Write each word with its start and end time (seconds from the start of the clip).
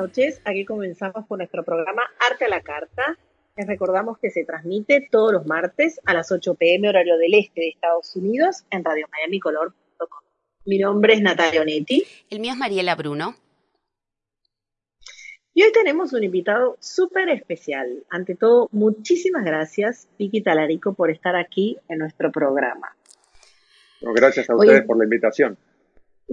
noches. 0.00 0.40
Aquí 0.44 0.64
comenzamos 0.64 1.26
con 1.26 1.38
nuestro 1.38 1.62
programa 1.62 2.02
Arte 2.30 2.46
a 2.46 2.48
la 2.48 2.62
Carta. 2.62 3.18
Les 3.56 3.66
recordamos 3.66 4.18
que 4.18 4.30
se 4.30 4.44
transmite 4.44 5.08
todos 5.10 5.32
los 5.32 5.46
martes 5.46 6.00
a 6.06 6.14
las 6.14 6.32
8 6.32 6.54
pm 6.54 6.88
horario 6.88 7.18
del 7.18 7.34
este 7.34 7.60
de 7.60 7.68
Estados 7.68 8.16
Unidos 8.16 8.64
en 8.70 8.82
radiomiamicolor.com. 8.82 10.22
Mi 10.64 10.78
nombre 10.78 11.14
es 11.14 11.20
Natalia 11.20 11.60
Onetti. 11.60 12.04
El 12.30 12.40
mío 12.40 12.52
es 12.52 12.58
Mariela 12.58 12.94
Bruno. 12.94 13.34
Y 15.52 15.64
hoy 15.64 15.72
tenemos 15.72 16.14
un 16.14 16.24
invitado 16.24 16.78
súper 16.80 17.28
especial. 17.28 18.04
Ante 18.08 18.36
todo, 18.36 18.68
muchísimas 18.72 19.44
gracias, 19.44 20.08
Vicky 20.18 20.42
Talarico, 20.42 20.94
por 20.94 21.10
estar 21.10 21.36
aquí 21.36 21.76
en 21.88 21.98
nuestro 21.98 22.32
programa. 22.32 22.96
gracias 24.00 24.48
a 24.48 24.56
ustedes 24.56 24.84
por 24.84 24.96
la 24.96 25.04
invitación. 25.04 25.58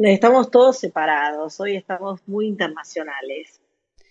Estamos 0.04 0.52
todos 0.52 0.78
separados, 0.78 1.60
hoy 1.60 1.76
estamos 1.76 2.22
muy 2.28 2.48
internacionales, 2.48 3.60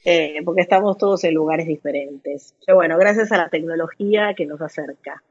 eh, 0.04 0.42
porque 0.44 0.62
estamos 0.62 0.98
todos 0.98 1.22
en 1.22 1.34
lugares 1.34 1.68
diferentes. 1.68 2.54
Pero 2.64 2.76
bueno, 2.76 2.98
gracias 2.98 3.30
a 3.30 3.36
la 3.36 3.48
tecnología 3.48 4.34
que 4.36 4.46
nos 4.46 4.60
acerca. 4.60 5.22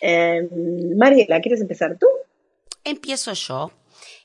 Eh, 0.00 0.48
Mariela, 0.96 1.40
¿quieres 1.40 1.60
empezar 1.60 1.98
tú? 1.98 2.06
Empiezo 2.84 3.32
yo. 3.32 3.72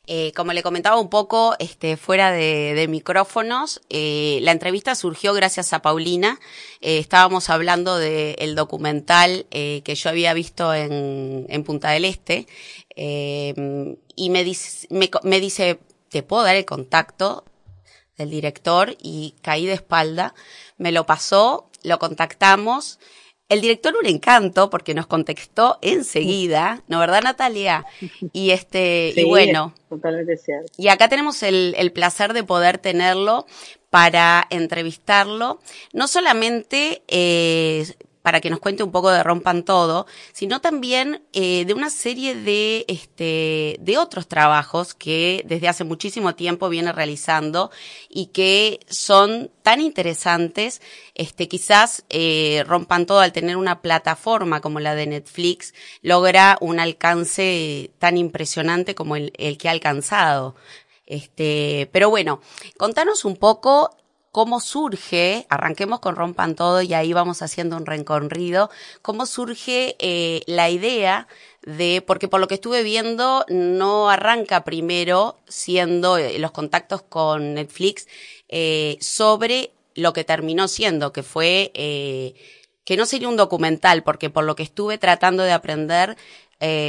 Eh, 0.06 0.32
como 0.36 0.52
le 0.54 0.62
comentaba 0.62 1.00
un 1.00 1.10
poco 1.10 1.56
este, 1.58 1.98
fuera 1.98 2.32
de, 2.32 2.86
micrófonos, 2.90 3.82
eh, 3.90 4.40
la 4.42 4.52
entrevista 4.52 4.94
surgió 4.94 5.34
gracias 5.34 5.74
a 5.74 5.82
Paulina. 5.82 6.40
Estábamos 6.82 7.50
hablando 7.50 7.98
del 7.98 8.56
documental 8.56 9.46
que 9.50 9.96
yo 9.96 10.10
había 10.10 10.34
visto 10.34 10.74
en, 10.74 11.64
Punta 11.64 11.92
del 11.92 12.06
Este 12.06 12.46
y 14.22 14.30
me 14.30 14.44
dice, 14.44 14.88
me 14.90 15.40
dice, 15.40 15.80
¿te 16.10 16.22
puedo 16.22 16.44
dar 16.44 16.56
el 16.56 16.66
contacto 16.66 17.44
del 18.18 18.30
director? 18.30 18.96
Y 19.02 19.34
caí 19.42 19.66
de 19.66 19.74
espalda. 19.74 20.36
Me 20.78 20.92
lo 20.92 21.08
pasó, 21.08 21.72
lo 21.84 21.98
contactamos 21.98 23.00
el 23.52 23.60
director 23.60 23.94
un 23.98 24.06
encanto 24.06 24.70
porque 24.70 24.94
nos 24.94 25.08
contestó 25.08 25.78
enseguida, 25.82 26.84
¿no 26.88 27.00
verdad 27.00 27.22
Natalia? 27.22 27.86
Y 28.32 28.52
este, 28.52 29.14
y 29.14 29.26
bueno. 29.26 29.74
Totalmente 29.90 30.38
cierto. 30.38 30.72
Y 30.78 30.88
acá 30.88 31.10
tenemos 31.10 31.44
el, 31.44 31.76
el 31.78 31.92
placer 31.92 32.32
de 32.32 32.46
poder 32.46 32.78
tenerlo 32.78 33.46
para 33.90 34.48
entrevistarlo, 34.52 35.60
no 35.92 36.08
solamente 36.08 37.04
eh, 37.10 37.86
para 38.22 38.42
que 38.42 38.50
nos 38.50 38.60
cuente 38.60 38.84
un 38.84 38.92
poco 38.92 39.10
de 39.10 39.24
Rompan 39.24 39.64
Todo, 39.64 40.06
sino 40.32 40.62
también 40.62 41.24
eh, 41.34 41.66
de 41.66 41.74
una 41.74 41.90
serie 41.90 42.36
de, 42.36 42.86
este, 42.88 43.78
de 43.80 43.98
otros 43.98 44.28
trabajos 44.28 44.94
que 44.94 45.44
desde 45.46 45.68
hace 45.68 45.84
muchísimo 45.84 46.36
tiempo 46.36 46.70
viene 46.70 46.92
realizando 46.92 47.72
y 48.10 48.28
que 48.28 48.80
son 48.90 49.52
tan 49.64 49.82
interesantes, 49.82 50.82
este, 51.16 51.48
quizás 51.48 52.04
eh, 52.10 52.64
Rompan 52.68 53.06
Todo 53.06 53.20
al 53.20 53.34
tener 53.34 53.58
una 53.58 53.82
plataforma 53.82 54.62
como 54.62 54.80
la 54.80 54.96
de 54.96 55.08
Netflix 55.08 55.74
logra 56.02 56.58
un 56.62 56.80
alcance 56.80 57.92
tan 58.00 58.18
impresionante 58.18 58.96
como 58.96 59.16
el, 59.16 59.34
el 59.38 59.58
que 59.58 59.68
ha 59.68 59.72
alcanzado. 59.72 60.56
Este, 61.06 61.90
pero 61.92 62.10
bueno, 62.10 62.40
contanos 62.78 63.26
un 63.26 63.36
poco 63.36 63.98
cómo 64.32 64.62
surge, 64.62 65.46
arranquemos 65.50 66.00
con 66.00 66.16
Rompan 66.16 66.56
Todo 66.56 66.82
y 66.82 66.94
ahí 66.94 67.14
vamos 67.14 67.42
haciendo 67.42 67.76
un 67.76 67.86
recorrido, 67.86 68.70
cómo 69.02 69.26
surge 69.26 69.96
eh, 70.00 70.42
la 70.48 70.70
idea 70.70 71.28
de, 71.64 72.02
porque 72.06 72.28
por 72.28 72.40
lo 72.40 72.48
que 72.48 72.56
estuve 72.56 72.84
viendo, 72.84 73.46
no 73.50 74.10
arranca 74.10 74.64
primero 74.64 75.38
siendo 75.48 76.18
eh, 76.18 76.40
los 76.40 76.52
contactos 76.52 77.02
con 77.02 77.56
Netflix 77.56 78.08
eh, 78.48 78.98
sobre 79.02 79.72
lo 79.96 80.14
que 80.14 80.24
terminó 80.24 80.68
siendo, 80.70 81.12
que 81.12 81.24
fue 81.24 81.72
que 82.86 82.98
no 82.98 83.06
sería 83.06 83.28
un 83.28 83.36
documental, 83.36 84.04
porque 84.04 84.30
por 84.30 84.46
lo 84.46 84.56
que 84.56 84.64
estuve 84.64 84.98
tratando 84.98 85.44
de 85.44 85.52
aprender, 85.52 86.16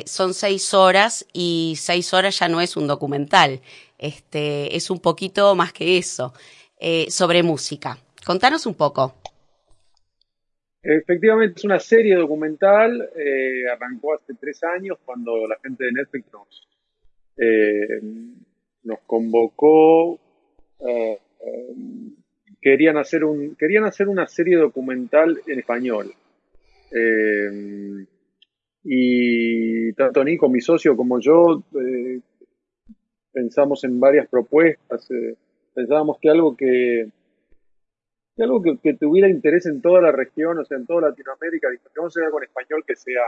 son 0.06 0.34
seis 0.34 0.72
horas 0.72 1.26
y 1.32 1.74
seis 1.78 2.14
horas 2.14 2.38
ya 2.38 2.48
no 2.48 2.60
es 2.60 2.76
un 2.76 2.86
documental. 2.86 3.60
Este, 3.98 4.76
es 4.76 4.90
un 4.90 5.00
poquito 5.00 5.54
más 5.54 5.72
que 5.72 5.98
eso. 5.98 6.32
Eh, 6.84 7.12
sobre 7.12 7.44
música. 7.44 7.96
Contanos 8.26 8.66
un 8.66 8.74
poco. 8.74 9.14
Efectivamente, 10.82 11.54
es 11.58 11.64
una 11.64 11.78
serie 11.78 12.16
documental. 12.16 13.08
Eh, 13.14 13.68
arrancó 13.72 14.14
hace 14.14 14.34
tres 14.34 14.64
años 14.64 14.98
cuando 15.04 15.46
la 15.46 15.56
gente 15.62 15.84
de 15.84 15.92
Netflix 15.92 16.26
nos, 16.32 16.68
eh, 17.36 18.96
convocó. 19.06 20.18
querían, 22.60 22.96
hacer 22.96 23.24
un, 23.24 23.54
querían 23.54 23.84
hacer 23.84 24.08
una 24.08 24.26
serie 24.26 24.56
documental 24.56 25.40
en 25.46 25.60
español. 25.60 26.12
y 28.82 29.92
tanto 29.92 30.24
Nico, 30.24 30.48
mi 30.48 30.60
socio, 30.60 30.96
como 30.96 31.20
yo 31.20 31.62
pensamos 33.32 33.84
en 33.84 34.00
varias 34.00 34.26
propuestas 34.26 35.08
pensábamos 35.74 36.18
que 36.20 36.30
algo 36.30 36.56
que, 36.56 37.08
algo 38.38 38.62
que, 38.82 38.94
tuviera 38.94 39.28
interés 39.28 39.66
en 39.66 39.80
toda 39.80 40.00
la 40.00 40.12
región, 40.12 40.58
o 40.58 40.64
sea, 40.64 40.78
en 40.78 40.86
toda 40.86 41.08
Latinoamérica, 41.08 41.68
vamos 41.96 42.12
a 42.12 42.12
hacer 42.12 42.24
algo 42.24 42.38
en 42.38 42.44
español 42.44 42.84
que 42.86 42.96
sea, 42.96 43.22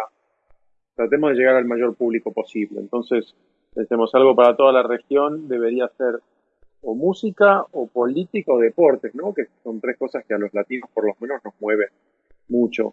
tratemos 0.95 1.31
de 1.31 1.37
llegar 1.37 1.57
al 1.57 1.67
mayor 1.67 1.95
público 1.95 2.33
posible. 2.33 2.81
Entonces, 2.81 3.35
tenemos 3.75 4.15
algo 4.15 4.35
para 4.35 4.57
toda 4.57 4.73
la 4.73 4.83
región, 4.83 5.49
debería 5.49 5.89
ser 5.89 6.21
o 6.87 6.95
música, 6.95 7.65
o 7.73 7.87
política, 7.87 8.53
o 8.53 8.59
deportes, 8.59 9.15
¿no? 9.15 9.33
Que 9.33 9.47
son 9.63 9.81
tres 9.81 9.97
cosas 9.97 10.25
que 10.27 10.35
a 10.35 10.39
los 10.39 10.53
latinos 10.53 10.91
por 10.93 11.07
lo 11.07 11.15
menos 11.19 11.43
nos 11.43 11.55
mueven 11.59 11.89
mucho. 12.49 12.93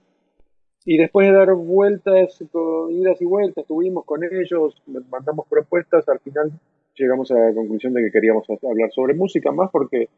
Y 0.85 0.97
después 0.97 1.27
de 1.27 1.33
dar 1.33 1.53
vueltas, 1.53 2.41
idas 2.89 3.21
y 3.21 3.25
vueltas, 3.25 3.63
estuvimos 3.63 4.05
con 4.05 4.23
ellos, 4.23 4.81
mandamos 5.09 5.45
propuestas, 5.47 6.07
al 6.07 6.19
final 6.19 6.51
llegamos 7.01 7.31
a 7.31 7.35
la 7.35 7.53
conclusión 7.53 7.93
de 7.93 8.03
que 8.03 8.11
queríamos 8.11 8.45
hablar 8.49 8.91
sobre 8.91 9.13
música 9.13 9.51
más 9.51 9.69
porque 9.71 10.09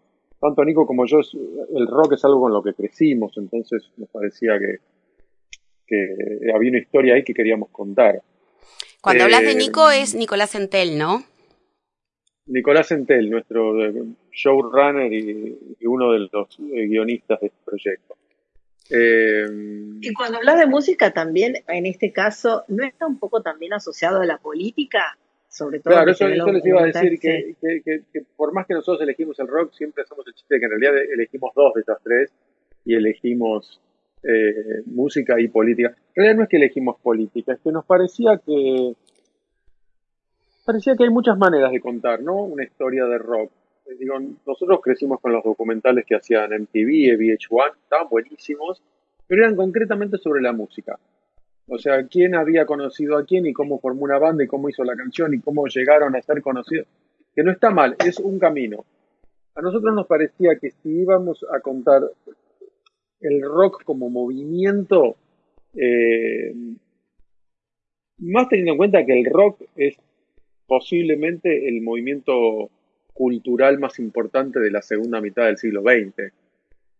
tanto 0.43 0.65
Nico 0.65 0.85
como 0.85 1.05
yo, 1.05 1.19
el 1.19 1.87
rock 1.87 2.13
es 2.13 2.25
algo 2.25 2.41
con 2.41 2.51
lo 2.51 2.61
que 2.61 2.73
crecimos, 2.73 3.37
entonces 3.37 3.81
nos 3.95 4.09
parecía 4.09 4.59
que, 4.59 4.79
que 5.87 6.51
había 6.53 6.69
una 6.69 6.79
historia 6.79 7.15
ahí 7.15 7.23
que 7.23 7.33
queríamos 7.33 7.69
contar. 7.69 8.21
Cuando 9.01 9.23
hablas 9.23 9.43
de 9.43 9.51
eh, 9.51 9.55
Nico 9.55 9.89
es 9.89 10.15
Nicolás 10.15 10.55
Entel, 10.55 10.97
¿no? 10.97 11.23
Nicolás 12.45 12.91
Entel, 12.91 13.29
nuestro 13.29 13.85
eh, 13.85 14.03
showrunner 14.33 15.13
y, 15.13 15.57
uno 15.85 16.11
de 16.11 16.27
los 16.31 16.59
eh, 16.59 16.87
guionistas 16.87 17.39
de 17.39 17.47
este 17.47 17.59
proyecto. 17.63 18.15
y 20.01 20.13
cuando 20.13 20.39
hablas 20.39 20.59
de 20.59 20.67
música 20.67 21.13
también, 21.13 21.55
en 21.69 21.85
este 21.85 22.11
caso, 22.11 22.65
¿no 22.67 22.83
está 22.83 23.07
un 23.07 23.17
poco 23.17 23.41
también 23.41 23.71
asociado 23.71 24.19
a 24.19 24.25
la 24.25 24.39
política? 24.39 25.17
Sobre 25.53 25.79
todo. 25.79 25.93
Claro, 25.93 26.11
eso, 26.11 26.27
les 26.27 26.65
iba 26.65 26.81
a 26.81 26.85
decir, 26.85 27.19
que, 27.19 27.55
por 28.35 28.53
más 28.53 28.65
que 28.65 28.73
nosotros 28.73 29.01
elegimos 29.03 29.39
el 29.39 29.47
rock, 29.47 29.71
siempre 29.73 30.01
hacemos 30.01 30.25
el 30.25 30.33
chiste 30.33 30.55
de 30.55 30.59
que 30.59 30.65
en 30.65 30.71
realidad 30.71 31.03
elegimos 31.13 31.51
dos 31.55 31.73
de 31.75 31.81
estas 31.81 32.01
tres 32.01 32.33
y 32.83 32.95
elegimos 32.95 33.79
eh, 34.23 34.81
música 34.87 35.39
y 35.39 35.47
política. 35.49 35.89
En 35.89 36.15
realidad 36.15 36.37
no 36.37 36.43
es 36.43 36.49
que 36.49 36.57
elegimos 36.57 36.99
política, 36.99 37.53
es 37.53 37.59
que 37.59 37.71
nos 37.71 37.85
parecía 37.85 38.41
que 38.43 38.95
parecía 40.65 40.95
que 40.95 41.03
hay 41.03 41.11
muchas 41.11 41.37
maneras 41.37 41.71
de 41.71 41.81
contar, 41.81 42.23
¿no? 42.23 42.41
Una 42.43 42.63
historia 42.63 43.05
de 43.05 43.19
rock. 43.19 43.51
Eh, 43.85 43.95
digo, 43.99 44.15
nosotros 44.47 44.79
crecimos 44.81 45.21
con 45.21 45.33
los 45.33 45.43
documentales 45.43 46.03
que 46.07 46.15
hacían 46.15 46.49
MTV, 46.51 47.15
VH1, 47.15 47.73
estaban 47.83 48.09
buenísimos, 48.09 48.81
pero 49.27 49.43
eran 49.43 49.55
concretamente 49.55 50.17
sobre 50.17 50.41
la 50.41 50.51
música. 50.51 50.97
O 51.67 51.77
sea, 51.77 52.07
quién 52.07 52.35
había 52.35 52.65
conocido 52.65 53.17
a 53.17 53.25
quién 53.25 53.45
y 53.45 53.53
cómo 53.53 53.79
formó 53.79 54.03
una 54.03 54.19
banda 54.19 54.43
y 54.43 54.47
cómo 54.47 54.69
hizo 54.69 54.83
la 54.83 54.95
canción 54.95 55.33
y 55.33 55.39
cómo 55.39 55.67
llegaron 55.67 56.15
a 56.15 56.21
ser 56.21 56.41
conocidos. 56.41 56.87
Que 57.35 57.43
no 57.43 57.51
está 57.51 57.71
mal, 57.71 57.95
es 58.05 58.19
un 58.19 58.37
camino. 58.37 58.85
A 59.55 59.61
nosotros 59.61 59.93
nos 59.95 60.07
parecía 60.07 60.57
que 60.59 60.71
si 60.71 60.89
íbamos 60.89 61.45
a 61.51 61.59
contar 61.61 62.01
el 63.21 63.41
rock 63.41 63.83
como 63.83 64.09
movimiento, 64.09 65.15
eh, 65.75 66.53
más 68.17 68.49
teniendo 68.49 68.73
en 68.73 68.77
cuenta 68.77 69.05
que 69.05 69.19
el 69.19 69.25
rock 69.25 69.61
es 69.75 69.95
posiblemente 70.67 71.67
el 71.67 71.81
movimiento 71.81 72.69
cultural 73.13 73.79
más 73.79 73.99
importante 73.99 74.59
de 74.59 74.71
la 74.71 74.81
segunda 74.81 75.21
mitad 75.21 75.45
del 75.45 75.57
siglo 75.57 75.81
XX. 75.81 76.33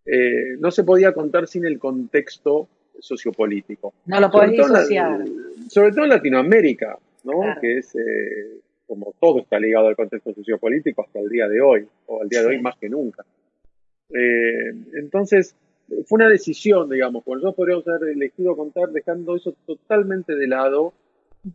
Eh, 0.06 0.58
no 0.60 0.72
se 0.72 0.84
podía 0.84 1.14
contar 1.14 1.48
sin 1.48 1.66
el 1.66 1.80
contexto 1.80 2.68
sociopolítico. 3.00 3.94
No 4.06 4.20
lo 4.20 4.32
podés 4.32 4.52
disociar. 4.52 5.24
sobre 5.70 5.92
todo 5.92 6.04
en 6.04 6.10
Latinoamérica, 6.10 6.98
¿no? 7.24 7.42
Que 7.60 7.80
es, 7.80 7.96
eh, 7.96 8.60
como 8.88 9.14
todo 9.20 9.40
está 9.40 9.60
ligado 9.60 9.88
al 9.88 9.96
contexto 9.96 10.34
sociopolítico 10.34 11.04
hasta 11.04 11.20
el 11.20 11.30
día 11.30 11.48
de 11.48 11.62
hoy, 11.62 11.88
o 12.08 12.22
al 12.22 12.30
día 12.30 12.42
de 12.42 12.48
hoy 12.48 12.62
más 12.62 12.78
que 12.78 12.90
nunca. 12.90 13.24
Eh, 14.10 14.74
entonces, 14.94 15.56
fue 16.06 16.18
una 16.18 16.30
decisión, 16.30 16.90
digamos, 16.90 17.24
cuando 17.24 17.46
nosotros 17.46 17.58
podríamos 17.58 17.88
haber 17.88 18.16
elegido 18.16 18.56
contar 18.56 18.90
dejando 18.90 19.36
eso 19.36 19.56
totalmente 19.66 20.36
de 20.36 20.48
lado. 20.48 20.94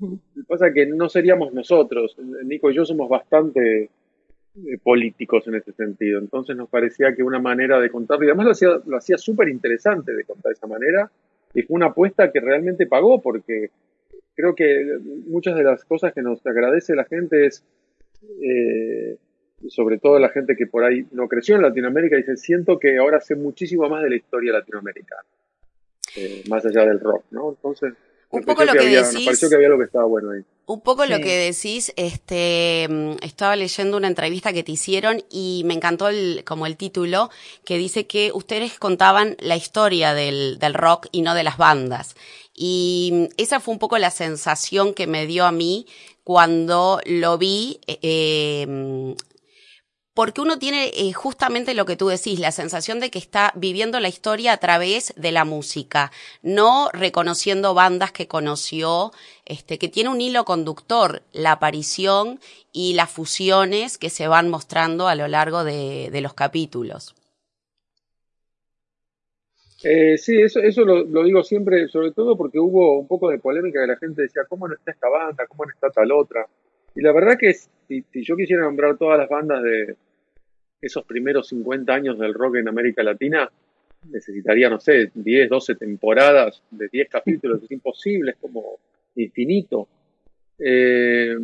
Lo 0.01 0.19
que 0.35 0.47
pasa 0.47 0.69
es 0.69 0.75
que 0.75 0.87
no 0.87 1.09
seríamos 1.09 1.55
nosotros, 1.55 2.17
Nico 2.45 2.71
y 2.71 2.75
yo 2.75 2.85
somos 2.85 3.09
bastante 3.09 3.85
eh, 4.67 4.79
políticos 4.83 5.47
en 5.47 5.55
ese 5.55 5.73
sentido. 5.73 6.19
Entonces 6.19 6.57
nos 6.57 6.69
parecía 6.69 7.15
que 7.15 7.23
una 7.23 7.39
manera 7.39 7.81
de 7.81 7.91
contarlo, 7.91 8.25
y 8.25 8.29
además 8.29 8.47
lo 8.47 8.53
hacía, 8.53 8.69
lo 8.85 8.97
hacía 8.97 9.17
súper 9.17 9.49
interesante 9.49 10.13
de 10.13 10.25
contar 10.25 10.51
de 10.51 10.55
esa 10.55 10.67
manera, 10.67 11.11
y 11.55 11.63
fue 11.63 11.77
una 11.77 11.87
apuesta 11.87 12.31
que 12.31 12.41
realmente 12.41 12.87
pagó, 12.87 13.21
porque 13.21 13.71
creo 14.35 14.55
que 14.55 14.99
muchas 15.27 15.57
de 15.57 15.65
las 15.65 15.85
cosas 15.85 16.13
que 16.13 16.23
nos 16.23 16.45
agradece 16.47 16.95
la 16.95 17.05
gente 17.05 17.47
es, 17.47 17.65
eh, 18.43 19.17
sobre 19.69 19.99
todo 19.99 20.19
la 20.19 20.29
gente 20.29 20.57
que 20.57 20.67
por 20.67 20.85
ahí 20.85 21.07
no 21.13 21.29
creció 21.29 21.57
en 21.57 21.63
Latinoamérica, 21.63 22.17
dice, 22.17 22.37
siento 22.37 22.79
que 22.79 22.99
ahora 22.99 23.21
sé 23.21 23.35
muchísimo 23.35 23.89
más 23.89 24.03
de 24.03 24.11
la 24.11 24.17
historia 24.17 24.53
latinoamericana, 24.53 25.23
eh, 26.17 26.45
más 26.49 26.65
allá 26.65 26.87
del 26.87 27.01
rock, 27.01 27.25
¿no? 27.31 27.51
Entonces, 27.51 27.95
un 28.31 28.43
poco 28.43 28.65
lo 28.65 28.73
que, 28.73 28.87
decís, 28.87 29.25
pareció 29.25 29.49
que 29.49 29.55
había 29.55 29.69
lo 29.69 29.79
que 29.79 29.85
estaba 29.85 30.05
bueno 30.05 30.33
ahí. 30.33 30.43
Un 30.67 30.83
poco 30.83 31.07
lo 31.07 31.19
que 31.19 31.37
decís, 31.37 31.93
este, 31.97 32.87
estaba 33.23 33.57
leyendo 33.57 33.97
una 33.97 34.09
entrevista 34.09 34.53
que 34.53 34.63
te 34.63 34.73
hicieron 34.73 35.25
y 35.31 35.63
me 35.65 35.73
encantó 35.73 36.09
el, 36.09 36.45
como 36.45 36.67
el 36.67 36.77
título, 36.77 37.31
que 37.65 37.79
dice 37.79 38.07
que 38.07 38.33
ustedes 38.35 38.79
contaban 38.79 39.37
la 39.41 39.57
historia 39.57 40.13
del, 40.13 40.59
del 40.59 40.75
rock 40.75 41.07
y 41.11 41.23
no 41.23 41.35
de 41.35 41.43
las 41.43 41.57
bandas. 41.57 42.17
Y 42.55 43.29
esa 43.39 43.61
fue 43.61 43.73
un 43.73 43.79
poco 43.79 43.97
la 43.97 44.11
sensación 44.11 44.93
que 44.93 45.07
me 45.07 45.27
dio 45.27 45.47
a 45.47 45.53
mí 45.53 45.87
cuando 46.23 47.01
lo 47.07 47.39
vi 47.39 47.81
eh, 47.87 47.99
eh 48.03 49.15
porque 50.19 50.41
uno 50.41 50.59
tiene 50.59 50.91
eh, 50.97 51.13
justamente 51.13 51.75
lo 51.75 51.87
que 51.87 51.95
tú 51.95 52.09
decís, 52.09 52.41
la 52.41 52.51
sensación 52.51 52.99
de 52.99 53.09
que 53.09 53.21
está 53.21 53.53
viviendo 53.55 54.01
la 54.01 54.09
historia 54.09 54.53
a 54.53 54.57
través 54.57 55.15
de 55.17 55.31
la 55.31 55.45
música, 55.45 56.11
no 56.43 56.89
reconociendo 56.93 57.73
bandas 57.73 58.11
que 58.11 58.27
conoció, 58.27 59.13
este, 59.47 59.79
que 59.79 59.87
tiene 59.87 60.11
un 60.11 60.21
hilo 60.21 60.45
conductor, 60.45 61.23
la 61.33 61.53
aparición 61.53 62.41
y 62.73 62.95
las 62.95 63.13
fusiones 63.13 63.97
que 63.97 64.11
se 64.11 64.27
van 64.27 64.49
mostrando 64.49 65.07
a 65.07 65.15
lo 65.15 65.29
largo 65.29 65.63
de, 65.63 66.11
los 66.21 66.35
capítulos. 66.35 67.15
Eh, 69.85 70.19
sí, 70.19 70.43
eso, 70.43 70.59
eso 70.59 70.85
lo, 70.85 71.23
digo 71.23 71.45
siempre, 71.45 71.87
sobre 71.87 72.11
todo 72.11 72.37
porque 72.37 72.59
hubo 72.59 72.99
un 72.99 73.07
poco 73.07 73.31
de 73.31 73.39
polémica 73.39 73.83
que 73.83 73.87
la 73.87 73.97
gente 73.97 74.23
decía, 74.23 74.43
¿cómo 74.49 74.67
no 74.67 74.75
está 74.75 74.91
esta 74.91 75.09
banda? 75.09 75.47
¿Cómo 75.47 75.65
no 75.65 75.71
está 75.71 75.91
tal 75.91 76.11
otra? 76.11 76.45
Y 76.97 77.03
la 77.03 77.13
verdad 77.13 77.39
que 77.39 77.55
si 77.55 78.05
yo 78.25 78.35
quisiera 78.35 78.63
nombrar 78.63 78.99
todas 78.99 79.17
las 79.17 79.29
bandas 79.29 79.63
de, 79.63 79.95
esos 80.81 81.05
primeros 81.05 81.49
50 81.49 81.93
años 81.93 82.19
del 82.19 82.35
rock 82.35 82.57
en 82.57 82.69
América 82.69 83.03
Latina, 83.03 83.51
necesitaría, 84.11 84.71
no 84.71 84.79
sé, 84.79 85.11
10, 85.15 85.49
12 85.49 85.75
temporadas 85.75 86.63
de 86.71 86.89
10 86.89 87.09
capítulos, 87.09 87.63
es 87.63 87.71
imposible, 87.71 88.33
es 88.33 88.37
como 88.39 88.79
infinito. 89.17 89.89
Eh, 90.59 91.37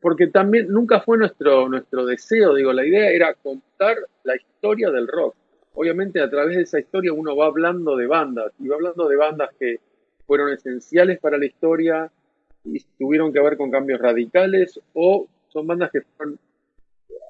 porque 0.00 0.28
también 0.28 0.68
nunca 0.68 1.00
fue 1.00 1.18
nuestro, 1.18 1.68
nuestro 1.68 2.04
deseo, 2.06 2.54
digo, 2.54 2.72
la 2.72 2.84
idea 2.86 3.10
era 3.10 3.34
contar 3.34 3.96
la 4.24 4.36
historia 4.36 4.90
del 4.90 5.06
rock. 5.06 5.34
Obviamente 5.74 6.20
a 6.20 6.30
través 6.30 6.56
de 6.56 6.62
esa 6.62 6.80
historia 6.80 7.12
uno 7.12 7.36
va 7.36 7.46
hablando 7.46 7.96
de 7.96 8.06
bandas, 8.06 8.52
y 8.58 8.68
va 8.68 8.76
hablando 8.76 9.08
de 9.08 9.16
bandas 9.16 9.50
que 9.58 9.80
fueron 10.26 10.52
esenciales 10.52 11.20
para 11.20 11.38
la 11.38 11.46
historia 11.46 12.10
y 12.64 12.80
tuvieron 12.98 13.32
que 13.32 13.40
ver 13.40 13.56
con 13.56 13.70
cambios 13.70 14.00
radicales, 14.00 14.80
o 14.94 15.28
son 15.48 15.66
bandas 15.66 15.90
que 15.92 16.00
fueron 16.16 16.38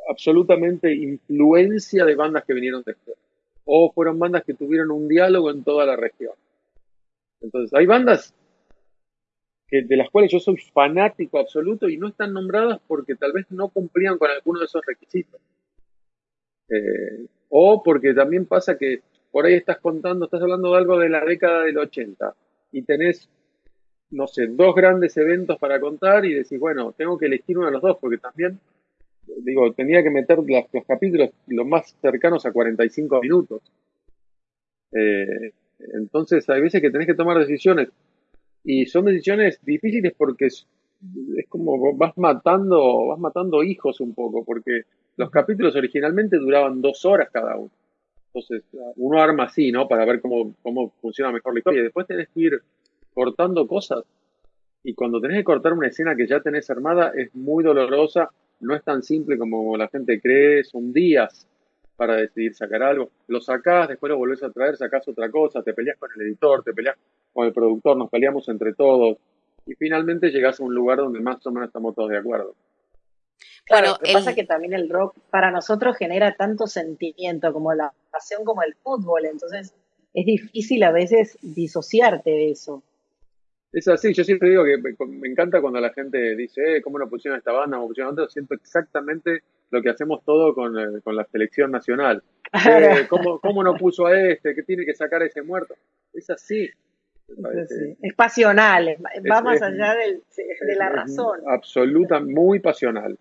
absolutamente 0.08 0.94
influencia 0.94 2.04
de 2.04 2.14
bandas 2.14 2.44
que 2.44 2.54
vinieron 2.54 2.82
después. 2.84 3.16
O 3.64 3.92
fueron 3.92 4.18
bandas 4.18 4.44
que 4.44 4.54
tuvieron 4.54 4.90
un 4.90 5.08
diálogo 5.08 5.50
en 5.50 5.64
toda 5.64 5.86
la 5.86 5.96
región. 5.96 6.34
Entonces, 7.40 7.74
hay 7.74 7.86
bandas 7.86 8.34
que, 9.68 9.82
de 9.82 9.96
las 9.96 10.10
cuales 10.10 10.30
yo 10.30 10.38
soy 10.38 10.56
fanático 10.56 11.38
absoluto 11.38 11.88
y 11.88 11.96
no 11.96 12.08
están 12.08 12.32
nombradas 12.32 12.80
porque 12.86 13.16
tal 13.16 13.32
vez 13.32 13.46
no 13.50 13.68
cumplían 13.68 14.18
con 14.18 14.30
alguno 14.30 14.60
de 14.60 14.66
esos 14.66 14.84
requisitos. 14.86 15.40
Eh, 16.68 17.26
o 17.48 17.82
porque 17.82 18.14
también 18.14 18.46
pasa 18.46 18.76
que 18.76 19.02
por 19.30 19.46
ahí 19.46 19.54
estás 19.54 19.78
contando, 19.78 20.24
estás 20.24 20.42
hablando 20.42 20.72
de 20.72 20.78
algo 20.78 20.98
de 20.98 21.08
la 21.08 21.24
década 21.24 21.64
del 21.64 21.78
80 21.78 22.34
y 22.72 22.82
tenés, 22.82 23.28
no 24.10 24.26
sé, 24.26 24.46
dos 24.48 24.74
grandes 24.74 25.16
eventos 25.16 25.58
para 25.58 25.80
contar 25.80 26.24
y 26.24 26.34
decís, 26.34 26.58
bueno, 26.58 26.92
tengo 26.92 27.18
que 27.18 27.26
elegir 27.26 27.58
uno 27.58 27.66
de 27.66 27.72
los 27.72 27.82
dos 27.82 27.98
porque 28.00 28.18
también 28.18 28.58
digo, 29.38 29.72
tenía 29.72 30.02
que 30.02 30.10
meter 30.10 30.38
los 30.38 30.84
capítulos 30.86 31.30
los 31.46 31.66
más 31.66 31.96
cercanos 32.00 32.46
a 32.46 32.52
45 32.52 33.20
minutos. 33.20 33.62
Eh, 34.92 35.52
entonces, 35.94 36.48
hay 36.48 36.60
veces 36.62 36.80
que 36.80 36.90
tenés 36.90 37.06
que 37.06 37.14
tomar 37.14 37.38
decisiones. 37.38 37.88
Y 38.64 38.86
son 38.86 39.04
decisiones 39.04 39.60
difíciles 39.64 40.12
porque 40.16 40.46
es, 40.46 40.66
como 41.48 41.96
vas 41.96 42.16
matando, 42.16 43.06
vas 43.06 43.18
matando 43.18 43.62
hijos 43.62 44.00
un 44.00 44.14
poco, 44.14 44.44
porque 44.44 44.82
los 45.16 45.30
capítulos 45.30 45.76
originalmente 45.76 46.36
duraban 46.38 46.80
dos 46.80 47.04
horas 47.04 47.28
cada 47.30 47.56
uno. 47.56 47.70
Entonces, 48.26 48.64
uno 48.96 49.20
arma 49.20 49.44
así, 49.44 49.72
¿no? 49.72 49.88
Para 49.88 50.04
ver 50.04 50.20
cómo, 50.20 50.54
cómo 50.62 50.90
funciona 51.00 51.32
mejor 51.32 51.54
la 51.54 51.60
historia. 51.60 51.80
Y 51.80 51.84
después 51.84 52.06
tenés 52.06 52.28
que 52.28 52.40
ir 52.40 52.60
cortando 53.14 53.66
cosas. 53.66 54.04
Y 54.82 54.94
cuando 54.94 55.20
tenés 55.20 55.38
que 55.38 55.44
cortar 55.44 55.72
una 55.72 55.88
escena 55.88 56.14
que 56.16 56.26
ya 56.26 56.40
tenés 56.40 56.68
armada, 56.70 57.12
es 57.16 57.34
muy 57.34 57.64
dolorosa 57.64 58.30
no 58.60 58.74
es 58.74 58.82
tan 58.82 59.02
simple 59.02 59.38
como 59.38 59.76
la 59.76 59.88
gente 59.88 60.20
cree, 60.20 60.64
son 60.64 60.92
días 60.92 61.46
para 61.96 62.16
decidir 62.16 62.54
sacar 62.54 62.82
algo. 62.82 63.10
Lo 63.28 63.40
sacás, 63.40 63.88
después 63.88 64.10
lo 64.10 64.18
volvés 64.18 64.42
a 64.42 64.50
traer, 64.50 64.76
sacás 64.76 65.06
otra 65.08 65.30
cosa, 65.30 65.62
te 65.62 65.72
peleas 65.72 65.98
con 65.98 66.10
el 66.14 66.22
editor, 66.22 66.62
te 66.62 66.72
peleas 66.72 66.96
con 67.32 67.46
el 67.46 67.52
productor, 67.52 67.96
nos 67.96 68.10
peleamos 68.10 68.48
entre 68.48 68.74
todos 68.74 69.18
y 69.66 69.74
finalmente 69.74 70.30
llegás 70.30 70.60
a 70.60 70.64
un 70.64 70.74
lugar 70.74 70.98
donde 70.98 71.20
más 71.20 71.44
o 71.46 71.50
menos 71.50 71.68
estamos 71.68 71.94
todos 71.94 72.10
de 72.10 72.18
acuerdo. 72.18 72.54
Claro, 73.64 73.92
lo 73.92 73.98
que 73.98 74.12
pasa 74.12 74.30
es 74.30 74.36
que 74.36 74.44
también 74.44 74.74
el 74.74 74.88
rock 74.88 75.16
para 75.30 75.50
nosotros 75.50 75.96
genera 75.96 76.36
tanto 76.36 76.66
sentimiento 76.66 77.52
como 77.52 77.74
la 77.74 77.92
pasión 78.10 78.44
como 78.44 78.62
el 78.62 78.74
fútbol, 78.76 79.24
entonces 79.24 79.74
es 80.14 80.24
difícil 80.24 80.82
a 80.84 80.92
veces 80.92 81.36
disociarte 81.42 82.30
de 82.30 82.50
eso. 82.52 82.82
Es 83.76 83.86
así, 83.88 84.14
yo 84.14 84.24
siempre 84.24 84.48
digo 84.48 84.64
que 84.64 84.78
me, 85.06 85.28
encanta 85.28 85.60
cuando 85.60 85.78
la 85.80 85.92
gente 85.92 86.34
dice, 86.34 86.78
eh, 86.78 86.80
¿cómo 86.80 86.98
no 86.98 87.10
pusieron 87.10 87.36
esta 87.36 87.52
banda? 87.52 87.76
¿Cómo 87.76 87.88
pusieron 87.88 88.14
otra? 88.14 88.26
Siento 88.26 88.54
exactamente 88.54 89.42
lo 89.70 89.82
que 89.82 89.90
hacemos 89.90 90.24
todo 90.24 90.54
con, 90.54 90.78
eh, 90.78 91.02
con 91.04 91.14
la 91.14 91.26
selección 91.26 91.72
nacional. 91.72 92.22
Eh, 92.54 93.06
¿cómo, 93.06 93.38
¿cómo, 93.38 93.62
no 93.62 93.76
puso 93.76 94.06
a 94.06 94.18
este? 94.18 94.54
¿Qué 94.54 94.62
tiene 94.62 94.86
que 94.86 94.94
sacar 94.94 95.20
a 95.20 95.26
ese 95.26 95.42
muerto? 95.42 95.74
Es 96.14 96.30
así. 96.30 96.70
Es, 98.00 98.14
pasional, 98.14 98.96
va 99.30 99.42
más 99.42 99.60
allá 99.60 99.94
del, 99.94 100.22
de 100.66 100.74
la 100.74 100.88
razón. 100.88 101.40
Absoluta, 101.46 102.18
muy 102.18 102.60
pasional. 102.60 103.18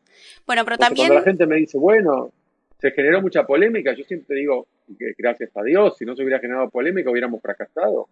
Bueno, 0.47 0.63
pero 0.63 0.77
también... 0.77 1.07
Cuando 1.07 1.19
la 1.19 1.29
gente 1.31 1.47
me 1.47 1.57
dice, 1.57 1.77
bueno, 1.77 2.31
se 2.79 2.91
generó 2.91 3.21
mucha 3.21 3.45
polémica, 3.45 3.93
yo 3.93 4.05
siempre 4.05 4.37
digo 4.37 4.67
que 4.97 5.15
gracias 5.17 5.49
a 5.57 5.63
Dios, 5.63 5.97
si 5.97 6.05
no 6.05 6.15
se 6.15 6.21
hubiera 6.21 6.39
generado 6.39 6.69
polémica 6.69 7.09
hubiéramos 7.09 7.41
fracasado. 7.41 8.07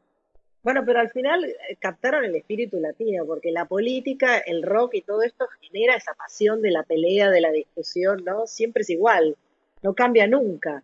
Bueno, 0.64 0.84
pero 0.86 1.00
al 1.00 1.10
final 1.10 1.44
eh, 1.44 1.76
captaron 1.80 2.24
el 2.24 2.36
espíritu 2.36 2.80
latino, 2.80 3.26
porque 3.26 3.52
la 3.52 3.66
política, 3.66 4.38
el 4.38 4.64
rock 4.64 4.96
y 4.96 5.02
todo 5.02 5.22
esto 5.22 5.46
genera 5.60 5.96
esa 5.96 6.14
pasión 6.14 6.62
de 6.62 6.72
la 6.72 6.84
pelea, 6.84 7.30
de 7.30 7.42
la 7.42 7.52
discusión, 7.52 8.24
¿no? 8.26 8.48
Siempre 8.48 8.82
es 8.82 8.90
igual, 8.90 9.36
no 9.82 9.94
cambia 9.94 10.26
nunca. 10.26 10.82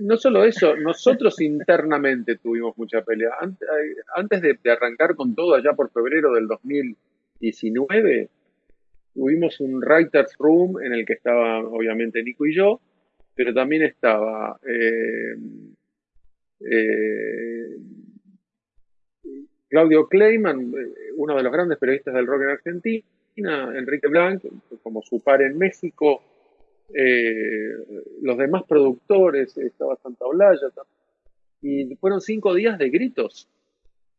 No 0.00 0.16
solo 0.16 0.42
eso, 0.44 0.74
nosotros 0.74 1.38
internamente 1.42 2.36
tuvimos 2.36 2.78
mucha 2.78 3.02
pelea. 3.02 3.30
Antes 4.16 4.40
de, 4.40 4.58
arrancar 4.70 5.14
con 5.16 5.34
todo 5.34 5.54
allá 5.54 5.74
por 5.74 5.90
febrero 5.90 6.32
del 6.32 6.48
2019, 6.48 8.30
tuvimos 9.12 9.60
un 9.60 9.82
writer's 9.82 10.34
room 10.38 10.82
en 10.82 10.94
el 10.94 11.04
que 11.04 11.12
estaba 11.12 11.58
obviamente 11.58 12.22
Nico 12.22 12.46
y 12.46 12.56
yo, 12.56 12.80
pero 13.34 13.52
también 13.52 13.82
estaba 13.82 14.58
eh, 14.66 15.36
eh, 16.60 17.76
Claudio 19.74 20.06
Kleiman, 20.06 20.72
eh, 20.72 21.10
uno 21.16 21.34
de 21.34 21.42
los 21.42 21.52
grandes 21.52 21.78
periodistas 21.78 22.14
del 22.14 22.28
rock 22.28 22.42
en 22.42 22.48
Argentina, 22.50 23.76
Enrique 23.76 24.06
Blanc, 24.06 24.40
como 24.84 25.02
su 25.02 25.18
par 25.18 25.42
en 25.42 25.58
México, 25.58 26.22
eh, 26.94 27.70
los 28.22 28.38
demás 28.38 28.62
productores, 28.68 29.58
estaba 29.58 29.96
Santa 29.96 30.26
Olaya, 30.26 30.68
y 31.60 31.92
fueron 31.96 32.20
cinco 32.20 32.54
días 32.54 32.78
de 32.78 32.88
gritos, 32.88 33.48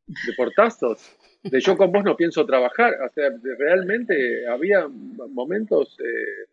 de 0.05 0.33
portazos, 0.35 1.15
de 1.41 1.61
yo 1.61 1.77
con 1.77 1.89
vos 1.89 2.03
no 2.03 2.17
pienso 2.17 2.45
trabajar, 2.45 2.93
o 3.09 3.13
sea, 3.13 3.29
realmente 3.57 4.45
había 4.49 4.89
momentos 4.89 5.97
eh, 6.01 6.49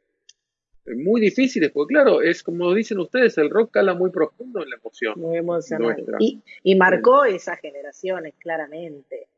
muy 0.86 1.20
difíciles, 1.20 1.70
porque 1.70 1.94
claro, 1.94 2.22
es 2.22 2.42
como 2.42 2.74
dicen 2.74 2.98
ustedes, 2.98 3.38
el 3.38 3.50
rock 3.50 3.72
cala 3.72 3.94
muy 3.94 4.10
profundo 4.10 4.62
en 4.62 4.70
la 4.70 4.76
emoción. 4.76 5.14
Muy 5.16 5.36
emocional. 5.36 5.96
Y, 6.18 6.74
marcó 6.74 7.24
esas 7.24 7.60
generaciones, 7.60 8.34
claramente. 8.38 9.28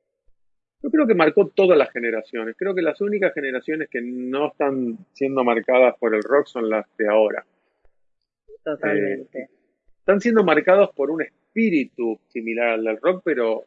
Yo 0.83 0.91
creo 0.91 1.07
que 1.07 1.15
marcó 1.15 1.49
todas 1.49 1.79
las 1.79 1.91
generaciones. 1.91 2.57
Creo 2.59 2.75
que 2.75 2.83
las 2.83 3.01
únicas 3.01 3.33
generaciones 3.33 3.89
que 3.91 4.01
no 4.03 4.49
están 4.49 4.99
siendo 5.13 5.43
marcadas 5.45 5.97
por 5.99 6.15
el 6.15 6.23
rock 6.23 6.47
son 6.47 6.69
las 6.69 6.87
de 6.99 7.09
ahora. 7.09 7.45
Totalmente. 8.63 9.43
Eh, 9.43 9.49
están 9.99 10.21
siendo 10.21 10.45
marcados 10.45 10.91
por 10.95 11.11
un 11.11 11.23
espíritu 11.23 12.21
similar 12.29 12.71
al 12.71 12.85
del 12.85 12.99
rock, 13.01 13.23
pero 13.25 13.65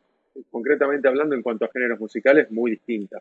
concretamente 0.51 1.07
hablando 1.07 1.35
en 1.35 1.41
cuanto 1.41 1.65
a 1.65 1.69
géneros 1.71 1.99
musicales, 1.99 2.51
muy 2.51 2.71
distinta. 2.71 3.19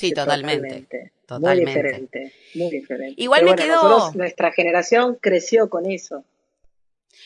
Sí, 0.00 0.12
totalmente. 0.12 1.12
Muy 1.28 1.60
diferente, 1.60 2.32
muy 2.54 2.70
diferente. 2.70 3.22
Igual 3.22 3.44
me 3.44 3.54
quedo... 3.54 4.12
nuestra 4.14 4.50
generación 4.50 5.18
creció 5.20 5.68
con 5.68 5.84
eso. 5.84 6.24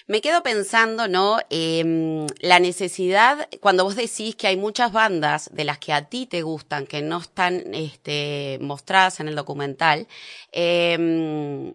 Me 0.08 0.20
quedo 0.20 0.42
pensando, 0.42 1.06
¿no? 1.06 1.38
Em, 1.50 2.26
la 2.40 2.58
necesidad, 2.58 3.48
cuando 3.60 3.84
vos 3.84 3.94
decís 3.94 4.34
que 4.34 4.48
hay 4.48 4.56
muchas 4.56 4.92
bandas 4.92 5.50
de 5.52 5.64
las 5.64 5.78
que 5.78 5.92
a 5.92 6.08
ti 6.08 6.26
te 6.26 6.42
gustan, 6.42 6.86
que 6.86 7.00
no 7.00 7.18
están 7.18 7.72
este, 7.74 8.58
mostradas 8.60 9.20
en 9.20 9.28
el 9.28 9.36
documental, 9.36 10.08
eh, 10.52 11.72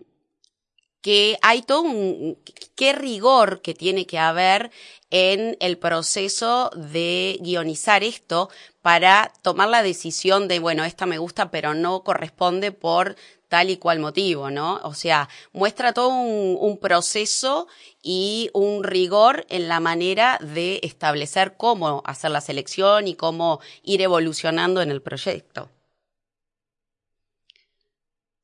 que 1.01 1.37
hay 1.41 1.61
todo 1.61 1.81
un, 1.81 2.37
qué 2.75 2.93
rigor 2.93 3.61
que 3.61 3.73
tiene 3.73 4.05
que 4.05 4.19
haber 4.19 4.71
en 5.11 5.57
el 5.59 5.77
proceso 5.77 6.69
de 6.75 7.37
guionizar 7.41 8.03
esto 8.03 8.49
para 8.81 9.31
tomar 9.41 9.69
la 9.69 9.83
decisión 9.83 10.47
de, 10.47 10.59
bueno, 10.59 10.83
esta 10.83 11.05
me 11.05 11.17
gusta, 11.17 11.51
pero 11.51 11.73
no 11.73 12.03
corresponde 12.03 12.71
por 12.71 13.15
tal 13.47 13.71
y 13.71 13.77
cual 13.77 13.99
motivo, 13.99 14.51
¿no? 14.51 14.79
O 14.83 14.93
sea, 14.93 15.27
muestra 15.53 15.93
todo 15.93 16.09
un, 16.09 16.57
un, 16.59 16.77
proceso 16.77 17.67
y 18.03 18.51
un 18.53 18.83
rigor 18.83 19.45
en 19.49 19.67
la 19.67 19.79
manera 19.79 20.37
de 20.41 20.79
establecer 20.83 21.57
cómo 21.57 22.03
hacer 22.05 22.29
la 22.29 22.41
selección 22.41 23.07
y 23.07 23.15
cómo 23.15 23.59
ir 23.83 24.01
evolucionando 24.01 24.81
en 24.83 24.91
el 24.91 25.01
proyecto. 25.01 25.69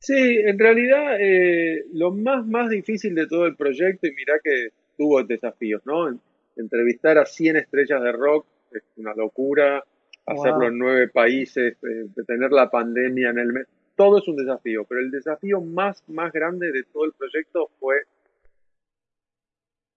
Sí, 0.05 0.37
en 0.37 0.59
realidad 0.59 1.17
eh, 1.19 1.83
lo 1.93 2.11
más, 2.11 2.45
más 2.45 2.69
difícil 2.69 3.15
de 3.15 3.25
todo 3.25 3.47
el 3.47 3.55
proyecto, 3.55 4.05
y 4.05 4.11
mirá 4.11 4.35
que 4.43 4.67
tuvo 4.95 5.23
desafíos, 5.23 5.81
¿no? 5.83 6.15
Entrevistar 6.55 7.17
a 7.17 7.25
100 7.25 7.55
estrellas 7.55 8.03
de 8.03 8.11
rock 8.11 8.45
es 8.71 8.83
una 8.97 9.15
locura, 9.15 9.83
hacerlo 10.27 10.67
en 10.67 10.77
nueve 10.77 11.07
países, 11.07 11.75
eh, 11.81 12.05
tener 12.27 12.51
la 12.51 12.69
pandemia 12.69 13.31
en 13.31 13.39
el 13.39 13.51
mes, 13.51 13.65
todo 13.95 14.19
es 14.19 14.27
un 14.27 14.35
desafío, 14.35 14.85
pero 14.87 15.01
el 15.01 15.09
desafío 15.09 15.59
más, 15.59 16.03
más 16.07 16.31
grande 16.31 16.71
de 16.71 16.83
todo 16.83 17.05
el 17.05 17.13
proyecto 17.13 17.71
fue 17.79 17.95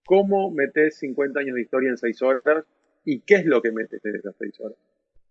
cómo 0.07 0.51
metes 0.51 0.97
50 1.01 1.39
años 1.41 1.55
de 1.55 1.61
historia 1.61 1.91
en 1.91 1.99
6 1.99 2.23
horas 2.23 2.65
y 3.05 3.21
qué 3.21 3.35
es 3.35 3.45
lo 3.45 3.61
que 3.61 3.73
metes 3.73 4.03
en 4.07 4.17
esas 4.17 4.35
6 4.39 4.61
horas. 4.61 4.79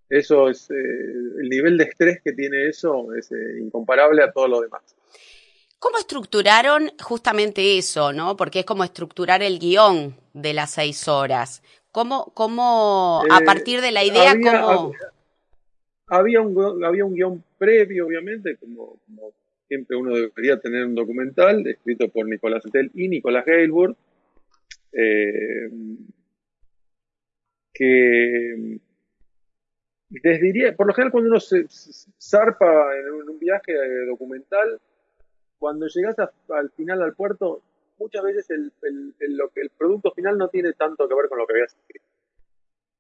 Eso 0.10 0.50
es, 0.50 0.70
eh, 0.72 0.74
el 0.74 1.50
nivel 1.50 1.78
de 1.78 1.84
estrés 1.86 2.22
que 2.24 2.32
tiene 2.32 2.68
eso 2.68 3.14
es 3.14 3.32
eh, 3.32 3.60
incomparable 3.62 4.24
a 4.24 4.32
todo 4.32 4.48
lo 4.48 4.62
demás. 4.62 4.82
¿Cómo 5.80 5.98
estructuraron 5.98 6.90
justamente 7.04 7.78
eso, 7.78 8.14
no? 8.14 8.38
Porque 8.38 8.60
es 8.60 8.66
como 8.66 8.84
estructurar 8.84 9.44
el 9.44 9.60
guion 9.60 10.16
de 10.34 10.54
las 10.54 10.72
seis 10.72 11.08
horas. 11.08 11.62
¿Cómo, 11.92 12.32
cómo 12.34 13.22
a 13.30 13.40
eh, 13.40 13.46
partir 13.46 13.82
de 13.82 13.92
la 13.92 14.04
idea, 14.04 14.32
había, 14.32 14.62
cómo...? 14.62 14.94
Había 16.10 16.42
un, 16.42 16.86
había 16.86 17.04
un 17.04 17.14
guion 17.14 17.44
previo, 17.58 18.08
obviamente, 18.08 18.56
como, 18.56 18.98
siempre 19.68 19.98
uno 19.98 20.16
debería 20.16 20.58
tener 20.58 20.86
un 20.86 20.96
documental, 20.96 21.68
escrito 21.68 22.08
por 22.08 22.26
Nicolás 22.28 22.64
Entel 22.66 22.92
y 22.94 23.10
Nicolás 23.10 23.46
Gailburg, 23.46 23.98
que 27.74 28.80
les 30.10 30.42
diría, 30.42 30.76
por 30.76 30.88
lo 30.88 30.94
general 30.94 31.12
cuando 31.12 31.30
uno 31.30 31.40
se, 31.40 31.66
zarpa 32.20 32.96
en 32.98 33.30
un, 33.30 33.40
viaje 33.40 33.74
documental, 34.06 34.80
cuando 35.60 35.88
llegas 35.88 36.16
al 36.20 36.70
final 36.72 37.02
al 37.02 37.14
puerto, 37.14 37.62
muchas 38.00 38.24
veces 38.24 38.50
el, 38.50 38.72
lo 39.36 39.50
que, 39.50 39.62
el 39.62 39.70
producto 39.70 40.12
final 40.12 40.38
no 40.38 40.50
tiene 40.50 40.74
tanto 40.74 41.08
que 41.08 41.16
ver 41.16 41.28
con 41.28 41.40
lo 41.40 41.48
que 41.48 41.54
habías 41.54 41.76
escrito. 41.76 42.06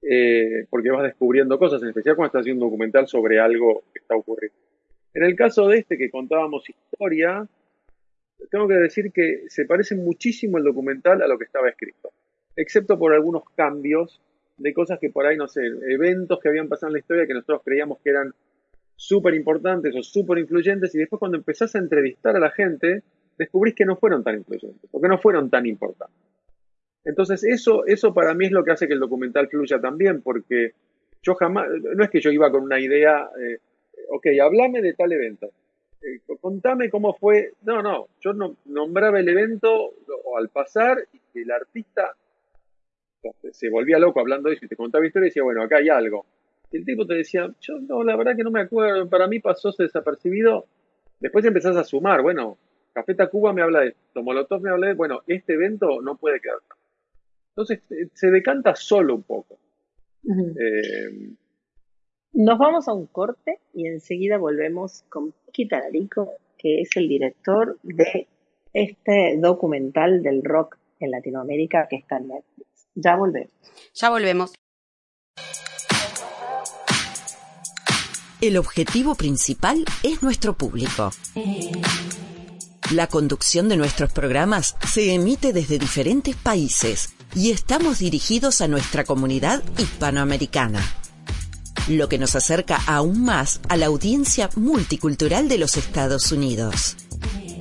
Eh, 0.01 0.67
porque 0.69 0.91
vas 0.91 1.03
descubriendo 1.03 1.57
cosas, 1.57 1.81
en 1.81 1.89
especial 1.89 2.15
cuando 2.15 2.27
estás 2.27 2.41
haciendo 2.41 2.65
un 2.65 2.71
documental 2.71 3.07
sobre 3.07 3.39
algo 3.39 3.83
que 3.93 3.99
está 3.99 4.15
ocurriendo. 4.15 4.57
En 5.13 5.23
el 5.23 5.35
caso 5.35 5.67
de 5.67 5.79
este 5.79 5.97
que 5.97 6.11
contábamos 6.11 6.69
historia, 6.69 7.47
tengo 8.51 8.67
que 8.67 8.75
decir 8.75 9.11
que 9.11 9.45
se 9.47 9.65
parece 9.65 9.95
muchísimo 9.95 10.57
el 10.57 10.63
documental 10.63 11.21
a 11.21 11.27
lo 11.27 11.37
que 11.37 11.45
estaba 11.45 11.69
escrito, 11.69 12.11
excepto 12.55 12.99
por 12.99 13.13
algunos 13.13 13.43
cambios 13.55 14.21
de 14.57 14.73
cosas 14.73 14.99
que 14.99 15.09
por 15.09 15.25
ahí, 15.25 15.37
no 15.37 15.47
sé, 15.47 15.61
eventos 15.89 16.39
que 16.39 16.49
habían 16.49 16.67
pasado 16.67 16.89
en 16.89 16.93
la 16.93 16.99
historia 16.99 17.27
que 17.27 17.33
nosotros 17.33 17.61
creíamos 17.63 17.99
que 18.03 18.09
eran 18.09 18.33
súper 18.95 19.35
importantes 19.35 19.95
o 19.95 20.01
súper 20.01 20.39
influyentes 20.39 20.93
y 20.95 20.97
después 20.97 21.19
cuando 21.19 21.37
empezás 21.37 21.75
a 21.75 21.79
entrevistar 21.79 22.35
a 22.35 22.39
la 22.39 22.49
gente, 22.49 23.03
descubrís 23.37 23.75
que 23.75 23.85
no 23.85 23.95
fueron 23.95 24.23
tan 24.23 24.35
influyentes 24.35 24.89
o 24.91 24.99
que 24.99 25.07
no 25.07 25.19
fueron 25.19 25.49
tan 25.49 25.65
importantes. 25.65 26.17
Entonces 27.05 27.43
eso, 27.43 27.85
eso 27.85 28.13
para 28.13 28.33
mí 28.33 28.47
es 28.47 28.51
lo 28.51 28.63
que 28.63 28.71
hace 28.71 28.87
que 28.87 28.93
el 28.93 28.99
documental 28.99 29.47
fluya 29.47 29.79
también, 29.79 30.21
porque 30.21 30.71
yo 31.21 31.35
jamás, 31.35 31.67
no 31.95 32.03
es 32.03 32.09
que 32.09 32.19
yo 32.19 32.31
iba 32.31 32.51
con 32.51 32.63
una 32.63 32.79
idea, 32.79 33.29
eh, 33.39 33.59
ok, 34.09 34.27
hablame 34.41 34.81
de 34.81 34.93
tal 34.93 35.13
evento, 35.13 35.51
eh, 36.01 36.19
contame 36.41 36.89
cómo 36.89 37.13
fue, 37.13 37.53
no, 37.63 37.81
no, 37.81 38.07
yo 38.19 38.33
no, 38.33 38.57
nombraba 38.65 39.19
el 39.19 39.29
evento 39.29 39.93
o 40.25 40.37
al 40.37 40.49
pasar 40.49 40.97
y 41.13 41.19
que 41.31 41.43
el 41.43 41.51
artista 41.51 42.15
se 43.51 43.69
volvía 43.69 43.99
loco 43.99 44.19
hablando 44.19 44.49
de 44.49 44.55
eso 44.55 44.65
y 44.65 44.69
te 44.69 44.75
contaba 44.75 45.05
historia 45.05 45.27
y 45.27 45.29
decía, 45.29 45.43
bueno, 45.43 45.63
acá 45.63 45.77
hay 45.77 45.89
algo. 45.89 46.25
Y 46.71 46.77
el 46.77 46.85
tipo 46.85 47.05
te 47.05 47.15
decía, 47.15 47.49
yo 47.61 47.79
no, 47.79 48.03
la 48.03 48.15
verdad 48.15 48.35
que 48.35 48.43
no 48.43 48.51
me 48.51 48.61
acuerdo, 48.61 49.09
para 49.09 49.27
mí 49.27 49.39
pasó 49.39 49.71
desapercibido. 49.77 50.65
Después 51.19 51.45
empezás 51.45 51.75
a 51.77 51.83
sumar, 51.83 52.21
bueno, 52.21 52.57
Café 52.93 53.15
Tacuba 53.15 53.53
me 53.53 53.61
habla 53.61 53.81
de 53.81 53.89
esto, 53.89 54.23
Molotov 54.23 54.61
me 54.61 54.71
habla 54.71 54.87
de, 54.87 54.93
bueno, 54.93 55.21
este 55.27 55.53
evento 55.53 56.01
no 56.01 56.17
puede 56.17 56.39
quedar. 56.39 56.57
Entonces 57.49 57.79
eh, 57.91 58.09
se 58.13 58.31
decanta 58.31 58.75
solo 58.75 59.15
un 59.15 59.23
poco. 59.23 59.57
Eh, 60.25 61.35
Nos 62.33 62.57
vamos 62.59 62.87
a 62.87 62.93
un 62.93 63.07
corte 63.07 63.59
y 63.73 63.87
enseguida 63.87 64.37
volvemos 64.37 65.03
con 65.09 65.31
Piki 65.31 65.67
Tararico, 65.67 66.33
que 66.57 66.81
es 66.81 66.95
el 66.97 67.07
director 67.07 67.77
de 67.83 68.27
este 68.73 69.37
documental 69.39 70.21
del 70.21 70.43
rock 70.43 70.77
en 70.99 71.11
Latinoamérica 71.11 71.87
que 71.89 71.95
está 71.95 72.17
en 72.17 72.27
Netflix. 72.27 72.76
Ya 72.99 73.15
volvemos. 73.15 73.51
Ya 73.93 74.09
volvemos. 74.09 74.51
El 78.41 78.57
objetivo 78.57 79.13
principal 79.13 79.85
es 80.01 80.23
nuestro 80.23 80.57
público. 80.57 81.11
La 82.91 83.07
conducción 83.07 83.69
de 83.69 83.77
nuestros 83.77 84.11
programas 84.11 84.75
se 84.87 85.13
emite 85.13 85.53
desde 85.53 85.77
diferentes 85.77 86.35
países 86.35 87.09
y 87.35 87.51
estamos 87.51 87.99
dirigidos 87.99 88.61
a 88.61 88.67
nuestra 88.67 89.03
comunidad 89.03 89.63
hispanoamericana, 89.77 90.81
lo 91.87 92.09
que 92.09 92.17
nos 92.17 92.35
acerca 92.35 92.81
aún 92.87 93.23
más 93.23 93.59
a 93.69 93.77
la 93.77 93.87
audiencia 93.87 94.49
multicultural 94.55 95.47
de 95.49 95.59
los 95.59 95.77
Estados 95.77 96.31
Unidos. 96.31 96.97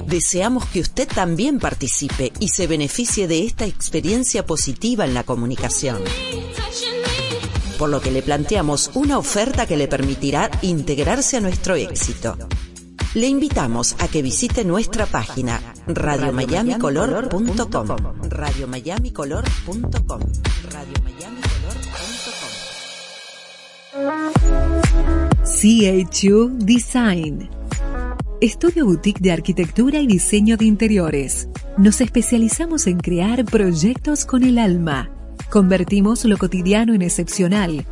Deseamos 0.07 0.65
que 0.67 0.81
usted 0.81 1.09
también 1.09 1.59
participe 1.59 2.33
y 2.39 2.49
se 2.49 2.69
beneficie 2.69 3.27
de 3.27 3.45
esta 3.45 3.67
experiencia 3.67 4.47
positiva 4.47 5.05
en 5.05 5.15
la 5.15 5.25
comunicación. 5.25 5.99
Por 7.77 7.89
lo 7.91 8.01
que 8.01 8.13
le 8.13 8.23
planteamos 8.23 8.93
una 8.95 9.19
oferta 9.19 9.67
que 9.67 9.77
le 9.77 9.89
permitirá 9.89 10.49
integrarse 10.63 11.39
a 11.39 11.41
nuestro 11.41 11.75
éxito. 11.75 12.39
Le 13.15 13.27
invitamos 13.27 13.97
a 13.99 14.07
que 14.09 14.23
visite 14.23 14.65
nuestra 14.65 15.07
página 15.07 15.61
radiomiamicolor.com. 15.87 17.89
Radiomiamicolor.com. 18.29 20.21
Radiomiamicolor.com. 20.71 22.61
CHU 25.45 26.51
Design 26.59 27.56
Estudio 28.43 28.85
Boutique 28.85 29.23
de 29.23 29.33
Arquitectura 29.33 29.99
y 29.99 30.07
Diseño 30.07 30.59
de 30.59 30.67
Interiores. 30.67 31.49
Nos 31.79 32.03
especializamos 32.03 32.87
en 32.87 32.99
crear 32.99 33.47
proyectos 33.47 34.27
con 34.27 34.45
el 34.45 34.59
alma. 34.59 35.11
Convertimos 35.51 36.23
lo 36.27 36.37
cotidiano 36.37 36.93
en 36.93 37.01
excepcional, 37.01 37.87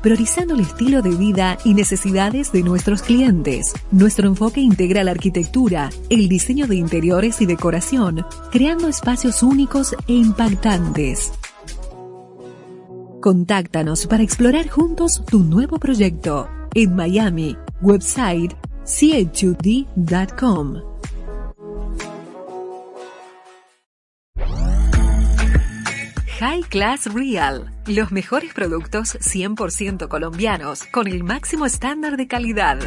priorizando 0.00 0.54
el 0.54 0.60
estilo 0.60 1.02
de 1.02 1.10
vida 1.10 1.58
y 1.66 1.74
necesidades 1.74 2.50
de 2.50 2.62
nuestros 2.62 3.02
clientes. 3.02 3.74
Nuestro 3.92 4.26
enfoque 4.26 4.62
integra 4.62 5.04
la 5.04 5.10
arquitectura, 5.10 5.90
el 6.08 6.30
diseño 6.30 6.66
de 6.66 6.76
interiores 6.76 7.42
y 7.42 7.46
decoración, 7.46 8.24
creando 8.50 8.88
espacios 8.88 9.42
únicos 9.42 9.94
e 10.08 10.14
impactantes. 10.14 11.30
Contáctanos 13.20 14.06
para 14.06 14.22
explorar 14.22 14.66
juntos 14.70 15.22
tu 15.26 15.40
nuevo 15.40 15.78
proyecto 15.78 16.48
en 16.72 16.96
Miami, 16.96 17.54
website 17.82 18.54
chud.com. 18.84 20.82
High 26.40 26.62
Class 26.70 27.12
Real. 27.12 27.70
Los 27.86 28.12
mejores 28.12 28.54
productos 28.54 29.16
100% 29.16 30.08
colombianos 30.08 30.84
con 30.84 31.06
el 31.06 31.22
máximo 31.22 31.66
estándar 31.66 32.16
de 32.16 32.28
calidad. 32.28 32.78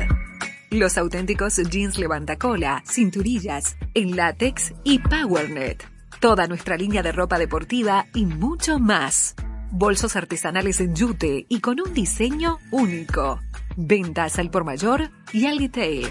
Los 0.72 0.98
auténticos 0.98 1.58
jeans 1.70 2.00
levantacola, 2.00 2.84
cinturillas, 2.88 3.78
en 3.94 4.16
látex 4.16 4.74
y 4.84 4.98
PowerNet. 4.98 5.88
Toda 6.20 6.48
nuestra 6.48 6.78
línea 6.78 7.04
de 7.04 7.12
ropa 7.12 7.38
deportiva 7.38 8.08
y 8.16 8.26
mucho 8.26 8.80
más. 8.80 9.36
Bolsos 9.74 10.16
artesanales 10.16 10.80
en 10.80 10.96
yute 10.96 11.46
y 11.50 11.60
con 11.60 11.82
un 11.82 11.94
diseño 11.94 12.60
único. 12.72 13.40
Ventas 13.76 14.40
al 14.40 14.50
por 14.52 14.64
mayor 14.64 15.10
y 15.34 15.48
al 15.48 15.58
detail. 15.58 16.06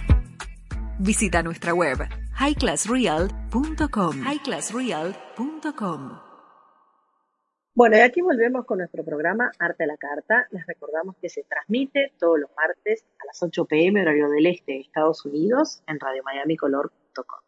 Visita 0.99 1.43
nuestra 1.43 1.73
web 1.73 1.99
highclassreal.com. 2.39 4.27
highclassreal.com. 4.27 6.19
Bueno, 7.75 7.97
y 7.97 8.01
aquí 8.01 8.21
volvemos 8.21 8.67
con 8.67 8.79
nuestro 8.79 9.03
programa 9.03 9.51
Arte 9.59 9.85
a 9.85 9.87
la 9.87 9.97
Carta. 9.97 10.47
Les 10.51 10.67
recordamos 10.67 11.17
que 11.17 11.31
se 11.31 11.43
transmite 11.45 12.13
todos 12.19 12.39
los 12.39 12.51
martes 12.55 13.07
a 13.19 13.27
las 13.27 13.43
8 13.43 13.65
pm 13.65 14.03
horario 14.03 14.29
del 14.29 14.45
este 14.47 14.73
de 14.73 14.81
Estados 14.81 15.25
Unidos 15.25 15.83
en 15.87 15.99
radiomiamicolor.com. 15.99 17.42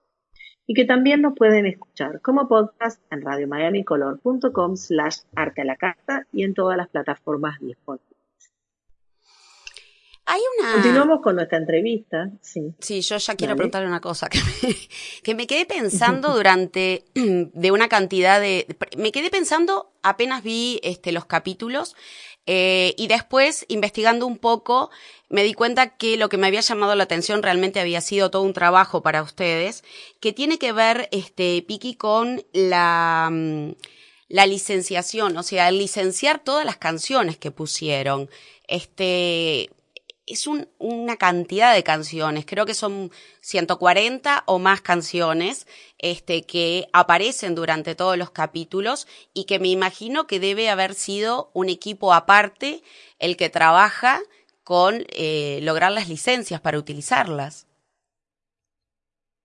Y 0.67 0.75
que 0.75 0.85
también 0.85 1.21
nos 1.21 1.35
pueden 1.35 1.67
escuchar 1.67 2.21
como 2.23 2.49
podcast 2.49 3.01
en 3.11 3.23
radiomiamicolor.com 3.23 4.77
slash 4.77 5.19
arte 5.35 5.61
a 5.61 5.65
la 5.65 5.77
carta 5.77 6.27
y 6.33 6.43
en 6.45 6.55
todas 6.55 6.77
las 6.77 6.89
plataformas 6.89 7.61
disponibles. 7.61 8.15
Hay 10.27 10.41
una... 10.59 10.73
Continuamos 10.73 11.21
con 11.21 11.37
nuestra 11.37 11.59
entrevista. 11.59 12.31
Sí, 12.41 12.75
sí 12.79 13.03
yo 13.03 13.19
ya 13.19 13.35
quiero 13.35 13.57
preguntarle 13.57 13.89
una 13.89 14.01
cosa 14.01 14.29
que 14.29 14.39
me, 14.39 14.75
que 15.23 15.35
me 15.35 15.47
quedé 15.47 15.67
pensando 15.67 16.35
durante 16.35 17.05
de 17.15 17.71
una 17.71 17.89
cantidad 17.89 18.41
de... 18.41 18.67
Me 18.97 19.13
quedé 19.13 19.31
pensando 19.31 19.93
apenas 20.03 20.43
vi 20.43 20.81
este, 20.83 21.13
los 21.13 21.27
capítulos 21.27 21.95
eh, 22.47 22.95
y 22.97 23.07
después, 23.07 23.65
investigando 23.69 24.27
un 24.27 24.39
poco, 24.39 24.91
me 25.29 25.43
di 25.43 25.55
cuenta 25.55 25.97
que 25.97 26.17
lo 26.17 26.29
que 26.29 26.37
me 26.37 26.47
había 26.47 26.61
llamado 26.61 26.95
la 26.95 27.05
atención 27.05 27.43
realmente 27.43 27.81
había 27.81 28.01
sido 28.01 28.31
todo 28.31 28.43
un 28.43 28.53
trabajo 28.53 29.03
para 29.03 29.23
ustedes, 29.23 29.83
que 30.21 30.33
tiene 30.33 30.59
que 30.59 30.73
ver, 30.73 31.09
este, 31.11 31.63
Piki, 31.63 31.95
con 31.95 32.45
la, 32.53 33.31
mm, 33.33 33.71
la 34.29 34.47
licenciación, 34.47 35.37
o 35.37 35.43
sea, 35.43 35.71
licenciar 35.71 36.43
todas 36.43 36.65
las 36.67 36.77
canciones 36.77 37.39
que 37.39 37.51
pusieron. 37.51 38.29
Este, 38.69 39.71
es 40.27 40.47
un, 40.47 40.69
una 40.79 41.17
cantidad 41.17 41.75
de 41.75 41.83
canciones, 41.83 42.47
creo 42.47 42.67
que 42.67 42.75
son 42.75 43.11
140 43.41 44.45
o 44.47 44.59
más 44.59 44.81
canciones 44.81 45.67
este, 45.99 46.43
que 46.43 46.87
aparecen 46.93 47.55
durante 47.55 47.95
todos 47.95 48.17
los 48.17 48.31
capítulos 48.31 49.07
y 49.35 49.45
que 49.45 49.59
me 49.59 49.69
imagino 49.69 50.27
que 50.27 50.41
debe 50.41 50.71
haber 50.71 50.95
sido 50.95 51.51
un 51.53 51.69
equipo 51.69 52.15
aparte 52.15 52.83
el 53.19 53.37
que 53.37 53.51
trabaja 53.51 54.21
con 54.63 55.05
eh, 55.11 55.61
lograr 55.63 55.93
las 55.93 56.09
licencias 56.09 56.61
para 56.61 56.79
utilizarlas. 56.79 57.67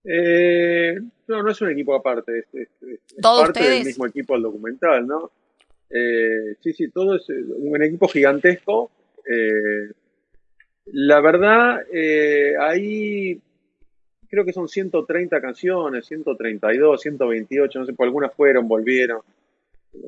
Eh, 0.05 0.95
no, 1.27 1.43
no 1.43 1.51
es 1.51 1.61
un 1.61 1.71
equipo 1.71 1.93
aparte, 1.93 2.45
es, 2.53 2.69
parte 3.21 3.61
del 3.61 3.85
mismo 3.85 4.05
equipo 4.05 4.33
del 4.33 4.43
documental, 4.43 5.05
¿no? 5.05 5.31
Eh, 5.89 6.55
sí, 6.61 6.71
sí, 6.71 6.89
todo 6.89 7.15
es 7.15 7.27
un 7.27 7.83
equipo 7.83 8.07
gigantesco. 8.07 8.91
La 10.93 11.21
verdad, 11.21 11.81
eh, 11.93 12.53
ahí 12.59 13.39
creo 14.29 14.45
que 14.45 14.53
son 14.53 14.67
130 14.67 15.41
canciones, 15.41 16.05
132, 16.05 17.01
128, 17.01 17.79
no 17.79 17.85
sé, 17.85 17.93
por 17.93 18.05
algunas 18.05 18.33
fueron, 18.33 18.67
volvieron. 18.67 19.21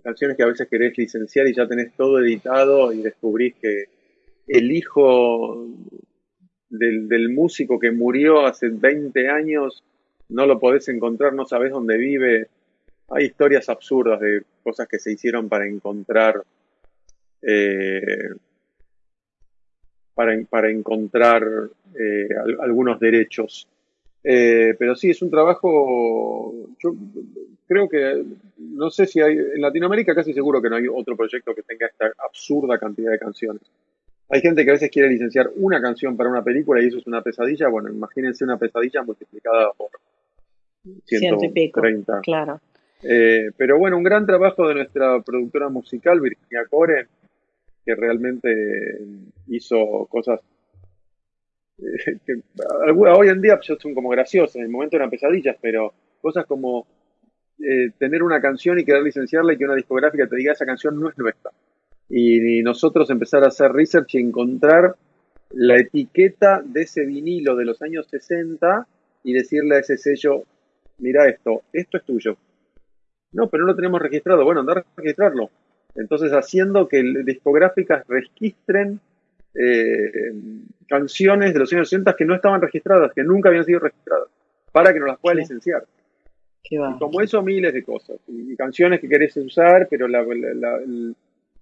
Canciones 0.04 0.38
que 0.38 0.44
a 0.44 0.48
veces 0.48 0.68
querés 0.70 0.98
licenciar 0.98 1.48
y 1.48 1.56
ya 1.56 1.68
tenés 1.68 1.94
todo 1.96 2.20
editado 2.20 2.94
y 2.94 3.02
descubrís 3.02 3.56
que 3.56 3.86
el 4.48 4.72
hijo 4.72 5.68
del, 6.70 7.08
del 7.08 7.30
músico 7.30 7.80
que 7.80 7.92
murió 7.92 8.46
hace 8.46 8.70
20 8.70 9.30
años 9.30 9.84
no 10.30 10.46
lo 10.46 10.60
podés 10.60 10.88
encontrar, 10.88 11.34
no 11.34 11.46
sabés 11.46 11.72
dónde 11.72 11.98
vive. 11.98 12.48
Hay 13.10 13.26
historias 13.26 13.70
absurdas 13.70 14.20
de 14.22 14.44
cosas 14.64 14.88
que 14.88 15.00
se 15.00 15.12
hicieron 15.12 15.50
para 15.50 15.68
encontrar 15.68 16.42
eh, 17.42 18.30
para, 20.14 20.38
para 20.50 20.70
encontrar 20.70 21.44
eh, 22.00 22.28
algunos 22.60 23.00
derechos. 23.00 23.68
Eh, 24.24 24.76
pero 24.78 24.96
sí, 24.96 25.10
es 25.10 25.22
un 25.22 25.32
trabajo, 25.32 26.54
yo 26.80 26.94
creo 27.68 27.90
que, 27.90 28.24
no 28.58 28.90
sé 28.92 29.08
si 29.08 29.20
hay, 29.20 29.34
en 29.38 29.62
Latinoamérica 29.62 30.14
casi 30.14 30.34
seguro 30.34 30.62
que 30.62 30.70
no 30.70 30.76
hay 30.76 30.88
otro 30.88 31.16
proyecto 31.16 31.56
que 31.56 31.64
tenga 31.64 31.88
esta 31.88 32.12
absurda 32.24 32.78
cantidad 32.78 33.12
de 33.12 33.20
canciones. 33.20 33.62
Hay 34.30 34.42
gente 34.42 34.64
que 34.64 34.70
a 34.70 34.74
veces 34.74 34.92
quiere 34.92 35.10
licenciar 35.10 35.50
una 35.56 35.82
canción 35.82 36.16
para 36.16 36.30
una 36.30 36.44
película 36.44 36.82
y 36.82 36.88
eso 36.88 37.00
es 37.00 37.08
una 37.08 37.22
pesadilla. 37.22 37.68
Bueno, 37.68 37.90
imagínense 37.90 38.46
una 38.46 38.58
pesadilla 38.58 39.04
multiplicada 39.04 39.72
por 39.76 39.90
130. 41.06 42.22
claro. 42.22 42.62
Eh, 43.04 43.50
pero 43.58 43.80
bueno, 43.80 43.98
un 43.98 44.04
gran 44.04 44.26
trabajo 44.26 44.68
de 44.68 44.76
nuestra 44.76 45.20
productora 45.22 45.70
musical, 45.70 46.22
Virginia 46.22 46.66
Core, 46.70 47.08
que 47.86 47.96
realmente 47.96 49.00
hizo 49.48 50.06
cosas 50.10 50.40
eh, 51.82 52.18
que 52.26 52.42
hoy 52.86 53.28
en 53.28 53.42
día 53.42 53.60
son 53.62 53.94
como 53.96 54.10
graciosas, 54.10 54.58
en 54.58 54.64
el 54.64 54.70
momento 54.70 54.98
eran 54.98 55.10
pesadillas, 55.10 55.58
pero 55.62 55.94
cosas 56.22 56.46
como 56.46 56.86
eh, 57.60 57.92
tener 57.98 58.24
una 58.24 58.42
canción 58.42 58.80
y 58.80 58.86
querer 58.86 59.04
licenciarla 59.04 59.54
y 59.54 59.58
que 59.58 59.66
una 59.66 59.76
discográfica 59.76 60.28
te 60.28 60.36
diga 60.36 60.54
esa 60.54 60.66
canción 60.66 61.00
no 61.00 61.10
es 61.10 61.18
nuestra. 61.18 61.52
Y, 62.10 62.62
nosotros 62.64 63.10
empezar 63.10 63.44
a 63.44 63.48
hacer 63.48 63.72
research 63.72 64.16
y 64.16 64.20
encontrar 64.20 64.96
la 65.52 65.78
etiqueta 65.78 66.62
de 66.64 66.82
ese 66.82 67.06
vinilo 67.06 67.56
de 67.56 67.66
los 67.66 67.82
años 67.82 68.08
60 68.08 68.88
y 69.24 69.34
decirle 69.34 69.76
a 69.76 69.80
ese 69.80 69.98
sello, 69.98 70.44
mira 71.00 71.28
esto, 71.28 71.62
esto 71.72 71.98
es 71.98 72.04
tuyo. 72.04 72.38
No, 73.32 73.48
pero 73.50 73.64
no 73.64 73.72
lo 73.72 73.76
tenemos 73.76 74.02
registrado. 74.02 74.44
Bueno, 74.44 74.62
andar 74.62 74.80
a 74.80 74.86
registrarlo. 74.96 75.50
Entonces, 75.96 76.32
haciendo 76.32 76.88
que 76.88 77.04
discográficas 77.24 78.08
registren 78.08 79.00
eh, 79.54 80.34
canciones 80.88 81.54
de 81.54 81.60
los 81.60 81.72
años 81.74 81.88
80 81.88 82.16
que 82.16 82.26
no 82.26 82.36
estaban 82.36 82.62
registradas, 82.62 83.12
que 83.14 83.24
nunca 83.24 83.50
habían 83.50 83.66
sido 83.66 83.80
registradas, 83.80 84.28
para 84.72 84.94
que 84.94 85.00
nos 85.00 85.10
las 85.10 85.20
pueda 85.20 85.36
licenciar. 85.36 85.84
y 86.70 86.78
como 87.00 87.22
eso, 87.22 87.42
miles 87.42 87.74
de 87.74 87.84
cosas. 87.84 88.18
Y, 88.28 88.56
canciones 88.56 89.00
que 89.02 89.10
querés 89.10 89.36
usar, 89.38 89.88
pero 89.90 90.08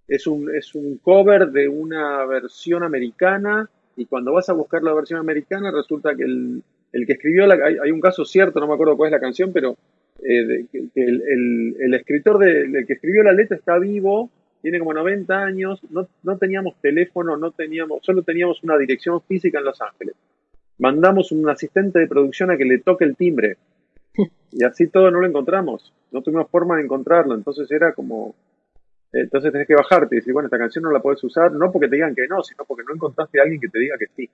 es, 0.07 0.27
un, 0.27 0.55
es 0.55 0.75
un 0.75 0.97
cover 0.97 1.49
de 1.49 1.67
una 1.67 2.25
versión 2.25 2.83
americana, 2.83 3.69
y 3.95 4.05
cuando 4.05 4.33
vas 4.33 4.49
a 4.49 4.53
buscar 4.53 4.83
la 4.83 4.93
versión 4.93 5.19
americana, 5.19 5.71
resulta 5.71 6.15
que 6.15 6.23
el, 6.23 6.63
el 6.93 7.05
que 7.05 7.13
escribió 7.13 7.45
la. 7.47 7.55
Hay, 7.55 7.77
hay, 7.83 7.91
un 7.91 7.99
caso 7.99 8.23
cierto, 8.23 8.59
no 8.59 8.67
me 8.67 8.73
acuerdo 8.73 8.95
cuál 8.95 9.07
es 9.07 9.11
la 9.11 9.19
canción, 9.19 9.51
pero 9.51 9.75
eh, 10.23 10.65
que, 10.71 10.89
el, 10.95 11.75
el, 11.79 11.93
escritor 11.93 12.37
de, 12.39 12.85
que 12.85 12.93
escribió 12.93 13.23
la 13.23 13.33
letra 13.33 13.57
está 13.57 13.77
vivo, 13.77 14.29
tiene 14.61 14.79
como 14.79 14.93
90 14.93 15.37
años, 15.37 15.81
no, 15.89 16.07
no 16.23 16.37
teníamos 16.37 16.75
teléfono, 16.81 17.37
no 17.37 17.51
teníamos, 17.51 17.99
solo 18.03 18.23
teníamos 18.23 18.63
una 18.63 18.77
dirección 18.77 19.21
física 19.21 19.59
en 19.59 19.65
Los 19.65 19.81
Ángeles. 19.81 20.15
Mandamos 20.79 21.31
un 21.31 21.47
asistente 21.49 21.99
de 21.99 22.07
producción 22.07 22.51
a 22.51 22.57
que 22.57 22.65
le 22.65 22.79
toque 22.79 23.05
el 23.05 23.15
timbre. 23.15 23.57
Y 24.51 24.63
así 24.63 24.87
todo 24.87 25.11
no 25.11 25.19
lo 25.19 25.27
encontramos. 25.27 25.93
No 26.11 26.23
tuvimos 26.23 26.49
forma 26.49 26.77
de 26.77 26.83
encontrarlo. 26.83 27.35
Entonces 27.35 27.69
era 27.69 27.93
como. 27.93 28.33
Entonces 29.13 29.51
tenés 29.51 29.67
que 29.67 29.75
bajarte 29.75 30.15
y 30.15 30.19
decir, 30.19 30.33
bueno, 30.33 30.47
esta 30.47 30.57
canción 30.57 30.83
no 30.83 30.91
la 30.91 31.01
puedes 31.01 31.23
usar, 31.23 31.51
no 31.51 31.71
porque 31.71 31.87
te 31.87 31.97
digan 31.97 32.15
que 32.15 32.27
no, 32.27 32.41
sino 32.41 32.65
porque 32.65 32.83
no 32.87 32.95
encontraste 32.95 33.39
a 33.39 33.43
alguien 33.43 33.61
que 33.61 33.69
te 33.69 33.77
diga 33.77 33.95
que 33.99 34.07
sí. 34.15 34.29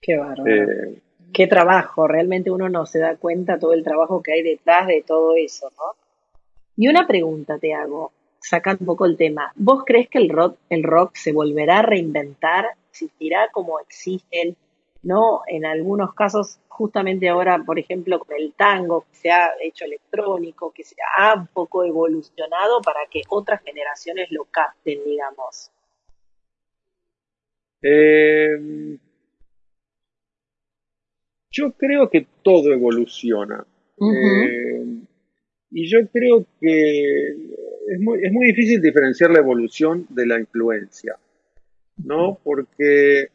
Qué 0.00 0.16
bárbaro. 0.16 0.46
Eh, 0.46 1.02
qué 1.32 1.46
trabajo, 1.46 2.06
realmente 2.06 2.50
uno 2.50 2.68
no 2.68 2.86
se 2.86 2.98
da 2.98 3.16
cuenta 3.16 3.58
todo 3.58 3.72
el 3.72 3.84
trabajo 3.84 4.22
que 4.22 4.32
hay 4.32 4.42
detrás 4.42 4.86
de 4.86 5.02
todo 5.06 5.34
eso, 5.36 5.70
¿no? 5.76 5.94
Y 6.76 6.88
una 6.88 7.06
pregunta 7.06 7.58
te 7.58 7.74
hago, 7.74 8.12
sacando 8.40 8.80
un 8.82 8.86
poco 8.86 9.04
el 9.04 9.16
tema, 9.16 9.52
¿vos 9.56 9.82
crees 9.84 10.08
que 10.08 10.18
el 10.18 10.28
rock, 10.28 10.58
el 10.70 10.82
rock 10.82 11.16
se 11.16 11.32
volverá 11.32 11.80
a 11.80 11.82
reinventar, 11.82 12.66
existirá 12.90 13.48
como 13.50 13.80
existen, 13.80 14.56
¿no? 15.02 15.42
En 15.46 15.66
algunos 15.66 16.14
casos, 16.14 16.58
justamente 16.68 17.28
ahora, 17.28 17.58
por 17.64 17.78
ejemplo, 17.78 18.18
con 18.20 18.36
el 18.36 18.52
tango, 18.52 19.02
que 19.02 19.16
se 19.16 19.30
ha 19.30 19.50
hecho 19.62 19.84
electrónico, 19.84 20.72
que 20.72 20.84
se 20.84 20.96
ha 21.16 21.34
un 21.34 21.48
poco 21.48 21.84
evolucionado 21.84 22.80
para 22.82 23.00
que 23.10 23.22
otras 23.28 23.62
generaciones 23.62 24.30
lo 24.30 24.44
capten, 24.44 25.00
digamos. 25.04 25.70
Eh, 27.82 28.98
yo 31.50 31.72
creo 31.72 32.08
que 32.10 32.26
todo 32.42 32.72
evoluciona. 32.72 33.64
Eh, 34.00 34.84
y 35.70 35.88
yo 35.88 36.06
creo 36.12 36.46
que 36.60 37.28
es 37.88 38.00
muy, 38.00 38.20
es 38.22 38.32
muy 38.32 38.46
difícil 38.46 38.80
diferenciar 38.80 39.30
la 39.30 39.40
evolución 39.40 40.06
de 40.10 40.26
la 40.26 40.38
influencia, 40.38 41.16
¿no? 42.04 42.38
Porque 42.42 43.28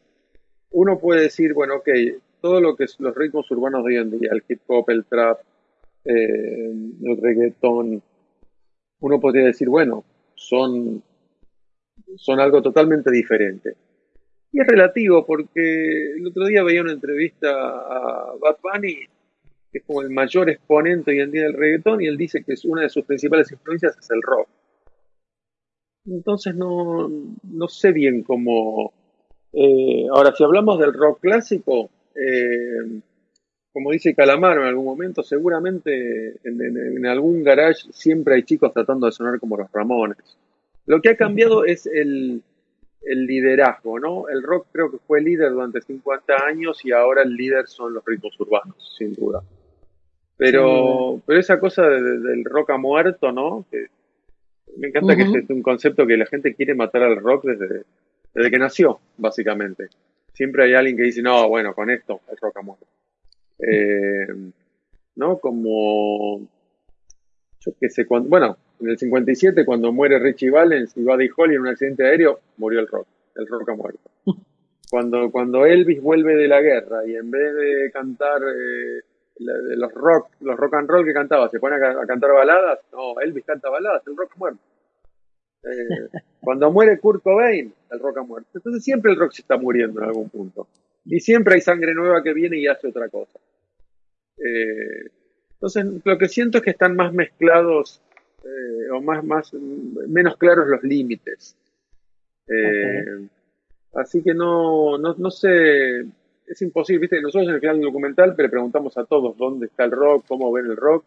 uno 0.70 0.98
puede 0.98 1.22
decir, 1.22 1.52
bueno, 1.52 1.76
ok, 1.76 1.88
todo 2.40 2.60
lo 2.60 2.76
que 2.76 2.84
es 2.84 2.98
los 2.98 3.14
ritmos 3.14 3.50
urbanos 3.50 3.84
de 3.84 3.92
hoy 3.92 3.96
en 4.02 4.18
día, 4.18 4.30
el 4.32 4.42
hip 4.48 4.60
hop, 4.66 4.90
el 4.90 5.04
trap, 5.04 5.40
eh, 6.04 6.72
el 7.02 7.16
reggaeton, 7.20 8.02
uno 9.00 9.20
podría 9.20 9.46
decir, 9.46 9.68
bueno, 9.68 10.04
son, 10.34 11.02
son 12.16 12.40
algo 12.40 12.62
totalmente 12.62 13.10
diferente. 13.10 13.74
Y 14.54 14.60
es 14.60 14.68
relativo 14.68 15.26
porque 15.26 16.12
el 16.16 16.24
otro 16.28 16.46
día 16.46 16.62
veía 16.62 16.80
una 16.80 16.92
entrevista 16.92 17.50
a 17.50 18.34
Bad 18.40 18.58
Bunny, 18.62 19.00
que 19.72 19.78
es 19.78 19.84
como 19.84 20.00
el 20.00 20.10
mayor 20.10 20.48
exponente 20.48 21.10
hoy 21.10 21.18
en 21.18 21.32
día 21.32 21.42
del 21.42 21.54
reggaetón, 21.54 22.00
y 22.00 22.06
él 22.06 22.16
dice 22.16 22.44
que 22.44 22.54
una 22.68 22.82
de 22.82 22.88
sus 22.88 23.04
principales 23.04 23.50
influencias 23.50 23.98
es 23.98 24.08
el 24.12 24.22
rock. 24.22 24.48
Entonces 26.06 26.54
no, 26.54 27.10
no 27.42 27.66
sé 27.66 27.90
bien 27.90 28.22
cómo... 28.22 28.92
Eh, 29.52 30.06
ahora, 30.14 30.32
si 30.36 30.44
hablamos 30.44 30.78
del 30.78 30.92
rock 30.92 31.18
clásico, 31.20 31.90
eh, 32.14 33.00
como 33.72 33.90
dice 33.90 34.14
Calamaro 34.14 34.60
en 34.60 34.68
algún 34.68 34.84
momento, 34.84 35.24
seguramente 35.24 36.36
en, 36.44 37.06
algún 37.06 37.42
garage 37.42 37.90
siempre 37.90 38.36
hay 38.36 38.44
chicos 38.44 38.72
tratando 38.72 39.06
de 39.06 39.12
sonar 39.12 39.40
como 39.40 39.56
los 39.56 39.72
Ramones. 39.72 40.38
Lo 40.86 41.00
que 41.00 41.08
ha 41.08 41.16
cambiado 41.16 41.64
es 41.64 41.86
el, 41.86 42.44
el 43.06 43.26
liderazgo, 43.26 43.98
¿no? 43.98 44.28
El 44.28 44.42
rock 44.42 44.66
creo 44.72 44.90
que 44.90 44.98
fue 44.98 45.20
líder 45.20 45.52
durante 45.52 45.80
50 45.80 46.44
años 46.46 46.84
y 46.84 46.92
ahora 46.92 47.22
el 47.22 47.34
líder 47.34 47.66
son 47.66 47.94
los 47.94 48.04
ritmos 48.04 48.38
urbanos, 48.40 48.94
sin 48.98 49.12
duda. 49.12 49.42
Pero, 50.36 51.20
pero 51.26 51.38
esa 51.38 51.60
cosa 51.60 51.88
del 51.88 52.44
rock 52.44 52.70
ha 52.70 52.78
muerto, 52.78 53.30
¿no? 53.30 53.64
Que 53.70 53.86
me 54.76 54.88
encanta 54.88 55.16
que 55.16 55.22
es 55.22 55.50
un 55.50 55.62
concepto 55.62 56.06
que 56.06 56.16
la 56.16 56.26
gente 56.26 56.54
quiere 56.54 56.74
matar 56.74 57.02
al 57.02 57.16
rock 57.16 57.44
desde, 57.44 57.84
desde 58.34 58.50
que 58.50 58.58
nació, 58.58 59.00
básicamente. 59.16 59.88
Siempre 60.32 60.64
hay 60.64 60.74
alguien 60.74 60.96
que 60.96 61.04
dice, 61.04 61.22
no, 61.22 61.48
bueno, 61.48 61.74
con 61.74 61.90
esto 61.90 62.20
el 62.30 62.36
rock 62.36 62.56
ha 62.56 62.62
muerto. 62.62 62.86
Eh, 63.58 64.26
¿No? 65.16 65.38
Como, 65.38 66.40
yo 67.60 67.72
qué 67.78 67.88
sé, 67.88 68.06
cuando, 68.06 68.28
bueno, 68.28 68.56
en 68.80 68.88
el 68.88 68.98
57 68.98 69.64
cuando 69.64 69.92
muere 69.92 70.18
Richie 70.18 70.50
Valens 70.50 70.96
y 70.96 71.02
Buddy 71.02 71.28
Holly 71.36 71.54
en 71.54 71.60
un 71.60 71.68
accidente 71.68 72.04
aéreo, 72.06 72.40
murió 72.56 72.80
el 72.80 72.88
rock. 72.88 73.06
El 73.34 73.46
rock 73.46 73.68
ha 73.68 73.74
muerto. 73.74 74.10
Cuando, 74.90 75.32
cuando 75.32 75.66
Elvis 75.66 76.00
vuelve 76.00 76.36
de 76.36 76.46
la 76.46 76.60
guerra 76.60 77.04
y 77.04 77.16
en 77.16 77.28
vez 77.28 77.52
de 77.54 77.90
cantar 77.90 78.40
eh, 78.42 79.00
los 79.38 79.92
rock, 79.92 80.28
los 80.40 80.56
rock 80.56 80.74
and 80.74 80.88
roll 80.88 81.04
que 81.04 81.12
cantaba, 81.12 81.48
se 81.48 81.58
pone 81.58 81.76
a, 81.76 82.06
cantar 82.06 82.32
baladas, 82.32 82.78
no, 82.92 83.18
Elvis 83.20 83.44
canta 83.44 83.70
baladas, 83.70 84.06
el 84.06 84.16
rock 84.16 84.32
ha 84.36 84.38
muerto. 84.38 84.60
Eh, 85.64 86.20
cuando 86.40 86.70
muere 86.70 87.00
Kurt 87.00 87.24
Cobain, 87.24 87.72
el 87.90 87.98
rock 87.98 88.18
ha 88.18 88.22
muerto. 88.22 88.50
Entonces 88.54 88.84
siempre 88.84 89.10
el 89.10 89.18
rock 89.18 89.32
se 89.32 89.42
está 89.42 89.56
muriendo 89.56 90.00
en 90.00 90.06
algún 90.06 90.28
punto. 90.28 90.68
Y 91.06 91.18
siempre 91.18 91.54
hay 91.54 91.60
sangre 91.60 91.92
nueva 91.92 92.22
que 92.22 92.32
viene 92.32 92.58
y 92.58 92.68
hace 92.68 92.86
otra 92.86 93.08
cosa. 93.08 93.40
Eh, 94.38 95.10
entonces 95.54 95.86
lo 96.04 96.18
que 96.18 96.28
siento 96.28 96.58
es 96.58 96.64
que 96.64 96.70
están 96.70 96.94
más 96.94 97.12
mezclados 97.12 98.02
eh, 98.44 98.90
o 98.92 99.00
más, 99.00 99.24
más, 99.24 99.52
menos 99.54 100.36
claros 100.36 100.66
los 100.68 100.82
límites. 100.82 101.56
Así 103.94 104.22
que 104.22 104.34
no, 104.34 104.98
no, 104.98 105.14
no 105.16 105.30
sé, 105.30 106.00
es 106.46 106.62
imposible, 106.62 107.02
viste, 107.02 107.20
nosotros 107.20 107.48
en 107.48 107.54
el 107.54 107.60
final 107.60 107.76
del 107.76 107.86
documental 107.86 108.34
le 108.36 108.48
preguntamos 108.48 108.96
a 108.98 109.04
todos 109.04 109.36
dónde 109.36 109.66
está 109.66 109.84
el 109.84 109.92
rock, 109.92 110.24
cómo 110.26 110.52
ven 110.52 110.66
el 110.66 110.76
rock, 110.76 111.04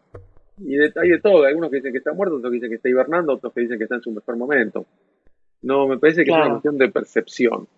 y 0.58 0.76
hay 0.78 1.08
de 1.10 1.20
todo, 1.20 1.44
algunos 1.44 1.70
que 1.70 1.76
dicen 1.76 1.92
que 1.92 1.98
está 1.98 2.12
muerto, 2.12 2.36
otros 2.36 2.50
que 2.50 2.56
dicen 2.56 2.70
que 2.70 2.76
está 2.76 2.88
hibernando, 2.88 3.34
otros 3.34 3.52
que 3.52 3.60
dicen 3.60 3.78
que 3.78 3.84
está 3.84 3.96
en 3.96 4.02
su 4.02 4.10
mejor 4.10 4.36
momento. 4.36 4.86
No, 5.62 5.86
me 5.86 5.98
parece 5.98 6.24
que 6.24 6.30
es 6.30 6.36
una 6.36 6.50
cuestión 6.50 6.78
de 6.78 6.88
percepción, 6.88 7.68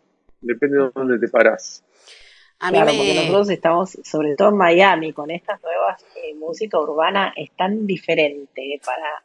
depende 0.40 0.78
de 0.78 0.90
dónde 0.94 1.18
te 1.18 1.28
parás. 1.28 1.84
claro, 2.58 2.92
porque 2.96 3.14
nosotros 3.14 3.50
estamos, 3.50 3.98
sobre 4.04 4.36
todo 4.36 4.50
en 4.50 4.56
Miami, 4.56 5.12
con 5.12 5.30
estas 5.30 5.62
nuevas 5.62 6.02
eh, 6.16 6.34
música 6.36 6.78
urbana, 6.78 7.32
es 7.36 7.50
tan 7.56 7.86
diferente 7.86 8.80
para, 8.84 9.22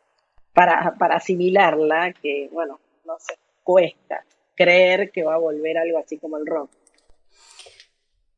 para, 0.55 0.95
para 0.95 1.17
asimilarla 1.17 2.13
que, 2.13 2.49
bueno, 2.51 2.79
no 3.05 3.17
sé, 3.19 3.37
cuesta 3.61 4.23
creer 4.55 5.11
que 5.11 5.23
va 5.23 5.35
a 5.35 5.37
volver 5.37 5.77
algo 5.77 5.99
así 5.99 6.17
como 6.17 6.37
el 6.37 6.45
rock. 6.47 6.71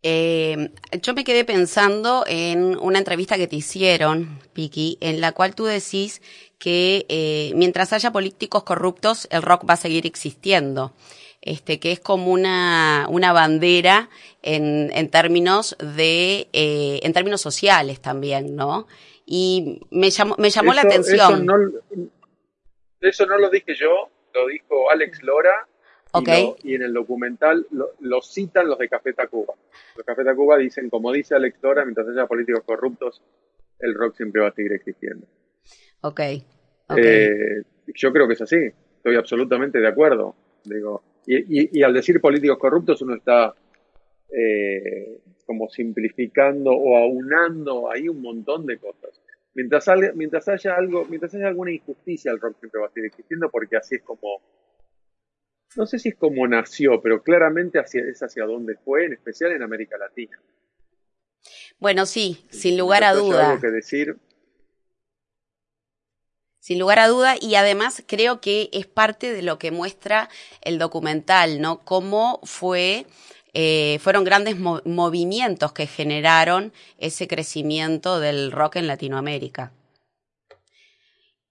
Eh, 0.01 0.71
yo 1.01 1.13
me 1.13 1.23
quedé 1.23 1.45
pensando 1.45 2.23
en 2.27 2.77
una 2.79 2.97
entrevista 2.97 3.37
que 3.37 3.47
te 3.47 3.57
hicieron, 3.57 4.39
Piki, 4.53 4.97
en 4.99 5.21
la 5.21 5.31
cual 5.33 5.53
tú 5.53 5.65
decís 5.65 6.21
que 6.57 7.05
eh, 7.07 7.51
mientras 7.55 7.93
haya 7.93 8.11
políticos 8.11 8.63
corruptos, 8.63 9.27
el 9.29 9.43
rock 9.43 9.69
va 9.69 9.75
a 9.75 9.77
seguir 9.77 10.07
existiendo. 10.07 10.93
Este, 11.41 11.79
que 11.79 11.91
es 11.91 11.99
como 11.99 12.31
una, 12.31 13.05
una 13.09 13.31
bandera 13.31 14.09
en, 14.41 14.91
en 14.93 15.09
términos 15.09 15.77
de, 15.79 16.47
eh, 16.51 16.99
en 17.03 17.13
términos 17.13 17.41
sociales 17.41 18.01
también, 18.01 18.55
¿no? 18.55 18.87
Y 19.25 19.81
me 19.91 20.09
llamó, 20.09 20.35
me 20.37 20.49
llamó 20.49 20.73
la 20.73 20.81
atención. 20.81 21.43
Eso 21.43 21.43
no, 21.43 22.09
eso 23.01 23.25
no 23.27 23.37
lo 23.37 23.49
dije 23.49 23.75
yo, 23.75 24.09
lo 24.33 24.47
dijo 24.47 24.89
Alex 24.89 25.21
Lora 25.23 25.67
y, 26.63 26.75
en 26.75 26.81
el 26.81 26.93
documental 26.93 27.67
lo, 27.71 28.21
citan 28.21 28.67
los 28.67 28.77
de 28.77 28.89
Café 28.89 29.13
Tacuba. 29.13 29.53
Los 29.95 30.05
Café 30.05 30.23
Tacuba 30.23 30.57
dicen, 30.57 30.89
como 30.89 31.11
dice 31.11 31.35
Alex 31.35 31.61
Dora, 31.61 31.83
mientras 31.83 32.07
haya 32.07 32.25
políticos 32.25 32.63
corruptos, 32.65 33.21
el 33.79 33.93
rock 33.93 34.15
siempre 34.15 34.41
va 34.41 34.49
a 34.49 34.53
seguir 34.53 34.73
existiendo. 34.73 35.27
Ok. 36.01 36.19
Eh, 36.97 37.63
yo 37.87 38.13
creo 38.13 38.27
que 38.27 38.33
es 38.33 38.41
así. 38.41 38.57
Estoy 38.97 39.15
absolutamente 39.15 39.79
de 39.79 39.87
acuerdo. 39.87 40.35
Digo, 40.63 41.03
y, 41.27 41.83
al 41.83 41.93
decir 41.93 42.21
políticos 42.21 42.57
corruptos 42.57 43.01
uno 43.01 43.15
está 43.15 43.53
eh, 44.29 45.19
como 45.45 45.69
simplificando 45.69 46.71
o 46.71 46.97
aunando 46.97 47.91
ahí 47.91 48.07
un 48.07 48.21
montón 48.21 48.65
de 48.65 48.77
cosas. 48.77 49.21
Mientras, 49.53 49.87
mientras 50.15 50.47
haya 50.47 50.75
algo, 50.75 51.05
mientras 51.05 51.33
haya 51.35 51.47
alguna 51.47 51.71
injusticia, 51.71 52.31
el 52.31 52.39
rock 52.39 52.59
siempre 52.59 52.79
va 52.79 52.87
a 52.87 52.91
seguir 52.91 53.07
existiendo 53.07 53.49
porque 53.49 53.77
así 53.77 53.95
es 53.95 54.03
como 54.03 54.41
no 55.75 55.85
sé 55.85 55.99
si 55.99 56.09
es 56.09 56.15
como 56.15 56.47
nació, 56.47 57.01
pero 57.01 57.21
claramente 57.21 57.79
hacia, 57.79 58.01
es 58.01 58.21
hacia 58.21 58.45
donde 58.45 58.75
fue, 58.75 59.05
en 59.05 59.13
especial 59.13 59.51
en 59.51 59.63
América 59.63 59.97
Latina. 59.97 60.39
Bueno, 61.79 62.05
sí, 62.05 62.45
sin 62.49 62.77
lugar 62.77 63.03
a 63.03 63.13
duda. 63.13 63.51
Algo 63.51 63.61
que 63.61 63.67
decir. 63.67 64.17
Sin 66.67 66.79
lugar 66.79 66.99
a 66.99 67.07
duda, 67.07 67.35
y 67.39 67.55
además 67.55 68.03
creo 68.07 68.41
que 68.41 68.69
es 68.73 68.85
parte 68.85 69.31
de 69.31 69.41
lo 69.41 69.57
que 69.57 69.71
muestra 69.71 70.27
el 70.59 70.79
documental, 70.79 71.61
¿no? 71.61 71.79
Cómo 71.85 72.41
fue, 72.43 73.05
eh, 73.53 73.99
fueron 74.01 74.25
grandes 74.25 74.57
movimientos 74.59 75.71
que 75.71 75.87
generaron 75.87 76.73
ese 76.97 77.25
crecimiento 77.25 78.19
del 78.19 78.51
rock 78.51 78.75
en 78.75 78.87
Latinoamérica. 78.87 79.71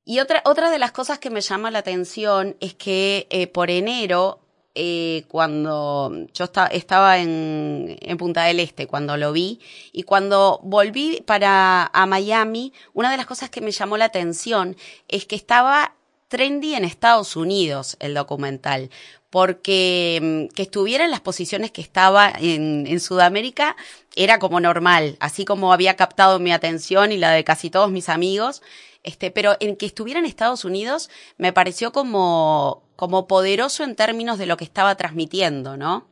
Y 0.05 0.21
otra, 0.21 0.43
otra 0.45 0.71
de 0.71 0.79
las 0.79 0.93
cosas 0.93 1.19
que 1.19 1.31
me 1.31 1.41
llama 1.41 1.71
la 1.71 1.79
atención 1.79 2.55
es 2.61 2.75
que 2.75 3.27
eh, 3.31 3.47
por 3.47 3.71
enero, 3.71 4.46
eh, 4.79 5.25
cuando 5.29 6.12
yo 6.35 6.45
estaba 6.71 7.19
en, 7.19 7.97
Punta 8.19 8.45
del 8.45 8.61
Este, 8.61 8.87
cuando 8.87 9.17
lo 9.17 9.33
vi, 9.33 9.59
y 9.93 10.03
cuando 10.03 10.61
volví 10.62 11.23
para 11.27 11.91
a 11.93 12.07
Miami, 12.07 12.75
una 12.93 13.11
de 13.11 13.17
las 13.17 13.25
cosas 13.25 13.49
que 13.49 13.62
me 13.62 13.71
llamó 13.71 13.97
la 13.97 14.05
atención 14.05 14.77
es 15.09 15.25
que 15.25 15.35
estaba 15.35 15.95
trendy 16.29 16.75
en 16.75 16.85
Estados 16.85 17.37
Unidos 17.37 17.97
el 18.01 18.12
documental, 18.12 18.91
porque 19.31 20.49
mm, 20.51 20.55
que 20.55 20.62
estuviera 20.62 21.07
en 21.07 21.11
las 21.11 21.21
posiciones 21.21 21.71
que 21.71 21.81
estaba 21.81 22.31
en, 22.39 22.87
en, 22.87 23.01
Sudamérica 23.01 23.77
era 24.15 24.39
como 24.39 24.61
normal, 24.61 25.17
así 25.21 25.47
como 25.47 25.73
había 25.73 25.97
captado 25.97 26.39
mi 26.39 26.53
atención 26.53 27.12
y 27.12 27.17
la 27.17 27.31
de 27.31 27.45
casi 27.45 27.71
todos 27.71 27.91
mis 27.91 28.11
amigos, 28.11 28.62
este, 29.05 29.31
pero 29.31 29.57
en 29.61 29.77
que 29.77 29.87
estuviera 29.87 30.21
en 30.21 30.27
Estados 30.27 30.65
Unidos 30.67 31.09
me 31.39 31.53
pareció 31.53 31.93
como, 31.93 32.83
como 32.97 33.27
poderoso 33.29 33.85
en 33.85 33.95
términos 33.95 34.39
de 34.39 34.47
lo 34.47 34.57
que 34.57 34.65
estaba 34.65 34.97
transmitiendo, 34.97 35.77
¿no? 35.77 36.09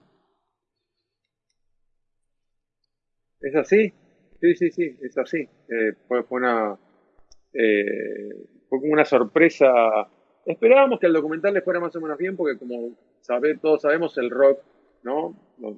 ¿Es 3.40 3.54
así? 3.56 3.92
Sí, 4.40 4.54
sí, 4.54 4.70
sí, 4.70 4.98
es 5.02 5.18
así. 5.18 5.38
Eh, 5.38 5.92
fue, 6.06 6.22
fue, 6.24 6.38
una. 6.38 6.78
Eh, 7.52 8.46
fue 8.68 8.80
como 8.80 8.92
una 8.92 9.04
sorpresa. 9.04 9.68
Esperábamos 10.46 11.00
que 11.00 11.06
el 11.06 11.12
documental 11.12 11.54
le 11.54 11.62
fuera 11.62 11.80
más 11.80 11.94
o 11.96 12.00
menos 12.00 12.18
bien, 12.18 12.36
porque 12.36 12.58
como 12.58 12.96
sabe, 13.20 13.56
todos 13.56 13.82
sabemos, 13.82 14.16
el 14.18 14.30
rock, 14.30 14.60
¿no? 15.02 15.34
Nos, 15.58 15.76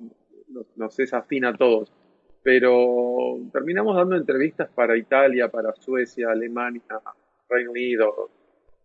nos, 0.76 0.98
es 0.98 1.12
a 1.14 1.24
todos 1.56 1.92
pero 2.46 3.40
terminamos 3.52 3.96
dando 3.96 4.14
entrevistas 4.14 4.68
para 4.72 4.96
Italia, 4.96 5.48
para 5.48 5.74
Suecia, 5.74 6.30
Alemania, 6.30 6.80
Reino 7.48 7.72
Unido, 7.72 8.30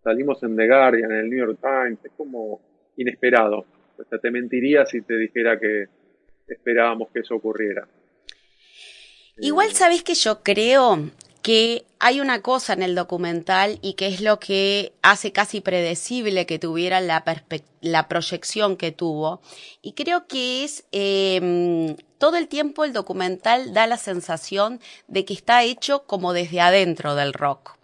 salimos 0.04 0.42
en 0.44 0.56
The 0.56 0.68
Guardian, 0.68 1.12
en 1.12 1.18
el 1.18 1.30
New 1.30 1.40
York 1.40 1.60
Times, 1.62 2.00
es 2.04 2.12
como 2.18 2.62
inesperado. 2.98 3.66
O 3.98 4.04
sea, 4.04 4.20
te 4.20 4.32
mentiría 4.32 4.86
si 4.86 5.02
te 5.02 5.18
dijera 5.18 5.60
que 5.60 5.86
esperábamos 6.48 7.10
que 7.12 7.20
eso 7.20 7.36
ocurriera. 7.36 7.88
Igual 9.38 9.70
eh, 9.70 9.74
sabes 9.74 10.04
que 10.04 10.14
yo 10.14 10.42
creo 10.44 11.10
que 11.42 11.86
hay 12.00 12.22
una 12.22 12.42
cosa 12.42 12.74
en 12.74 12.84
el 12.84 12.96
documental 12.96 13.80
y 13.82 13.94
que 13.94 14.08
es 14.08 14.22
lo 14.22 14.40
que 14.40 14.94
hace 15.02 15.32
casi 15.32 15.62
predecible 15.62 16.46
que 16.46 16.60
tuviera 16.60 17.02
la, 17.02 17.24
la 17.82 18.08
proyección 18.08 18.78
que 18.78 18.92
tuvo. 18.92 19.42
Y 19.82 19.94
creo 19.94 20.28
que 20.28 20.64
es 20.64 20.86
eh, 20.92 21.96
todo 22.18 22.38
el 22.38 22.48
tiempo 22.48 22.86
el 22.86 22.94
documental 22.94 23.74
da 23.74 23.88
la 23.88 23.98
sensación 23.98 24.80
de 25.08 25.26
que 25.26 25.34
está 25.34 25.64
hecho 25.64 26.04
como 26.06 26.34
desde 26.34 26.62
adentro 26.62 27.16
del 27.16 27.34
rock. 27.34 27.81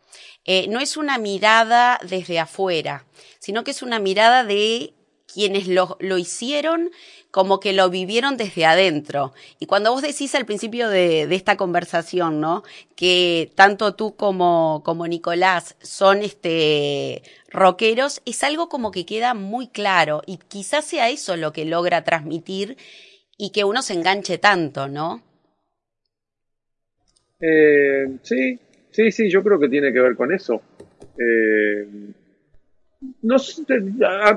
Eh, 0.48 0.68
no 0.70 0.80
es 0.80 0.96
una 0.96 1.18
mirada 1.18 2.00
desde 2.08 2.40
afuera, 2.40 3.06
sino 3.38 3.64
que 3.64 3.72
es 3.72 3.82
una 3.82 4.00
mirada 4.00 4.46
de 4.46 4.94
quienes 5.32 5.68
lo, 5.68 5.98
hicieron 6.18 6.90
como 7.32 7.60
que 7.60 7.74
lo 7.74 7.90
vivieron 7.90 8.38
desde 8.38 8.66
adentro. 8.66 9.34
Y 9.60 9.66
cuando 9.66 9.92
vos 9.92 10.02
decís 10.02 10.34
al 10.36 10.46
principio 10.46 10.90
de, 10.90 11.28
de 11.28 11.36
esta 11.36 11.58
conversación, 11.58 12.40
¿no? 12.40 12.64
Que 12.96 13.52
tanto 13.56 13.94
tú 13.94 14.16
como, 14.16 14.82
como 14.86 15.06
Nicolás 15.06 15.76
son 15.82 16.24
este 16.24 17.24
rockeros, 17.50 18.22
es 18.26 18.42
algo 18.44 18.70
como 18.70 18.92
que 18.92 19.06
queda 19.06 19.34
muy 19.34 19.68
claro. 19.68 20.22
Y 20.26 20.38
quizás 20.38 20.86
sea 20.86 21.10
eso 21.10 21.36
lo 21.36 21.52
que 21.52 21.66
logra 21.66 22.06
transmitir 22.06 22.78
y 23.38 23.52
que 23.52 23.66
uno 23.66 23.82
se 23.82 23.94
enganche 23.94 24.38
tanto, 24.38 24.88
¿no? 24.88 25.22
Eh, 27.40 28.18
sí, 28.24 28.60
sí, 28.98 29.12
sí, 29.12 29.30
yo 29.30 29.44
creo 29.44 29.60
que 29.60 29.70
tiene 29.70 29.94
que 29.94 30.00
ver 30.00 30.16
con 30.16 30.34
eso. 30.34 30.60
Eh, 31.20 31.88
no 33.22 33.36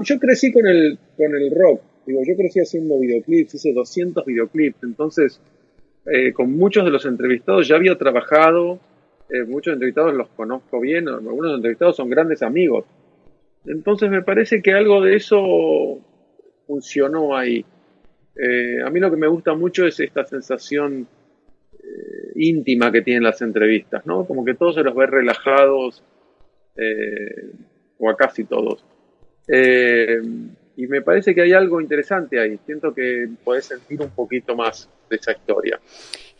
yo 0.03 0.18
crecí 0.18 0.53
con 0.53 0.66
el, 0.66 0.99
con 1.16 1.35
el 1.35 1.51
rock, 1.51 1.81
digo, 2.07 2.20
yo 2.27 2.37
crecí 2.37 2.61
haciendo 2.61 2.99
videoclips, 2.99 3.55
hice 3.55 3.73
200 3.73 4.27
videoclips, 4.27 4.83
entonces 4.83 5.40
eh, 6.05 6.35
con 6.35 6.55
muchos 6.55 6.85
de 6.85 6.90
los 6.90 7.07
entrevistados 7.07 7.66
ya 7.68 7.77
había 7.77 7.96
trabajado, 7.96 8.81
eh, 9.31 9.44
muchos 9.44 9.73
entrevistados 9.73 10.12
los 10.12 10.29
conozco 10.29 10.79
bien, 10.79 11.09
algunos 11.09 11.57
entrevistados 11.57 11.96
son 11.96 12.11
grandes 12.11 12.42
amigos. 12.42 12.85
Entonces 13.64 14.11
me 14.11 14.23
parece 14.23 14.61
que 14.61 14.75
algo 14.75 15.01
de 15.01 15.16
eso 15.16 16.01
funcionó 16.66 17.35
ahí. 17.35 17.64
Eh, 18.37 18.83
a 18.85 18.90
mí 18.90 19.01
lo 19.01 19.11
que 19.11 19.16
me 19.16 19.27
gusta 19.27 19.55
mucho 19.55 19.87
es 19.87 20.01
esta 20.01 20.25
sensación 20.27 21.09
íntima 22.48 22.90
que 22.90 23.03
tienen 23.03 23.22
las 23.22 23.42
entrevistas, 23.42 24.05
¿no? 24.07 24.26
Como 24.26 24.44
que 24.44 24.55
todos 24.55 24.74
se 24.74 24.83
los 24.83 24.94
ve 24.94 25.07
relajados, 25.07 26.03
eh, 26.76 27.53
o 27.98 28.11
a 28.11 28.16
casi 28.16 28.44
todos. 28.44 28.85
y 30.76 30.87
me 30.87 31.03
parece 31.03 31.35
que 31.35 31.42
hay 31.42 31.53
algo 31.53 31.81
interesante 31.81 32.40
ahí. 32.40 32.59
Siento 32.64 32.94
que 32.94 33.29
podés 33.44 33.66
sentir 33.66 34.00
un 34.00 34.11
poquito 34.11 34.55
más 34.55 34.88
de 35.11 35.16
esa 35.16 35.33
historia. 35.33 35.79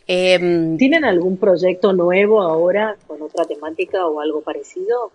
Em, 0.07 0.77
¿Tienen 0.77 1.05
algún 1.05 1.37
proyecto 1.37 1.93
nuevo 1.93 2.41
ahora 2.41 2.97
con 3.07 3.21
otra 3.21 3.45
temática 3.45 4.07
o 4.07 4.19
algo 4.19 4.41
parecido? 4.41 5.11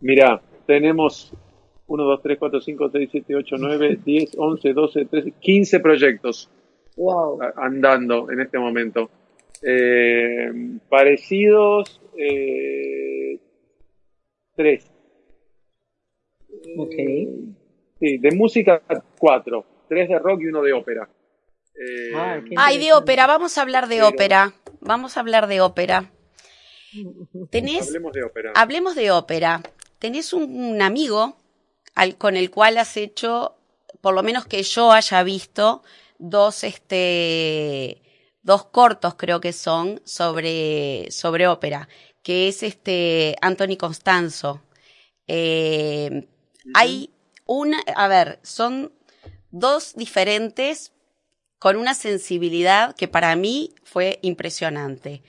Mira, 0.00 0.42
tenemos 0.66 1.32
1, 1.86 2.04
2, 2.04 2.22
3, 2.22 2.38
4, 2.38 2.60
5, 2.60 2.90
6, 2.90 3.08
7, 3.12 3.36
8, 3.36 3.56
9, 3.58 3.98
10, 4.04 4.30
11, 4.36 4.72
12, 4.72 5.04
13, 5.04 5.32
15 5.40 5.80
proyectos 5.80 6.50
wow. 6.96 7.38
andando 7.56 8.30
en 8.30 8.40
este 8.40 8.58
momento. 8.58 9.10
Eh, 9.60 10.50
parecidos, 10.88 12.00
eh, 12.16 13.38
3. 14.56 14.90
Ok. 16.76 16.94
Sí, 18.00 18.18
de 18.18 18.30
música 18.32 18.82
4, 19.18 19.64
3 19.88 20.08
de 20.08 20.18
rock 20.18 20.40
y 20.42 20.46
uno 20.46 20.62
de 20.62 20.72
ópera. 20.72 21.08
Eh, 21.74 22.12
ah, 22.14 22.40
Ay, 22.56 22.78
de 22.78 22.92
ópera, 22.92 23.26
vamos 23.26 23.56
a 23.58 23.62
hablar 23.62 23.88
de 23.88 23.96
pero, 23.96 24.08
ópera. 24.08 24.54
Vamos 24.80 25.16
a 25.16 25.20
hablar 25.20 25.46
de 25.46 25.60
ópera. 25.60 26.10
¿Tenés? 27.50 27.88
Hablemos 27.88 28.12
de 28.12 28.24
ópera. 28.24 28.52
Hablemos 28.54 28.94
de 28.94 29.10
ópera. 29.10 29.62
Tenés 29.98 30.32
un, 30.32 30.54
un 30.54 30.82
amigo 30.82 31.36
al, 31.94 32.16
con 32.16 32.36
el 32.36 32.50
cual 32.50 32.78
has 32.78 32.96
hecho, 32.96 33.56
por 34.00 34.14
lo 34.14 34.22
menos 34.22 34.46
que 34.46 34.62
yo 34.62 34.92
haya 34.92 35.22
visto, 35.22 35.82
dos, 36.18 36.64
este, 36.64 38.01
dos 38.42 38.66
cortos 38.66 39.14
creo 39.14 39.40
que 39.40 39.52
son 39.52 40.00
sobre, 40.04 41.10
sobre 41.10 41.46
ópera, 41.46 41.88
que 42.22 42.48
es 42.48 42.62
este 42.62 43.36
Anthony 43.40 43.76
Constanzo. 43.78 44.62
Eh. 45.26 46.28
Hay 46.74 47.10
una, 47.46 47.80
a 47.96 48.06
ver, 48.08 48.38
son 48.42 48.92
dos 49.50 49.94
diferentes 49.94 50.92
con 51.58 51.76
una 51.76 51.94
sensibilidad 51.94 52.94
que 52.96 53.08
para 53.08 53.34
mí 53.36 53.74
fue 53.84 54.18
impresionante. 54.22 55.22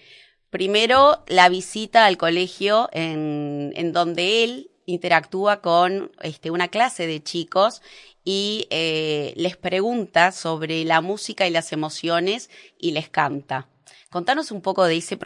Primero, 0.49 1.23
la 1.27 1.49
visita 1.49 2.05
al 2.05 2.17
colegio 2.17 2.89
en, 2.91 3.73
en 3.75 3.91
donde 3.91 4.43
él 4.43 4.71
interactúa 4.85 5.61
con 5.61 6.11
este, 6.21 6.51
una 6.51 6.67
clase 6.67 7.07
de 7.07 7.23
chicos 7.23 7.81
y 8.23 8.67
eh, 8.69 9.33
les 9.35 9.57
pregunta 9.57 10.31
sobre 10.31 10.83
la 10.85 11.01
música 11.01 11.47
y 11.47 11.51
las 11.51 11.73
emociones 11.73 12.49
y 12.79 12.91
les 12.91 13.09
canta. 13.09 13.67
Contanos 14.09 14.51
un 14.51 14.61
poco 14.61 14.85
de 14.85 14.97
ese 14.97 15.17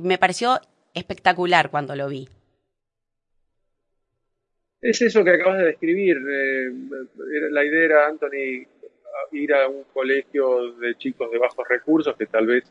me 0.00 0.18
pareció 0.18 0.60
espectacular 0.94 1.70
cuando 1.70 1.96
lo 1.96 2.08
vi. 2.08 2.28
Es 4.80 5.00
eso 5.00 5.24
que 5.24 5.30
acabas 5.30 5.58
de 5.58 5.64
describir. 5.66 6.16
Eh, 6.16 6.70
la 7.50 7.64
idea 7.64 7.84
era, 7.84 8.06
Anthony, 8.06 8.66
ir 9.32 9.54
a 9.54 9.66
un 9.66 9.84
colegio 9.92 10.72
de 10.74 10.94
chicos 10.96 11.30
de 11.30 11.38
bajos 11.38 11.66
recursos 11.68 12.14
que 12.16 12.26
tal 12.26 12.46
vez 12.46 12.64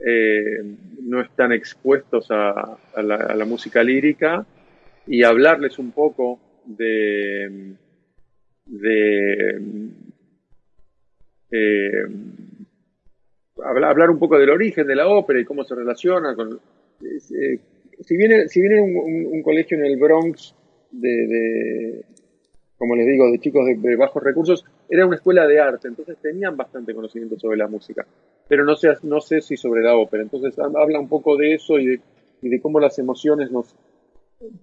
eh, 0.00 0.62
no 1.02 1.20
están 1.20 1.52
expuestos 1.52 2.26
a 2.30 2.76
la 2.96 3.44
música 3.44 3.82
lírica 3.84 4.44
y 5.06 5.22
hablarles 5.22 5.78
un 5.78 5.92
poco 5.92 6.40
de, 6.64 7.76
de 8.66 9.60
eh, 11.50 12.06
hablar 13.62 14.10
un 14.10 14.18
poco 14.18 14.38
del 14.38 14.50
origen 14.50 14.86
de 14.86 14.96
la 14.96 15.08
ópera 15.08 15.40
y 15.40 15.44
cómo 15.44 15.64
se 15.64 15.74
relaciona 15.74 16.34
con 16.34 16.60
eh, 17.02 17.58
si 18.00 18.16
viene 18.16 18.48
si 18.48 18.60
viene 18.60 18.80
un, 18.80 19.42
colegio 19.42 19.78
en 19.78 19.84
el 19.84 19.96
Bronx 19.96 20.54
de, 20.90 21.08
de 21.08 22.04
como 22.76 22.96
les 22.96 23.06
digo 23.06 23.30
de 23.30 23.38
chicos 23.38 23.66
de, 23.66 23.76
de, 23.76 23.96
bajos 23.96 24.22
recursos 24.22 24.64
era 24.88 25.06
una 25.06 25.16
escuela 25.16 25.46
de 25.46 25.60
arte 25.60 25.88
entonces 25.88 26.16
tenían 26.20 26.56
bastante 26.56 26.94
conocimiento 26.94 27.38
sobre 27.38 27.58
la 27.58 27.68
música 27.68 28.06
pero 28.48 28.64
no 28.64 28.74
sé 28.74 28.94
no 29.02 29.20
sé 29.20 29.40
si 29.40 29.56
sobre 29.56 29.82
la 29.82 29.96
ópera 29.96 30.22
entonces 30.22 30.58
habla 30.58 30.98
un 30.98 31.08
poco 31.08 31.36
de 31.36 31.54
eso 31.54 31.78
y 31.78 31.86
de, 31.86 32.00
y 32.42 32.48
de 32.48 32.60
cómo 32.60 32.80
las 32.80 32.98
emociones 32.98 33.50
nos 33.50 33.76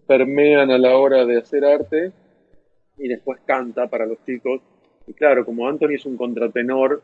permean 0.08 0.72
a 0.72 0.78
la 0.78 0.98
hora 0.98 1.26
de 1.26 1.38
hacer 1.38 1.64
arte 1.64 2.12
y 3.02 3.08
después 3.08 3.40
canta 3.46 3.88
para 3.88 4.06
los 4.06 4.24
chicos. 4.26 4.62
Y 5.08 5.14
claro, 5.14 5.46
como 5.46 5.68
Anthony 5.68 5.96
es 5.96 6.06
un 6.06 6.18
contratenor, 6.18 7.02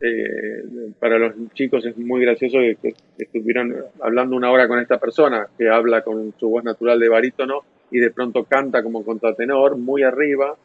eh, 0.00 0.92
para 0.98 1.18
los 1.18 1.34
chicos 1.52 1.84
es 1.84 1.96
muy 1.96 2.22
gracioso 2.22 2.58
que, 2.58 2.76
que, 2.80 2.94
estuvieran 3.18 3.74
hablando 4.00 4.34
una 4.34 4.50
hora 4.50 4.66
con 4.66 4.78
esta 4.78 4.98
persona 4.98 5.48
que 5.58 5.68
habla 5.68 6.02
con 6.02 6.32
su 6.38 6.48
voz 6.48 6.64
natural 6.64 6.98
de 6.98 7.08
barítono 7.10 7.64
y 7.90 7.98
de 7.98 8.10
pronto 8.10 8.44
canta 8.44 8.82
como 8.82 9.04
contratenor 9.04 9.76
muy 9.76 10.02
arriba. 10.02 10.56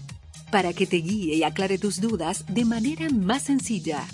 para 0.50 0.72
que 0.72 0.86
te 0.86 0.96
guíe 0.96 1.36
y 1.36 1.42
aclare 1.44 1.78
tus 1.78 2.00
dudas 2.00 2.44
de 2.48 2.64
manera 2.64 3.08
más 3.10 3.44
sencilla. 3.44 4.06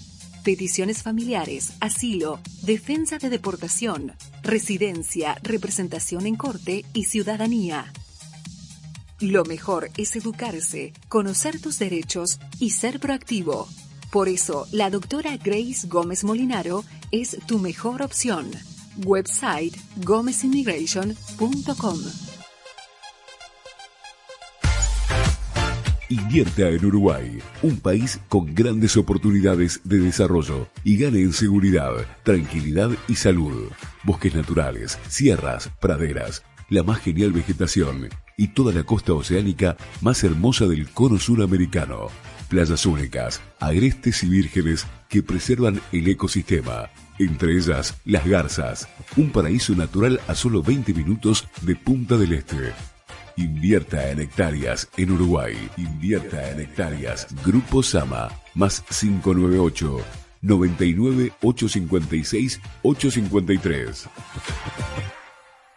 Peticiones 0.44 1.02
familiares, 1.02 1.72
asilo, 1.80 2.38
defensa 2.62 3.18
de 3.18 3.30
deportación, 3.30 4.12
residencia, 4.42 5.36
representación 5.42 6.26
en 6.26 6.36
corte 6.36 6.84
y 6.92 7.04
ciudadanía. 7.04 7.92
Lo 9.18 9.44
mejor 9.44 9.90
es 9.96 10.14
educarse, 10.14 10.92
conocer 11.08 11.60
tus 11.60 11.78
derechos 11.78 12.38
y 12.60 12.70
ser 12.70 13.00
proactivo. 13.00 13.66
Por 14.10 14.28
eso, 14.28 14.68
la 14.70 14.90
doctora 14.90 15.36
Grace 15.36 15.88
Gómez 15.88 16.22
Molinaro 16.22 16.84
es 17.10 17.38
tu 17.46 17.58
mejor 17.58 18.02
opción. 18.02 18.50
Website 19.04 19.76
Invierta 26.08 26.68
en 26.70 26.84
Uruguay, 26.84 27.38
un 27.62 27.80
país 27.80 28.20
con 28.28 28.54
grandes 28.54 28.96
oportunidades 28.96 29.80
de 29.84 29.98
desarrollo 29.98 30.68
y 30.84 30.96
gane 30.96 31.20
en 31.20 31.32
seguridad, 31.32 31.92
tranquilidad 32.22 32.90
y 33.08 33.16
salud. 33.16 33.70
Bosques 34.04 34.34
naturales, 34.34 34.98
sierras, 35.08 35.70
praderas, 35.80 36.44
la 36.70 36.82
más 36.82 37.00
genial 37.00 37.32
vegetación 37.32 38.08
y 38.36 38.48
toda 38.48 38.72
la 38.72 38.84
costa 38.84 39.12
oceánica 39.12 39.76
más 40.00 40.22
hermosa 40.24 40.66
del 40.66 40.88
cono 40.90 41.18
suramericano. 41.18 42.08
Playas 42.48 42.86
únicas, 42.86 43.42
agrestes 43.58 44.22
y 44.22 44.28
vírgenes 44.28 44.86
que 45.08 45.22
preservan 45.22 45.80
el 45.92 46.08
ecosistema. 46.08 46.88
Entre 47.18 47.52
ellas, 47.52 47.98
Las 48.04 48.26
Garzas, 48.26 48.88
un 49.16 49.32
paraíso 49.32 49.74
natural 49.74 50.20
a 50.28 50.34
solo 50.34 50.62
20 50.62 50.92
minutos 50.92 51.48
de 51.62 51.74
Punta 51.74 52.16
del 52.16 52.34
Este. 52.34 52.74
Invierta 53.38 54.10
en 54.10 54.20
hectáreas 54.20 54.90
en 54.98 55.12
Uruguay. 55.12 55.54
Invierta 55.78 56.50
en 56.50 56.60
hectáreas. 56.60 57.26
Grupo 57.44 57.82
Sama, 57.82 58.28
más 58.54 58.82
598 58.82 59.98
99 60.42 61.32
856 61.42 62.60
853. 62.82 64.08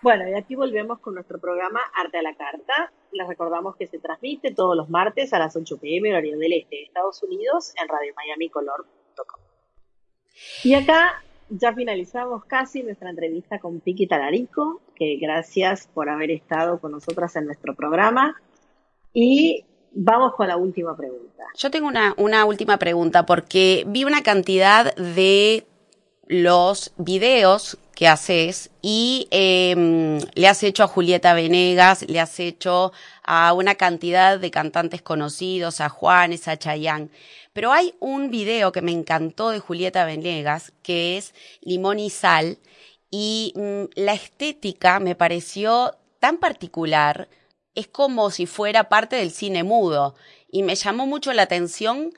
Bueno, 0.02 0.30
y 0.30 0.34
aquí 0.34 0.56
volvemos 0.56 1.00
con 1.00 1.16
nuestro 1.16 1.40
programa 1.40 1.80
Arte 1.96 2.18
a 2.18 2.22
la 2.22 2.36
Carta. 2.36 2.92
Les 3.12 3.28
recordamos 3.28 3.78
que 3.78 3.88
se 3.88 4.00
transmite 4.00 4.54
todos 4.54 4.76
los 4.76 4.90
martes 4.90 5.32
a 5.34 5.40
las 5.40 5.56
8 5.56 5.78
pm 5.80 6.12
horario 6.12 6.38
del 6.38 6.54
este 6.54 6.76
de 6.76 6.84
Estados 6.84 7.24
Unidos 7.24 7.74
en 7.82 7.88
radiomiamicolor.com. 7.88 9.42
Y 10.64 10.74
acá 10.74 11.22
ya 11.50 11.74
finalizamos 11.74 12.46
casi 12.46 12.84
nuestra 12.84 13.10
entrevista 13.10 13.60
con 13.60 13.80
Piki 13.80 14.08
Talarico, 14.08 14.82
que 14.96 15.18
gracias 15.18 15.88
por 15.94 16.10
haber 16.10 16.32
estado 16.32 16.80
con 16.80 16.92
nosotras 16.92 17.36
en 17.36 17.46
nuestro 17.46 17.76
programa. 17.76 18.36
Y 19.14 19.66
vamos 19.92 20.36
con 20.36 20.48
la 20.48 20.58
última 20.58 20.96
pregunta. 20.96 21.44
Yo 21.56 21.72
tengo 21.72 21.88
una, 21.88 22.14
una 22.18 22.46
última 22.46 22.78
pregunta 22.78 23.26
porque 23.26 23.84
vi 23.88 24.04
una 24.04 24.22
cantidad 24.22 24.96
de 24.96 25.66
los 26.28 26.94
videos 26.98 27.78
que 27.96 28.08
haces 28.08 28.70
y 28.82 29.28
em, 29.32 30.20
le 30.36 30.48
has 30.48 30.64
hecho 30.64 30.84
a 30.84 30.88
Julieta 30.88 31.34
Venegas, 31.34 32.06
le 32.08 32.20
has 32.20 32.40
hecho 32.40 32.94
a 33.24 33.52
una 33.52 33.76
cantidad 33.76 34.40
de 34.40 34.52
cantantes 34.52 35.02
conocidos, 35.02 35.82
a 35.82 35.90
Juanes, 35.90 36.48
a 36.48 36.56
Chayanne. 36.58 37.10
Pero 37.54 37.72
hay 37.72 37.96
un 38.00 38.32
video 38.32 38.72
que 38.72 38.82
me 38.82 38.92
encantó 38.92 39.50
de 39.50 39.60
Julieta 39.60 40.06
Venegas, 40.06 40.74
que 40.84 41.18
es 41.18 41.34
Limón 41.62 42.00
y 42.00 42.10
Sal, 42.10 42.60
y 43.12 43.54
mm, 43.56 43.84
la 43.96 44.14
estética 44.14 45.00
me 45.00 45.16
pareció 45.16 45.98
tan 46.20 46.38
particular, 46.38 47.30
es 47.76 47.88
como 47.88 48.30
si 48.32 48.46
fuera 48.46 48.90
parte 48.90 49.16
del 49.16 49.32
cine 49.32 49.64
mudo, 49.64 50.16
y 50.52 50.64
me 50.64 50.76
llamó 50.76 51.06
mucho 51.06 51.34
la 51.34 51.44
atención 51.44 52.12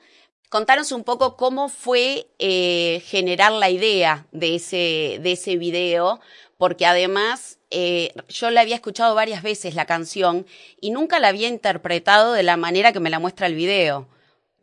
contaros 0.52 0.92
un 0.92 1.02
poco 1.02 1.38
cómo 1.38 1.70
fue 1.70 2.26
eh, 2.38 3.02
generar 3.06 3.52
la 3.52 3.70
idea 3.70 4.26
de 4.32 4.56
ese, 4.56 5.18
de 5.22 5.32
ese 5.32 5.56
video, 5.56 6.20
porque 6.58 6.84
además 6.84 7.58
eh, 7.70 8.12
yo 8.28 8.50
la 8.50 8.60
había 8.60 8.74
escuchado 8.74 9.14
varias 9.14 9.42
veces 9.42 9.74
la 9.74 9.86
canción 9.86 10.46
y 10.78 10.90
nunca 10.90 11.20
la 11.20 11.28
había 11.28 11.48
interpretado 11.48 12.34
de 12.34 12.42
la 12.42 12.58
manera 12.58 12.92
que 12.92 13.00
me 13.00 13.08
la 13.08 13.18
muestra 13.18 13.46
el 13.46 13.54
video. 13.54 14.08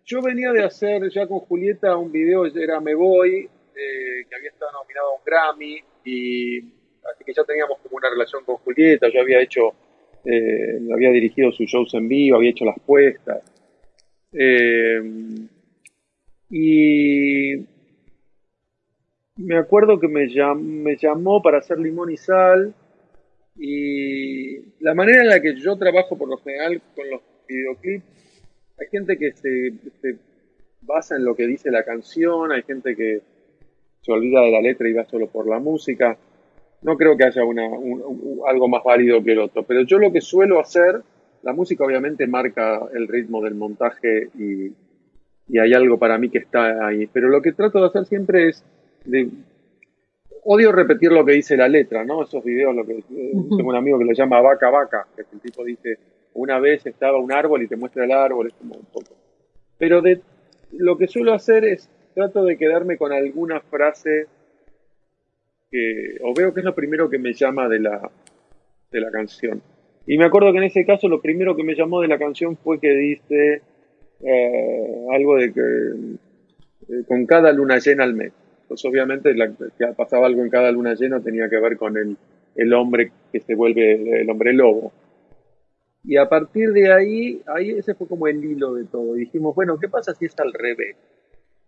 Yo 0.09 0.23
venía 0.23 0.51
de 0.51 0.63
hacer 0.63 1.07
ya 1.11 1.27
con 1.27 1.41
Julieta 1.41 1.95
un 1.95 2.11
video, 2.11 2.43
era 2.47 2.79
Me 2.79 2.95
Voy, 2.95 3.47
eh, 3.75 4.25
que 4.27 4.35
había 4.35 4.49
estado 4.49 4.71
nominado 4.71 5.11
a 5.11 5.13
un 5.13 5.21
Grammy, 5.23 5.83
y 6.03 6.57
así 6.57 7.23
que 7.23 7.31
ya 7.31 7.43
teníamos 7.43 7.77
como 7.77 7.97
una 7.97 8.09
relación 8.09 8.43
con 8.43 8.55
Julieta, 8.55 9.07
yo 9.13 9.21
había 9.21 9.39
hecho, 9.39 9.71
había 10.91 11.11
dirigido 11.11 11.51
sus 11.51 11.69
shows 11.69 11.93
en 11.93 12.07
vivo, 12.07 12.37
había 12.37 12.49
hecho 12.49 12.65
las 12.65 12.79
puestas. 12.79 13.43
Eh, 14.33 14.99
y 16.49 17.67
me 19.35 19.57
acuerdo 19.57 19.99
que 19.99 20.07
me, 20.07 20.27
me 20.55 20.97
llamó 20.97 21.39
para 21.39 21.59
hacer 21.59 21.77
limón 21.77 22.11
y 22.11 22.17
sal. 22.17 22.73
Y 23.55 24.57
la 24.79 24.95
manera 24.95 25.21
en 25.21 25.27
la 25.27 25.39
que 25.39 25.55
yo 25.55 25.77
trabajo 25.77 26.17
por 26.17 26.29
lo 26.29 26.37
general 26.37 26.81
con 26.95 27.09
los 27.11 27.21
videoclips, 27.47 28.05
hay 28.79 28.87
gente 28.87 29.17
que 29.17 29.31
se, 29.33 29.73
basa 30.81 31.15
en 31.15 31.25
lo 31.25 31.35
que 31.35 31.45
dice 31.45 31.71
la 31.71 31.83
canción, 31.83 32.51
hay 32.51 32.63
gente 32.63 32.95
que 32.95 33.21
se 34.01 34.11
olvida 34.11 34.41
de 34.41 34.51
la 34.51 34.61
letra 34.61 34.87
y 34.87 34.93
va 34.93 35.05
solo 35.05 35.27
por 35.27 35.47
la 35.47 35.59
música. 35.59 36.17
No 36.81 36.97
creo 36.97 37.17
que 37.17 37.25
haya 37.25 37.43
una, 37.43 37.65
algo 38.47 38.67
más 38.69 38.83
válido 38.83 39.23
que 39.23 39.33
el 39.33 39.39
otro, 39.39 39.63
pero 39.63 39.81
yo 39.81 39.99
lo 39.99 40.11
que 40.11 40.21
suelo 40.21 40.59
hacer, 40.59 41.01
la 41.43 41.53
música 41.53 41.83
obviamente 41.83 42.25
marca 42.27 42.81
el 42.93 43.07
ritmo 43.07 43.41
del 43.41 43.55
montaje 43.55 44.29
y, 44.37 44.71
y 45.47 45.59
hay 45.59 45.73
algo 45.73 45.99
para 45.99 46.17
mí 46.17 46.29
que 46.29 46.39
está 46.39 46.87
ahí. 46.87 47.07
Pero 47.07 47.27
lo 47.27 47.41
que 47.41 47.51
trato 47.51 47.79
de 47.79 47.87
hacer 47.87 48.05
siempre 48.05 48.49
es 48.49 48.63
de, 49.05 49.29
odio 50.43 50.71
repetir 50.71 51.11
lo 51.11 51.25
que 51.25 51.33
dice 51.33 51.57
la 51.57 51.67
letra, 51.67 52.05
¿no? 52.05 52.23
Esos 52.23 52.43
videos, 52.43 52.73
lo 52.73 52.85
que 52.85 52.93
eh, 52.93 53.03
tengo 53.57 53.69
un 53.69 53.75
amigo 53.75 53.99
que 53.99 54.05
lo 54.05 54.13
llama 54.13 54.41
vaca 54.41 54.69
vaca, 54.69 55.07
que 55.15 55.23
el 55.31 55.41
tipo 55.41 55.63
dice 55.63 55.97
una 56.33 56.59
vez 56.59 56.85
estaba 56.85 57.19
un 57.19 57.31
árbol 57.31 57.63
y 57.63 57.67
te 57.67 57.75
muestra 57.75 58.05
el 58.05 58.11
árbol, 58.11 58.47
es 58.47 58.53
como 58.53 58.75
un 58.75 58.85
poco. 58.85 59.15
Pero 59.77 60.01
de 60.01 60.21
lo 60.71 60.97
que 60.97 61.07
suelo 61.07 61.33
hacer 61.33 61.65
es 61.65 61.89
trato 62.13 62.43
de 62.43 62.57
quedarme 62.57 62.97
con 62.97 63.11
alguna 63.11 63.61
frase 63.61 64.27
que 65.71 66.17
o 66.21 66.33
veo 66.33 66.53
que 66.53 66.61
es 66.61 66.65
lo 66.65 66.75
primero 66.75 67.09
que 67.09 67.19
me 67.19 67.33
llama 67.33 67.67
de 67.67 67.79
la 67.79 68.11
de 68.91 68.99
la 69.01 69.11
canción. 69.11 69.61
Y 70.05 70.17
me 70.17 70.25
acuerdo 70.25 70.51
que 70.51 70.57
en 70.57 70.63
ese 70.65 70.85
caso 70.85 71.07
lo 71.07 71.21
primero 71.21 71.55
que 71.55 71.63
me 71.63 71.75
llamó 71.75 72.01
de 72.01 72.07
la 72.07 72.17
canción 72.17 72.57
fue 72.57 72.79
que 72.79 72.91
dice 72.91 73.61
eh, 74.21 75.05
algo 75.11 75.35
de 75.35 75.53
que 75.53 75.61
eh, 75.61 77.03
con 77.07 77.25
cada 77.25 77.51
luna 77.51 77.77
llena 77.77 78.03
al 78.03 78.15
mes. 78.15 78.33
Pues 78.67 78.83
obviamente 78.85 79.33
la, 79.33 79.47
que 79.47 79.87
pasaba 79.95 80.27
algo 80.27 80.43
en 80.43 80.49
cada 80.49 80.71
luna 80.71 80.95
llena 80.95 81.19
tenía 81.21 81.49
que 81.49 81.59
ver 81.59 81.77
con 81.77 81.97
el, 81.97 82.17
el 82.55 82.73
hombre 82.73 83.11
que 83.31 83.39
se 83.39 83.55
vuelve 83.55 84.21
el 84.21 84.29
hombre 84.29 84.53
lobo. 84.53 84.91
Y 86.03 86.17
a 86.17 86.29
partir 86.29 86.71
de 86.71 86.91
ahí, 86.91 87.41
ahí 87.47 87.71
ese 87.71 87.93
fue 87.93 88.07
como 88.07 88.27
el 88.27 88.43
hilo 88.43 88.73
de 88.73 88.85
todo. 88.85 89.13
dijimos, 89.13 89.55
bueno, 89.55 89.77
¿qué 89.79 89.89
pasa 89.89 90.13
si 90.13 90.25
es 90.25 90.39
al 90.39 90.53
revés? 90.53 90.95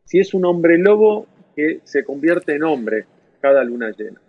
Si 0.06 0.20
es 0.20 0.34
un 0.34 0.46
hombre 0.46 0.78
lobo 0.78 1.28
que 1.56 1.82
se 1.84 2.04
convierte 2.04 2.56
en 2.56 2.64
hombre 2.64 3.06
cada 3.42 3.64
luna 3.64 3.92
llena. 3.92 4.22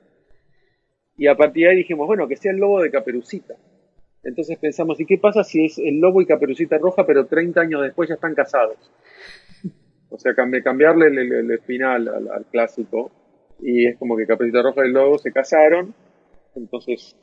Y 1.17 1.27
a 1.27 1.37
partir 1.37 1.65
de 1.65 1.71
ahí 1.71 1.77
dijimos, 1.77 2.07
bueno, 2.07 2.27
que 2.27 2.37
sea 2.37 2.53
el 2.53 2.59
lobo 2.59 2.83
de 2.83 2.91
Caperucita. 2.91 3.55
Entonces 4.25 4.59
pensamos, 4.59 5.01
¿y 5.01 5.07
qué 5.07 5.19
pasa 5.19 5.45
si 5.45 5.65
es 5.65 5.79
el 5.79 5.99
lobo 6.01 6.23
y 6.23 6.27
caperucita 6.27 6.79
roja, 6.79 7.05
pero 7.05 7.27
30 7.27 7.61
años 7.61 7.83
después 7.83 8.09
ya 8.09 8.15
están 8.15 8.35
casados? 8.35 8.77
O 10.13 10.19
sea, 10.19 10.35
cambiarle 10.35 11.07
el, 11.07 11.59
final 11.61 12.07
al, 12.09 12.45
clásico. 12.51 13.11
Y 13.61 13.87
es 13.87 13.99
como 13.99 14.17
que 14.17 14.27
Caperucita 14.27 14.63
Roja 14.63 14.83
y 14.85 14.89
el 14.89 14.93
lobo 14.93 15.19
se 15.19 15.33
casaron. 15.33 15.95
Entonces, 16.55 17.17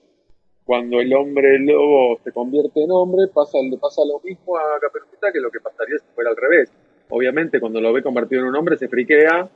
cuando 0.69 1.01
el 1.01 1.11
hombre 1.15 1.57
lobo 1.57 2.19
se 2.23 2.31
convierte 2.31 2.83
en 2.83 2.91
hombre, 2.91 3.27
pasa, 3.33 3.57
le 3.57 3.75
pasa 3.79 4.03
lo 4.05 4.19
mismo 4.23 4.55
a 4.55 4.79
Caperucita 4.79 5.31
que 5.33 5.39
lo 5.39 5.49
que 5.49 5.59
pasaría 5.59 5.97
si 5.97 6.05
fuera 6.13 6.29
al 6.29 6.37
revés. 6.37 6.71
Obviamente, 7.09 7.59
cuando 7.59 7.81
lo 7.81 7.91
ve 7.91 8.03
convertido 8.03 8.43
en 8.43 8.49
un 8.49 8.55
hombre, 8.55 8.77
se 8.77 8.87
friquea, 8.87 9.49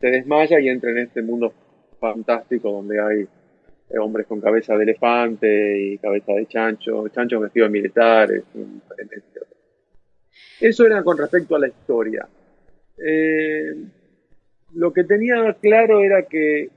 se 0.00 0.06
desmaya 0.06 0.58
y 0.58 0.70
entra 0.70 0.90
en 0.90 1.00
este 1.00 1.20
mundo 1.20 1.52
fantástico 2.00 2.72
donde 2.72 2.98
hay 2.98 3.20
eh, 3.20 3.98
hombres 3.98 4.26
con 4.26 4.40
cabeza 4.40 4.74
de 4.74 4.84
elefante 4.84 5.78
y 5.80 5.98
cabeza 5.98 6.32
de 6.32 6.46
chancho, 6.46 7.06
chanchos 7.08 7.42
vestidos 7.42 7.70
militares. 7.70 8.44
Eso 10.62 10.86
era 10.86 11.02
con 11.02 11.18
respecto 11.18 11.56
a 11.56 11.58
la 11.58 11.68
historia. 11.68 12.26
Eh, 12.96 13.74
lo 14.72 14.94
que 14.94 15.04
tenía 15.04 15.54
claro 15.60 16.00
era 16.00 16.22
que 16.22 16.70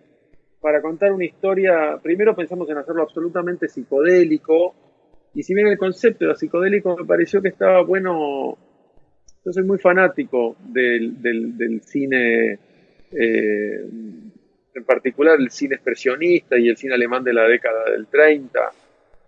para 0.62 0.82
contar 0.82 1.12
una 1.12 1.26
historia, 1.26 1.99
primero 2.01 2.36
pensamos 2.36 2.70
en 2.70 2.78
hacerlo 2.78 3.03
absolutamente 3.03 3.68
psicodélico, 3.68 4.76
y 5.34 5.43
si 5.43 5.53
bien 5.53 5.68
el 5.68 5.78
concepto 5.78 6.26
era 6.26 6.36
psicodélico, 6.36 6.97
me 6.97 7.05
pareció 7.05 7.41
que 7.41 7.49
estaba 7.49 7.82
bueno. 7.84 8.57
Yo 9.43 9.51
soy 9.51 9.64
muy 9.64 9.80
fanático 9.80 10.55
del, 10.59 11.20
del, 11.22 11.82
cine 11.82 12.59
eh, 13.12 13.86
en 14.74 14.84
particular 14.86 15.39
el 15.39 15.49
cine 15.49 15.76
expresionista 15.76 16.57
y 16.59 16.70
el 16.70 16.78
cine 16.78 16.93
alemán 16.93 17.24
de 17.24 17.34
la 17.34 17.47
década 17.47 17.89
del 17.91 18.05
30. 18.07 18.59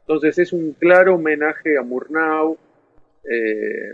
Entonces 0.02 0.38
es 0.38 0.54
un 0.54 0.74
claro 0.74 1.16
homenaje 1.16 1.78
a 1.78 1.82
Murnau 1.82 2.58
eh, 3.24 3.94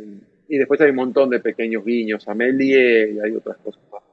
y 0.49 0.57
después 0.57 0.81
hay 0.81 0.89
un 0.89 0.97
montón 0.97 1.29
de 1.29 1.39
pequeños 1.39 1.85
guiños 1.85 2.27
a 2.27 2.33
Méliès 2.33 3.11
y 3.13 3.19
hay 3.19 3.35
otras 3.35 3.57
cosas 3.57 3.81
más. 3.91 4.03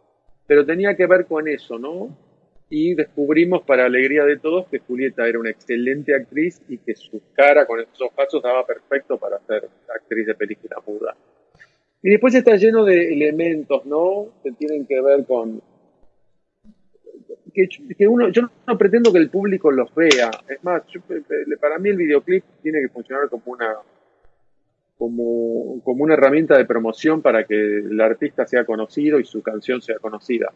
Pero 0.47 0.64
tenía 0.64 0.95
que 0.95 1.07
ver 1.07 1.24
con 1.27 1.49
eso, 1.49 1.79
¿no? 1.79 2.26
Y 2.69 2.95
descubrimos, 2.95 3.62
para 3.62 3.85
alegría 3.85 4.25
de 4.25 4.39
todos, 4.39 4.67
que 4.67 4.81
Julieta 4.81 5.27
era 5.27 5.39
una 5.39 5.51
excelente 5.51 6.14
actriz 6.14 6.61
y 6.69 6.79
que 6.79 6.97
su 6.97 7.23
cara 7.33 7.64
con 7.64 7.79
esos 7.81 8.11
pasos 8.12 8.43
daba 8.43 8.67
perfecto 8.67 9.19
para 9.19 9.39
ser 9.47 9.69
actriz 9.95 10.27
de 10.27 10.35
película 10.35 10.77
muda. 10.85 11.17
Y 12.03 12.11
después 12.11 12.35
está 12.35 12.57
lleno 12.57 12.85
de 12.85 13.12
elementos, 13.12 13.87
¿no? 13.87 14.33
Que 14.43 14.53
tienen 14.53 14.87
que 14.87 15.01
ver 15.01 15.25
con... 15.27 15.62
Que, 17.55 18.07
uno, 18.07 18.29
yo 18.29 18.43
no 18.67 18.77
pretendo 18.77 19.12
que 19.12 19.19
el 19.19 19.31
público 19.31 19.71
los 19.71 19.95
vea. 19.95 20.31
Es 20.49 20.62
más, 20.62 20.83
para 21.59 21.79
mí 21.79 21.89
el 21.89 21.97
videoclip 21.97 22.45
tiene 22.62 22.81
que 22.83 22.89
funcionar 22.89 23.31
como 23.31 23.45
una, 23.47 23.77
como, 24.99 25.81
como 25.83 26.05
una 26.05 26.14
herramienta 26.14 26.59
de 26.59 26.67
promoción 26.67 27.23
para 27.23 27.45
que 27.45 27.55
el 27.55 27.99
artista 27.99 28.47
sea 28.47 28.67
conocido 28.67 29.19
y 29.19 29.25
su 29.25 29.41
canción 29.43 29.81
sea 29.81 29.99
conocida. 29.99 30.53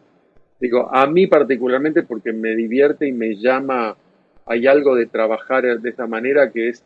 Digo, 0.61 0.95
a 0.95 1.07
mí 1.07 1.27
particularmente 1.27 2.03
porque 2.03 2.33
me 2.33 2.55
divierte 2.55 3.09
y 3.09 3.13
me 3.13 3.35
llama, 3.37 3.97
hay 4.45 4.67
algo 4.67 4.95
de 4.95 5.07
trabajar 5.07 5.81
de 5.81 5.89
esa 5.89 6.07
manera 6.07 6.51
que 6.53 6.69
es 6.69 6.85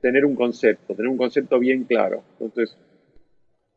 tener 0.00 0.24
un 0.24 0.34
concepto, 0.34 0.94
tener 0.94 1.08
un 1.08 1.16
concepto 1.16 1.60
bien 1.60 1.84
claro. 1.84 2.24
Entonces, 2.32 2.76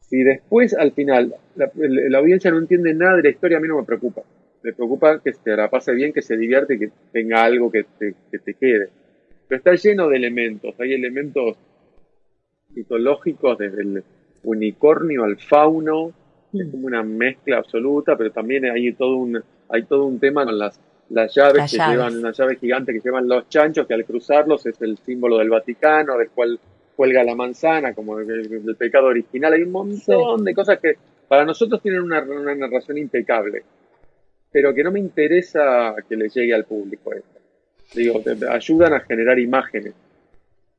si 0.01 0.23
después 0.23 0.73
al 0.73 0.91
final 0.93 1.35
la, 1.55 2.17
audiencia 2.17 2.49
no 2.49 2.57
entiende 2.57 2.93
nada 2.95 3.17
de 3.17 3.23
la 3.23 3.29
historia, 3.29 3.57
a 3.57 3.61
mí 3.61 3.67
no 3.67 3.77
me 3.77 3.85
preocupa. 3.85 4.23
Me 4.63 4.73
preocupa 4.73 5.21
que 5.21 5.33
se 5.33 5.55
la 5.55 5.69
pase 5.69 5.93
bien, 5.93 6.11
que 6.11 6.23
se 6.23 6.35
divierte 6.35 6.73
y 6.73 6.79
que 6.79 6.91
tenga 7.11 7.43
algo 7.43 7.71
que 7.71 7.83
te, 7.83 8.15
que 8.31 8.39
te 8.39 8.55
quede. 8.55 8.89
Pero 9.47 9.57
está 9.59 9.75
lleno 9.75 10.09
de 10.09 10.17
elementos, 10.17 10.73
hay 10.79 10.93
elementos 10.93 11.55
mitológicos 12.73 13.59
desde 13.59 13.81
el 13.81 14.03
unicornio 14.43 15.23
al 15.23 15.37
fauno, 15.37 16.13
es 16.61 16.69
como 16.69 16.87
una 16.87 17.03
mezcla 17.03 17.57
absoluta, 17.57 18.17
pero 18.17 18.31
también 18.31 18.65
hay 18.65 18.93
todo 18.93 19.17
un, 19.17 19.41
hay 19.69 19.83
todo 19.83 20.05
un 20.05 20.19
tema 20.19 20.45
con 20.45 20.57
las, 20.57 20.79
las 21.09 21.33
llaves 21.33 21.71
que 21.71 21.77
llevan, 21.77 22.17
una 22.17 22.31
llave 22.31 22.57
gigante 22.57 22.93
que 22.93 22.99
llevan 22.99 23.27
los 23.27 23.47
chanchos, 23.49 23.87
que 23.87 23.93
al 23.93 24.05
cruzarlos 24.05 24.65
es 24.65 24.81
el 24.81 24.97
símbolo 24.97 25.37
del 25.37 25.49
Vaticano, 25.49 26.17
del 26.17 26.29
cual 26.29 26.59
cuelga 26.95 27.23
la 27.23 27.35
manzana, 27.35 27.93
como 27.93 28.19
el, 28.19 28.75
pecado 28.77 29.07
original. 29.07 29.53
Hay 29.53 29.63
un 29.63 29.71
montón 29.71 30.43
de 30.43 30.53
cosas 30.53 30.79
que 30.79 30.95
para 31.27 31.45
nosotros 31.45 31.81
tienen 31.81 32.01
una, 32.01 32.21
narración 32.21 32.97
impecable, 32.97 33.63
pero 34.51 34.73
que 34.73 34.83
no 34.83 34.91
me 34.91 34.99
interesa 34.99 35.95
que 36.07 36.15
le 36.15 36.29
llegue 36.29 36.53
al 36.53 36.65
público 36.65 37.13
esto. 37.13 37.39
Digo, 37.93 38.21
ayudan 38.49 38.93
a 38.93 38.99
generar 39.01 39.37
imágenes. 39.39 39.93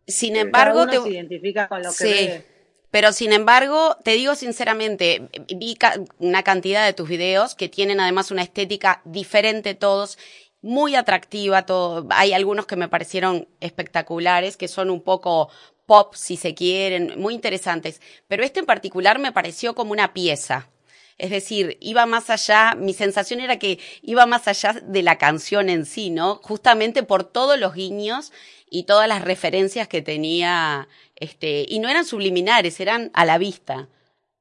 Sin 0.06 0.36
embargo, 0.36 0.86
te 0.86 0.96
identifica 1.08 1.68
con 1.68 1.82
lo 1.82 1.90
que 1.96 2.04
ve. 2.04 2.55
Pero 2.90 3.12
sin 3.12 3.32
embargo, 3.32 3.96
te 4.04 4.12
digo 4.12 4.34
sinceramente, 4.34 5.28
vi 5.54 5.76
una 6.18 6.42
cantidad 6.42 6.84
de 6.86 6.92
tus 6.92 7.08
videos 7.08 7.54
que 7.54 7.68
tienen 7.68 8.00
además 8.00 8.30
una 8.30 8.42
estética 8.42 9.02
diferente 9.04 9.74
todos, 9.74 10.18
muy 10.62 10.94
atractiva, 10.94 11.66
todo. 11.66 12.06
Hay 12.10 12.32
algunos 12.32 12.66
que 12.66 12.76
me 12.76 12.88
parecieron 12.88 13.48
espectaculares, 13.60 14.56
que 14.56 14.68
son 14.68 14.90
un 14.90 15.02
poco 15.02 15.50
pop, 15.86 16.14
si 16.14 16.36
se 16.36 16.54
quieren, 16.54 17.14
muy 17.16 17.34
interesantes. 17.34 18.00
Pero 18.28 18.44
este 18.44 18.60
en 18.60 18.66
particular 18.66 19.18
me 19.18 19.32
pareció 19.32 19.74
como 19.74 19.92
una 19.92 20.12
pieza. 20.12 20.68
Es 21.18 21.30
decir, 21.30 21.78
iba 21.80 22.04
más 22.04 22.28
allá, 22.28 22.74
mi 22.76 22.92
sensación 22.92 23.40
era 23.40 23.58
que 23.58 23.78
iba 24.02 24.26
más 24.26 24.48
allá 24.48 24.74
de 24.74 25.02
la 25.02 25.16
canción 25.16 25.70
en 25.70 25.86
sí, 25.86 26.10
¿no? 26.10 26.36
Justamente 26.42 27.02
por 27.02 27.24
todos 27.24 27.58
los 27.58 27.72
guiños 27.72 28.32
y 28.68 28.82
todas 28.82 29.08
las 29.08 29.22
referencias 29.22 29.88
que 29.88 30.02
tenía, 30.02 30.88
este, 31.16 31.64
y 31.68 31.78
no 31.78 31.88
eran 31.88 32.04
subliminares, 32.04 32.78
eran 32.80 33.10
a 33.14 33.24
la 33.24 33.38
vista. 33.38 33.88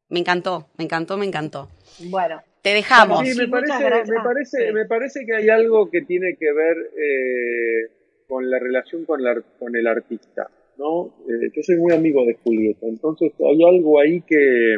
Me 0.10 0.20
encantó, 0.20 0.68
me 0.78 0.84
encantó, 0.84 1.18
me 1.18 1.26
encantó. 1.26 1.70
Bueno. 2.10 2.42
Te 2.62 2.74
dejamos. 2.74 3.20
Sí, 3.20 3.38
me 3.38 3.48
parece, 3.48 3.84
me 3.84 4.24
parece, 4.24 4.72
me 4.72 4.86
parece 4.86 5.26
que 5.26 5.36
hay 5.36 5.50
algo 5.50 5.90
que 5.92 6.02
tiene 6.02 6.36
que 6.36 6.52
ver 6.52 6.78
eh, 6.98 7.92
con 8.28 8.50
la 8.50 8.58
relación 8.58 9.06
con, 9.06 9.22
la, 9.24 9.40
con 9.60 9.76
el 9.76 9.86
artista, 9.86 10.50
¿no? 10.78 11.14
Eh, 11.30 11.52
yo 11.56 11.62
soy 11.62 11.76
muy 11.78 11.94
amigo 11.94 12.26
de 12.26 12.40
Julieta, 12.44 12.88
entonces 12.88 13.34
hay 13.40 13.64
algo 13.64 14.00
ahí 14.00 14.22
que 14.22 14.78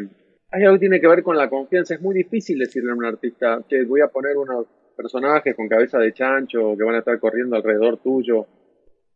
hay 0.52 0.64
algo 0.64 0.76
que 0.76 0.82
tiene 0.82 1.00
que 1.00 1.08
ver 1.08 1.24
con 1.24 1.38
la 1.38 1.50
confianza. 1.50 1.96
Es 1.96 2.02
muy 2.02 2.16
difícil 2.16 2.60
decirle 2.60 2.92
a 2.92 2.96
un 2.96 3.06
artista 3.06 3.64
que 3.70 3.84
voy 3.84 4.02
a 4.02 4.08
poner 4.08 4.36
unos 4.38 4.68
personajes 4.96 5.56
con 5.56 5.70
cabeza 5.70 6.00
de 6.00 6.12
chancho 6.12 6.76
que 6.78 6.84
van 6.84 6.96
a 6.96 7.00
estar 7.00 7.20
corriendo 7.20 7.56
alrededor 7.56 8.02
tuyo 8.02 8.48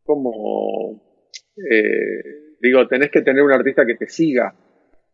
como, 0.03 1.01
eh, 1.57 2.50
digo, 2.61 2.87
tenés 2.87 3.11
que 3.11 3.21
tener 3.21 3.43
un 3.43 3.51
artista 3.51 3.85
que 3.85 3.95
te 3.95 4.07
siga, 4.07 4.53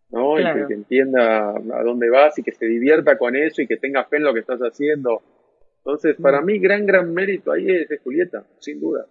¿no? 0.09 0.39
Y 0.39 0.43
que, 0.67 0.73
entienda 0.73 1.49
a 1.49 1.83
dónde 1.83 2.09
vas 2.09 2.37
y 2.37 2.43
que 2.43 2.51
se 2.51 2.65
divierta 2.65 3.17
con 3.17 3.35
eso 3.35 3.61
y 3.61 3.67
que 3.67 3.77
tenga 3.77 4.05
fe 4.05 4.17
en 4.17 4.23
lo 4.23 4.33
que 4.33 4.41
estás 4.41 4.59
haciendo. 4.59 5.21
Entonces, 5.77 6.17
para 6.21 6.41
mm. 6.41 6.45
mí, 6.45 6.59
gran, 6.59 6.85
gran 6.85 7.13
mérito 7.13 7.51
ahí 7.51 7.69
es 7.69 7.87
de 7.87 7.97
Julieta, 7.99 8.45
sin 8.59 8.79
duda. 8.79 9.07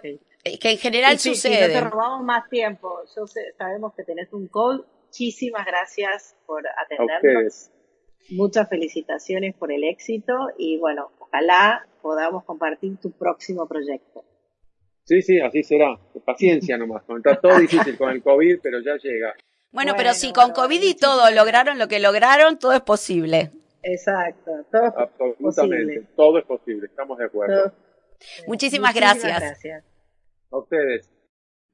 que 0.00 0.70
en 0.70 0.78
general 0.78 1.18
sucede. 1.18 1.68
no 1.68 1.80
te 1.80 1.80
robamos 1.80 2.24
más 2.24 2.48
tiempo. 2.50 3.02
Yo 3.16 3.26
sé, 3.26 3.52
sabemos 3.56 3.94
que 3.94 4.02
tenés 4.02 4.32
un 4.32 4.48
call. 4.48 4.84
Muchísimas 5.06 5.64
gracias 5.64 6.36
por 6.46 6.64
atendernos. 6.66 7.70
Muchas 8.30 8.68
felicitaciones 8.68 9.54
por 9.54 9.70
el 9.70 9.84
éxito 9.84 10.34
y 10.58 10.78
bueno, 10.78 11.12
ojalá 11.18 11.86
podamos 12.00 12.42
compartir 12.44 12.96
tu 12.96 13.12
próximo 13.12 13.68
proyecto. 13.68 14.24
Sí, 15.04 15.22
sí, 15.22 15.40
así 15.40 15.62
será. 15.62 15.98
Paciencia 16.24 16.78
nomás. 16.78 17.04
Está 17.08 17.40
todo 17.40 17.58
difícil 17.58 17.96
con 17.96 18.10
el 18.10 18.22
COVID, 18.22 18.58
pero 18.62 18.80
ya 18.80 18.96
llega. 18.96 19.34
Bueno, 19.70 19.94
pero 19.96 20.14
si 20.14 20.32
con 20.32 20.52
COVID 20.52 20.82
y 20.82 20.94
todo 20.94 21.30
lograron 21.30 21.78
lo 21.78 21.88
que 21.88 21.98
lograron, 21.98 22.58
todo 22.58 22.72
es 22.72 22.80
posible. 22.80 23.50
Exacto, 23.82 24.50
todo 24.70 24.86
es 24.86 24.92
Absolutamente, 24.96 26.06
todo 26.16 26.38
es 26.38 26.44
posible, 26.44 26.86
estamos 26.86 27.18
de 27.18 27.26
acuerdo. 27.26 27.72
Muchísimas, 28.46 28.94
gracias. 28.94 29.38
gracias. 29.38 29.84
A 30.50 30.58
ustedes. 30.58 31.10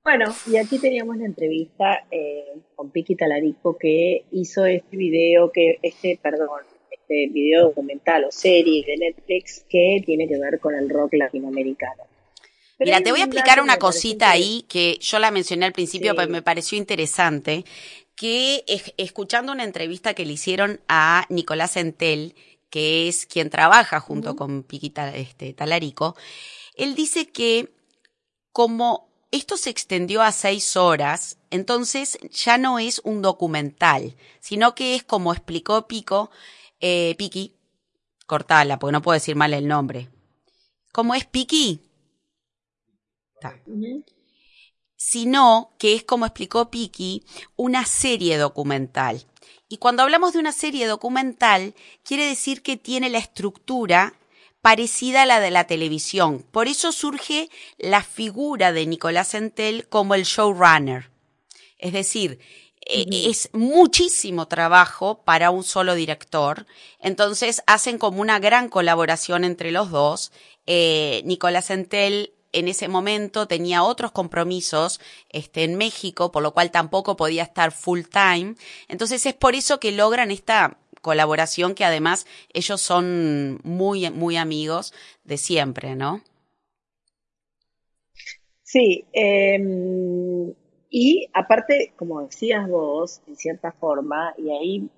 Bueno, 0.03 0.35
y 0.51 0.57
aquí 0.57 0.79
teníamos 0.79 1.19
la 1.19 1.27
entrevista 1.27 2.07
eh, 2.11 2.55
con 2.75 2.91
Piki 2.91 3.17
Talarico 3.17 3.77
que 3.77 4.25
hizo 4.33 4.65
este 4.65 4.97
video, 4.97 5.53
que 5.53 5.79
este, 5.83 6.19
perdón, 6.21 6.49
este 6.91 7.29
video 7.31 7.67
documental 7.67 8.25
o 8.25 8.31
serie 8.31 8.85
de 8.87 8.97
Netflix 8.97 9.67
que 9.69 10.03
tiene 10.05 10.27
que 10.27 10.39
ver 10.39 10.59
con 10.59 10.75
el 10.75 10.89
rock 10.89 11.13
latinoamericano. 11.13 12.05
Mira, 12.81 13.03
te 13.03 13.11
voy 13.11 13.21
a 13.21 13.25
explicar 13.25 13.61
una 13.61 13.79
cosita 13.79 14.31
ahí 14.31 14.65
que 14.69 14.99
yo 15.01 15.19
la 15.19 15.31
mencioné 15.31 15.67
al 15.67 15.73
principio, 15.73 16.15
pero 16.17 16.31
me 16.31 16.41
pareció 16.41 16.79
interesante, 16.79 17.67
que 18.15 18.65
escuchando 18.97 19.53
una 19.53 19.65
entrevista 19.65 20.15
que 20.15 20.25
le 20.25 20.33
hicieron 20.33 20.81
a 20.89 21.27
Nicolás 21.29 21.77
Entel, 21.77 22.35
que 22.71 23.09
es 23.09 23.27
quien 23.27 23.51
trabaja 23.51 24.01
junto 24.01 24.35
con 24.35 24.63
Piquita 24.63 25.15
este, 25.15 25.53
Talarico, 25.53 26.17
él 26.75 26.95
dice 26.95 27.29
que 27.29 27.75
como 28.53 29.11
esto 29.31 29.57
se 29.57 29.71
extendió 29.71 30.23
a 30.23 30.33
seis 30.33 30.77
horas, 30.77 31.39
entonces 31.51 32.19
ya 32.31 32.57
no 32.57 32.79
es 32.79 33.01
un 33.05 33.21
documental, 33.21 34.17
sino 34.41 34.75
que 34.75 34.95
es 34.95 35.05
como 35.05 35.33
explicó 35.33 35.87
Pico, 35.87 36.31
eh, 36.81 37.15
Piqui, 37.19 37.57
cortala, 38.27 38.79
porque 38.79 38.93
no 38.93 39.03
puedo 39.03 39.15
decir 39.15 39.37
mal 39.37 39.53
el 39.53 39.69
nombre. 39.69 40.09
¿Cómo 40.93 41.15
es 41.15 41.27
Piqui? 41.27 41.90
Sino 44.97 45.73
que 45.79 45.95
es, 45.95 46.05
como 46.05 46.27
explicó 46.27 46.71
Piki, 46.71 47.25
una 47.57 47.87
serie 47.87 48.37
documental. 48.37 49.25
Y 49.69 49.79
cuando 49.79 50.03
hablamos 50.03 50.33
de 50.33 50.41
una 50.41 50.53
serie 50.53 50.87
documental, 50.87 51.75
quiere 52.03 52.27
decir 52.27 52.63
que 52.63 52.77
tiene 52.77 53.09
la 53.09 53.19
estructura 53.19 54.15
parecida 54.63 55.23
a 55.23 55.27
la 55.27 55.41
de 55.41 55.51
la 55.51 55.67
televisión. 55.67 56.45
Por 56.51 56.69
eso 56.69 56.93
surge 56.93 57.49
la 57.79 58.03
figura 58.03 58.73
de 58.73 58.87
Nicolás 58.87 59.35
Entel 59.35 59.89
como 59.89 60.15
el 60.15 60.25
showrunner. 60.25 61.11
Es 61.79 61.93
decir, 61.93 62.41
e, 62.81 63.31
es 63.31 63.49
muchísimo 63.53 64.49
trabajo 64.49 65.23
para 65.23 65.51
un 65.51 65.65
solo 65.65 65.95
director. 65.95 66.67
Entonces 66.99 67.63
hacen 67.67 67.99
como 67.99 68.21
una 68.21 68.39
gran 68.39 68.69
colaboración 68.69 69.45
entre 69.45 69.71
los 69.71 69.91
dos. 69.91 70.33
Eh, 70.67 71.23
Nicolás 71.25 71.71
Entel 71.71 72.35
en 72.53 72.69
ese 72.69 72.89
momento 72.89 73.47
tenía 73.47 73.83
otros 73.83 74.13
compromisos 74.13 75.01
este, 75.31 75.65
en 75.65 75.77
México, 75.77 76.33
por 76.33 76.43
lo 76.43 76.53
cual 76.53 76.71
tampoco 76.71 77.17
podía 77.17 77.43
estar 77.43 77.73
full 77.73 78.03
time. 78.03 78.55
Entonces 78.89 79.25
es 79.27 79.35
por 79.35 79.55
eso 79.55 79.81
que 79.81 79.93
logran 79.93 80.31
esta 80.31 80.79
colaboración 81.01 81.75
que 81.75 81.85
además 81.85 82.27
ellos 82.53 82.81
son 82.81 83.61
muy, 83.63 84.11
muy 84.11 84.37
amigos 84.37 84.93
de 85.25 85.37
siempre, 85.39 85.97
¿no? 85.97 86.23
Sí, 88.63 89.05
em, 89.13 90.53
y 90.91 91.27
aparte, 91.33 91.93
como 91.97 92.23
decías 92.23 92.69
vos, 92.69 93.21
en 93.27 93.37
cierta 93.37 93.73
forma, 93.73 94.35
y 94.39 94.51
ahí 94.51 94.91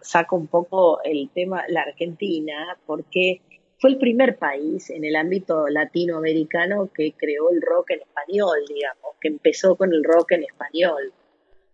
saco 0.00 0.36
un 0.36 0.46
poco 0.46 1.02
el 1.02 1.28
tema, 1.30 1.64
la 1.68 1.82
Argentina, 1.82 2.78
porque 2.86 3.40
fue 3.78 3.90
el 3.90 3.98
primer 3.98 4.38
país 4.38 4.90
en 4.90 5.04
el 5.04 5.16
ámbito 5.16 5.68
latinoamericano 5.68 6.90
que 6.92 7.12
creó 7.12 7.50
el 7.50 7.62
rock 7.62 7.92
en 7.92 8.00
español, 8.00 8.58
digamos, 8.68 9.16
que 9.20 9.28
empezó 9.28 9.76
con 9.76 9.92
el 9.92 10.02
rock 10.02 10.32
en 10.32 10.44
español. 10.44 11.12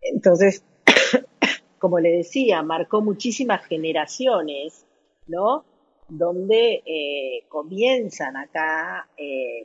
Entonces, 0.02 0.64
como 1.78 1.98
le 2.00 2.10
decía, 2.10 2.62
marcó 2.62 3.00
muchísimas 3.00 3.64
generaciones, 3.66 4.86
¿no? 5.26 5.64
Donde 6.08 6.82
eh, 6.84 7.44
comienzan 7.48 8.36
acá 8.36 9.08
eh, 9.16 9.64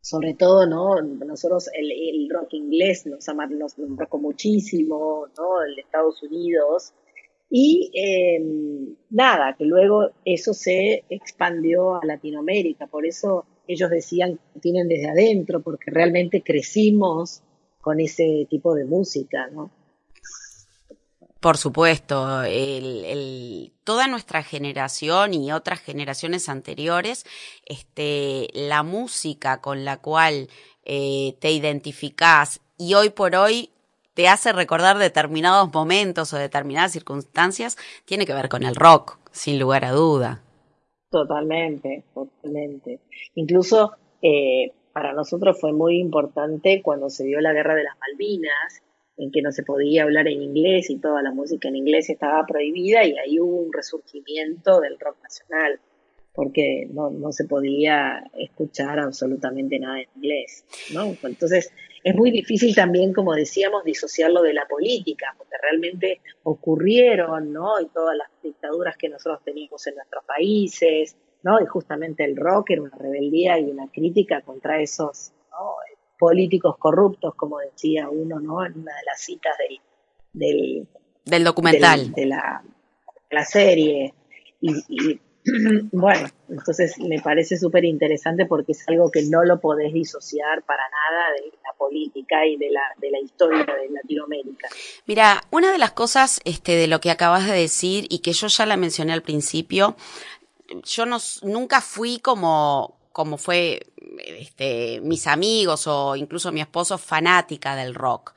sobre 0.00 0.34
todo, 0.34 0.66
¿no? 0.66 1.00
Nosotros 1.02 1.68
el, 1.74 2.28
rock 2.30 2.54
inglés 2.54 3.06
nos, 3.06 3.26
nos, 3.50 3.78
marcó 3.78 4.18
muchísimo, 4.18 5.26
¿no? 5.36 5.62
El 5.62 5.78
Estados 5.78 6.22
Unidos. 6.22 6.92
Y 7.50 7.90
em, 7.94 8.94
nada, 9.10 9.54
que 9.56 9.64
luego 9.64 10.10
eso 10.24 10.52
se 10.52 11.04
expandió 11.08 11.94
a 11.94 12.04
Latinoamérica, 12.04 12.86
por 12.86 13.06
eso 13.06 13.46
ellos 13.66 13.90
decían 13.90 14.38
que 14.52 14.60
tienen 14.60 14.88
desde 14.88 15.08
adentro, 15.08 15.62
porque 15.62 15.90
realmente 15.90 16.42
crecimos 16.42 17.42
con 17.80 18.00
ese 18.00 18.46
tipo 18.50 18.74
de 18.74 18.84
música, 18.84 19.48
¿no? 19.52 19.70
Por 21.40 21.56
supuesto, 21.56 22.42
el, 22.42 23.72
toda 23.84 24.08
nuestra 24.08 24.42
generación 24.42 25.34
y 25.34 25.52
otras 25.52 25.80
generaciones 25.80 26.48
anteriores, 26.48 27.24
este, 27.64 28.48
la 28.54 28.82
música 28.82 29.60
con 29.60 29.84
la 29.84 29.98
cual 29.98 30.48
eh, 30.84 31.36
te 31.40 31.52
identificás 31.52 32.60
y 32.76 32.94
hoy 32.94 33.10
por 33.10 33.36
hoy 33.36 33.70
te 34.18 34.26
hace 34.26 34.52
recordar 34.52 34.98
determinados 34.98 35.72
momentos 35.72 36.32
o 36.34 36.38
determinadas 36.38 36.90
circunstancias, 36.90 37.78
tiene 38.04 38.26
que 38.26 38.34
ver 38.34 38.48
con 38.48 38.64
el 38.64 38.74
rock, 38.74 39.16
sin 39.30 39.60
lugar 39.60 39.84
a 39.84 39.92
duda. 39.92 40.42
Totalmente, 41.08 42.02
totalmente. 42.12 42.98
Incluso 43.36 43.92
eh, 44.20 44.72
para 44.92 45.12
nosotros 45.12 45.60
fue 45.60 45.72
muy 45.72 46.00
importante 46.00 46.82
cuando 46.82 47.10
se 47.10 47.26
dio 47.26 47.40
la 47.40 47.52
guerra 47.52 47.76
de 47.76 47.84
las 47.84 47.96
Malvinas 48.00 48.82
en 49.16 49.30
que 49.30 49.40
no 49.40 49.52
se 49.52 49.62
podía 49.62 50.02
hablar 50.02 50.26
en 50.26 50.42
inglés 50.42 50.90
y 50.90 50.98
toda 50.98 51.22
la 51.22 51.30
música 51.30 51.68
en 51.68 51.76
inglés 51.76 52.10
estaba 52.10 52.44
prohibida 52.44 53.04
y 53.04 53.16
ahí 53.18 53.38
hubo 53.38 53.54
un 53.58 53.72
resurgimiento 53.72 54.80
del 54.80 54.98
rock 54.98 55.22
nacional 55.22 55.78
porque 56.32 56.88
no, 56.90 57.10
no 57.10 57.30
se 57.30 57.44
podía 57.44 58.24
escuchar 58.36 58.98
absolutamente 58.98 59.78
nada 59.78 60.00
en 60.00 60.08
inglés, 60.16 60.64
¿no? 60.92 61.14
Entonces 61.22 61.72
es 62.08 62.14
muy 62.14 62.30
difícil 62.30 62.74
también, 62.74 63.12
como 63.12 63.34
decíamos, 63.34 63.84
disociarlo 63.84 64.40
de 64.40 64.54
la 64.54 64.66
política, 64.66 65.34
porque 65.36 65.56
realmente 65.60 66.22
ocurrieron, 66.42 67.52
¿no? 67.52 67.78
Y 67.80 67.86
todas 67.88 68.16
las 68.16 68.28
dictaduras 68.42 68.96
que 68.96 69.10
nosotros 69.10 69.44
teníamos 69.44 69.86
en 69.86 69.96
nuestros 69.96 70.24
países, 70.24 71.16
¿no? 71.42 71.60
Y 71.60 71.66
justamente 71.66 72.24
el 72.24 72.34
rock 72.36 72.70
era 72.70 72.82
una 72.82 72.96
rebeldía 72.96 73.58
y 73.58 73.64
una 73.64 73.90
crítica 73.90 74.40
contra 74.40 74.80
esos 74.80 75.32
¿no? 75.50 75.74
políticos 76.18 76.76
corruptos, 76.78 77.34
como 77.34 77.58
decía 77.58 78.08
uno, 78.08 78.40
¿no? 78.40 78.64
En 78.64 78.78
una 78.78 78.94
de 78.96 79.04
las 79.04 79.20
citas 79.20 79.52
del, 80.32 80.88
del, 81.26 81.44
documental. 81.44 82.12
de 82.12 82.24
la, 82.24 82.64
la 83.30 83.44
serie. 83.44 84.14
Y, 84.62 85.20
bueno, 85.92 86.28
entonces 86.48 86.98
me 86.98 87.20
parece 87.20 87.56
súper 87.56 87.84
interesante 87.84 88.46
porque 88.46 88.72
es 88.72 88.88
algo 88.88 89.10
que 89.10 89.22
no 89.22 89.44
lo 89.44 89.60
podés 89.60 89.92
disociar 89.92 90.62
para 90.64 90.82
nada 90.82 91.32
de 91.32 91.50
la 91.62 91.72
política 91.76 92.46
y 92.46 92.56
de 92.56 92.70
la, 92.70 92.82
de 92.98 93.10
la 93.10 93.20
historia 93.20 93.64
de 93.64 93.90
Latinoamérica. 93.90 94.68
Mira, 95.06 95.42
una 95.50 95.72
de 95.72 95.78
las 95.78 95.92
cosas 95.92 96.40
este, 96.44 96.72
de 96.72 96.86
lo 96.86 97.00
que 97.00 97.10
acabas 97.10 97.46
de 97.46 97.54
decir 97.54 98.06
y 98.08 98.20
que 98.20 98.32
yo 98.32 98.46
ya 98.48 98.66
la 98.66 98.76
mencioné 98.76 99.12
al 99.12 99.22
principio, 99.22 99.96
yo 100.84 101.06
no, 101.06 101.18
nunca 101.42 101.80
fui 101.80 102.18
como, 102.18 102.98
como 103.12 103.38
fue 103.38 103.80
este, 104.26 105.00
mis 105.02 105.26
amigos 105.26 105.86
o 105.86 106.16
incluso 106.16 106.52
mi 106.52 106.60
esposo 106.60 106.98
fanática 106.98 107.76
del 107.76 107.94
rock. 107.94 108.34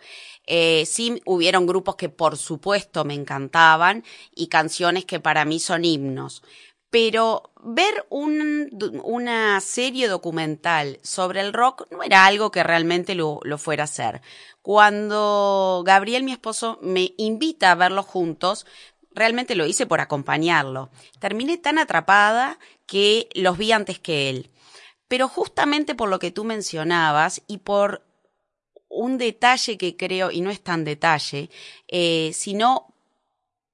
Eh, 0.48 0.86
sí 0.86 1.22
hubieron 1.26 1.68
grupos 1.68 1.96
que 1.96 2.10
por 2.10 2.36
supuesto 2.36 3.06
me 3.06 3.14
encantaban 3.14 4.04
y 4.36 4.48
canciones 4.48 5.06
que 5.06 5.20
para 5.20 5.46
mí 5.46 5.60
son 5.60 5.86
himnos. 5.86 6.44
Pero 6.92 7.52
ver 7.64 8.06
un, 8.10 8.70
una 9.04 9.60
serie 9.62 10.08
documental 10.08 11.00
sobre 11.02 11.40
el 11.40 11.54
rock 11.54 11.88
no 11.90 12.04
era 12.04 12.26
algo 12.26 12.52
que 12.52 12.64
realmente 12.64 13.16
lo, 13.16 13.40
lo 13.44 13.58
fuera 13.58 13.84
a 13.84 13.86
hacer. 13.86 14.22
Cuando 14.62 15.84
Gabriel, 15.86 16.24
mi 16.24 16.34
esposo, 16.34 16.78
me 16.82 17.14
invita 17.18 17.72
a 17.72 17.76
verlo 17.76 18.04
juntos, 18.04 18.68
realmente 19.14 19.56
lo 19.56 19.66
hice 19.66 19.86
por 19.86 20.02
acompañarlo. 20.02 20.90
Terminé 21.20 21.58
tan 21.58 21.80
atrapada 21.80 22.60
que 22.86 23.30
los 23.36 23.58
vi 23.58 23.72
antes 23.72 23.98
que 23.98 24.30
él. 24.30 24.52
Pero 25.08 25.28
justamente 25.28 25.96
por 25.96 26.10
lo 26.10 26.20
que 26.20 26.32
tú 26.32 26.44
mencionabas 26.44 27.42
y 27.48 27.60
por 27.60 28.04
un 28.90 29.18
detalle 29.18 29.78
que 29.78 29.96
creo, 29.96 30.32
y 30.32 30.42
no 30.42 30.50
es 30.50 30.62
tan 30.62 30.84
detalle, 30.84 31.50
eh, 31.88 32.32
sino 32.34 32.91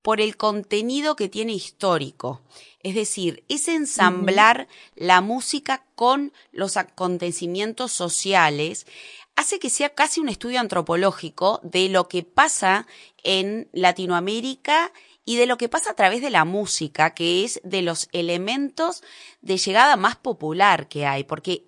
por 0.08 0.22
el 0.22 0.38
contenido 0.38 1.18
que 1.18 1.28
tiene 1.28 1.52
histórico. 1.52 2.40
Es 2.80 2.96
decir, 2.96 3.44
es 3.50 3.68
ensamblar 3.68 4.70
la 4.96 5.20
música 5.20 5.84
con 5.96 6.32
los 6.54 6.78
acontecimientos 6.78 7.92
sociales, 7.92 8.88
hace 9.36 9.60
que 9.60 9.70
sea 9.70 9.90
casi 9.90 10.22
un 10.22 10.30
estudio 10.30 10.62
antropológico 10.62 11.60
de 11.62 11.90
lo 11.90 12.08
que 12.08 12.24
pasa 12.24 12.88
en 13.22 13.68
Latinoamérica 13.74 14.94
y 15.26 15.36
de 15.36 15.46
lo 15.46 15.58
que 15.58 15.68
pasa 15.68 15.92
a 15.92 15.96
través 15.96 16.22
de 16.22 16.30
la 16.30 16.46
música, 16.46 17.14
que 17.14 17.44
es 17.44 17.60
de 17.66 17.82
los 17.82 18.08
elementos 18.14 19.04
de 19.42 19.58
llegada 19.58 19.98
más 19.98 20.16
popular 20.16 20.88
que 20.88 21.06
hay, 21.06 21.26
porque 21.26 21.66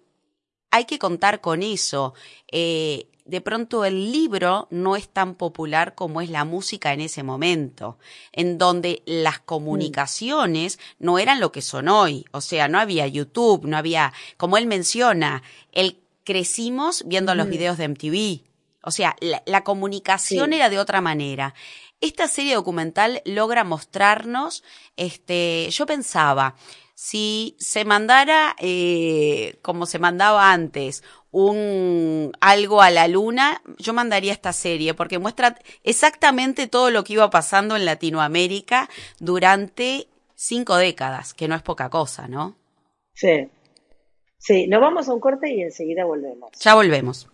hay 0.71 0.85
que 0.85 0.97
contar 0.97 1.41
con 1.41 1.61
eso. 1.61 2.13
Eh, 2.49 3.09
de 3.29 3.41
pronto 3.41 3.85
el 3.85 4.11
libro 4.11 4.67
no 4.71 4.95
es 4.95 5.07
tan 5.07 5.35
popular 5.35 5.93
como 5.93 6.21
es 6.21 6.29
la 6.29 6.45
música 6.45 6.93
en 6.93 7.01
ese 7.01 7.21
momento, 7.21 7.97
en 8.31 8.57
donde 8.57 9.03
las 9.05 9.39
comunicaciones 9.39 10.79
no 10.97 11.19
eran 11.19 11.39
lo 11.39 11.51
que 11.51 11.61
son 11.61 11.89
hoy, 11.89 12.25
o 12.31 12.41
sea, 12.41 12.67
no 12.67 12.79
había 12.79 13.05
YouTube, 13.07 13.65
no 13.65 13.77
había, 13.77 14.13
como 14.37 14.57
él 14.57 14.65
menciona, 14.65 15.43
el 15.71 15.99
crecimos 16.23 17.03
viendo 17.07 17.33
los 17.33 17.49
videos 17.49 17.77
de 17.77 17.87
MTV, 17.87 18.48
o 18.81 18.91
sea, 18.91 19.15
la, 19.19 19.63
comunicación 19.63 20.53
era 20.53 20.69
de 20.69 20.79
otra 20.79 21.01
manera. 21.01 21.53
Esta 22.01 22.27
serie 22.27 22.55
documental 22.55 23.21
logra 23.25 23.63
mostrarnos, 23.63 24.63
este, 24.95 25.67
yo 25.71 25.85
pensaba, 25.85 26.55
si 26.95 27.55
se 27.59 27.83
mandara, 27.83 28.55
eh, 28.59 29.57
como 29.61 29.85
se 29.85 29.99
mandaba 29.99 30.51
antes, 30.51 31.03
un 31.31 32.31
algo 32.39 32.81
a 32.81 32.89
la 32.89 33.07
luna, 33.07 33.61
yo 33.77 33.93
mandaría 33.93 34.33
esta 34.33 34.53
serie 34.53 34.93
porque 34.93 35.19
muestra 35.19 35.57
exactamente 35.83 36.67
todo 36.67 36.89
lo 36.89 37.03
que 37.03 37.13
iba 37.13 37.29
pasando 37.29 37.75
en 37.75 37.85
Latinoamérica 37.85 38.89
durante 39.19 40.07
cinco 40.35 40.77
décadas, 40.77 41.33
que 41.33 41.47
no 41.47 41.55
es 41.55 41.61
poca 41.61 41.89
cosa, 41.89 42.27
¿no? 42.27 42.55
Sí. 43.13 43.49
Sí, 44.37 44.67
nos 44.67 44.79
vamos 44.79 45.09
a 45.09 45.13
un 45.13 45.19
corte 45.19 45.53
y 45.53 45.61
enseguida 45.61 46.05
volvemos. 46.05 46.51
Ya 46.59 46.75
volvemos. 46.75 47.27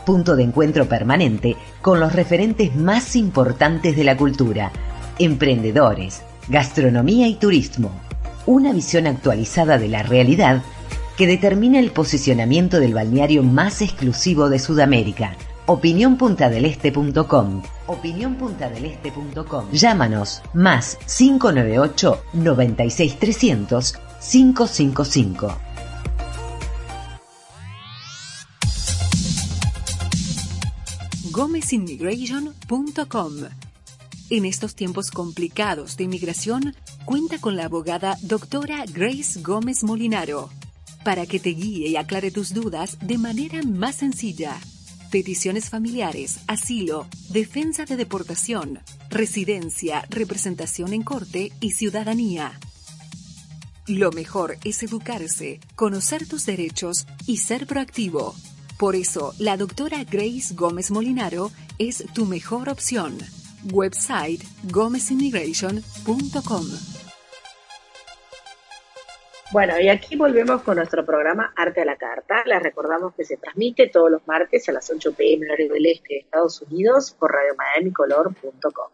Punto 0.06 0.34
de 0.34 0.42
encuentro 0.42 0.88
permanente 0.88 1.56
con 1.82 2.00
los 2.00 2.14
referentes 2.14 2.74
más 2.74 3.14
importantes 3.16 3.96
de 3.96 4.04
la 4.04 4.16
cultura, 4.16 4.72
emprendedores, 5.18 6.22
gastronomía 6.48 7.28
y 7.28 7.34
turismo. 7.34 7.90
Una 8.46 8.72
visión 8.72 9.06
actualizada 9.06 9.76
de 9.76 9.88
la 9.88 10.02
realidad 10.02 10.62
que 11.18 11.26
determina 11.26 11.80
el 11.80 11.90
posicionamiento 11.90 12.80
del 12.80 12.94
balneario 12.94 13.42
más 13.42 13.82
exclusivo 13.82 14.48
de 14.48 14.58
Sudamérica. 14.58 15.36
Opiniónpuntadeleste.com 15.66 17.62
Opiniónpuntadeleste.com 17.88 19.70
Llámanos 19.70 20.40
más 20.54 20.96
598 21.04 22.22
96300 22.32 24.05
555. 24.28 25.56
GómezImmigration.com 31.30 33.32
En 34.30 34.44
estos 34.44 34.74
tiempos 34.74 35.10
complicados 35.10 35.96
de 35.96 36.04
inmigración, 36.04 36.74
cuenta 37.04 37.38
con 37.38 37.56
la 37.56 37.66
abogada 37.66 38.16
doctora 38.22 38.84
Grace 38.86 39.40
Gómez 39.42 39.84
Molinaro 39.84 40.50
para 41.04 41.26
que 41.26 41.38
te 41.38 41.50
guíe 41.50 41.88
y 41.88 41.96
aclare 41.96 42.32
tus 42.32 42.52
dudas 42.52 42.98
de 43.00 43.18
manera 43.18 43.62
más 43.62 43.96
sencilla 43.96 44.58
peticiones 45.10 45.70
familiares, 45.70 46.40
asilo, 46.46 47.06
defensa 47.30 47.84
de 47.84 47.96
deportación, 47.96 48.80
residencia, 49.08 50.04
representación 50.10 50.92
en 50.92 51.02
corte 51.02 51.52
y 51.60 51.70
ciudadanía. 51.70 52.58
Lo 53.88 54.10
mejor 54.10 54.56
es 54.64 54.82
educarse, 54.82 55.60
conocer 55.76 56.26
tus 56.26 56.44
derechos 56.44 57.06
y 57.24 57.36
ser 57.36 57.68
proactivo. 57.68 58.34
Por 58.80 58.96
eso, 58.96 59.32
la 59.38 59.56
doctora 59.56 60.02
Grace 60.02 60.54
Gómez 60.54 60.90
Molinaro 60.90 61.52
es 61.78 62.04
tu 62.12 62.26
mejor 62.26 62.68
opción. 62.68 63.16
Website 63.72 64.42
gomesimmigration.com 64.64 66.66
bueno, 69.52 69.80
y 69.80 69.88
aquí 69.88 70.16
volvemos 70.16 70.62
con 70.62 70.76
nuestro 70.76 71.06
programa 71.06 71.52
Arte 71.54 71.82
a 71.82 71.84
la 71.84 71.96
Carta. 71.96 72.42
Les 72.44 72.60
recordamos 72.60 73.14
que 73.14 73.24
se 73.24 73.36
transmite 73.36 73.88
todos 73.88 74.10
los 74.10 74.26
martes 74.26 74.68
a 74.68 74.72
las 74.72 74.90
8 74.90 75.14
pm 75.14 75.46
horario 75.46 75.72
del 75.72 75.86
este 75.86 76.14
de 76.14 76.20
Estados 76.20 76.60
Unidos 76.62 77.16
por 77.16 77.30
radiomiamicolor.com 77.30 78.90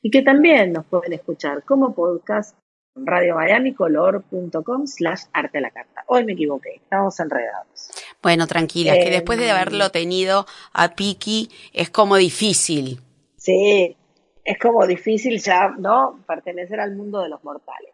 y 0.00 0.10
que 0.10 0.22
también 0.22 0.72
nos 0.72 0.86
pueden 0.86 1.14
escuchar 1.14 1.64
como 1.64 1.96
podcast 1.96 2.56
en 2.98 3.06
radiomiamicolor.com 3.06 4.86
slash 4.86 5.22
arte 5.32 5.58
a 5.58 5.60
la 5.60 5.70
carta. 5.70 6.04
Hoy 6.06 6.24
me 6.24 6.32
equivoqué, 6.32 6.76
estamos 6.76 7.18
enredados. 7.20 7.90
Bueno, 8.22 8.46
tranquila, 8.46 8.94
que 8.94 9.10
después 9.10 9.38
de 9.38 9.50
haberlo 9.50 9.84
em, 9.86 9.90
tenido 9.90 10.46
a 10.72 10.94
Piki 10.94 11.50
es 11.72 11.90
como 11.90 12.16
difícil. 12.16 13.00
Sí, 13.36 13.96
es 14.44 14.58
como 14.58 14.86
difícil 14.86 15.40
ya, 15.40 15.74
¿no? 15.78 16.20
Pertenecer 16.26 16.80
al 16.80 16.94
mundo 16.96 17.22
de 17.22 17.28
los 17.28 17.42
mortales 17.44 17.92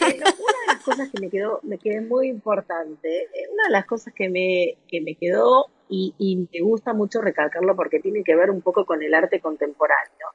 una 0.00 0.08
de 0.08 0.66
las 0.66 0.82
cosas 0.82 1.10
que 1.10 1.20
me 1.20 1.30
quedó, 1.30 1.60
me 1.62 1.78
quedó 1.78 2.02
muy 2.02 2.28
importante, 2.28 3.22
eh, 3.22 3.48
una 3.52 3.64
de 3.64 3.70
las 3.70 3.86
cosas 3.86 4.12
que 4.14 4.28
me, 4.28 4.78
que 4.88 5.00
me 5.00 5.14
quedó 5.14 5.66
y, 5.88 6.14
y, 6.18 6.36
me 6.36 6.60
gusta 6.60 6.92
mucho 6.92 7.20
recalcarlo 7.20 7.76
porque 7.76 8.00
tiene 8.00 8.24
que 8.24 8.34
ver 8.34 8.50
un 8.50 8.62
poco 8.62 8.84
con 8.84 9.02
el 9.02 9.14
arte 9.14 9.40
contemporáneo. 9.40 10.28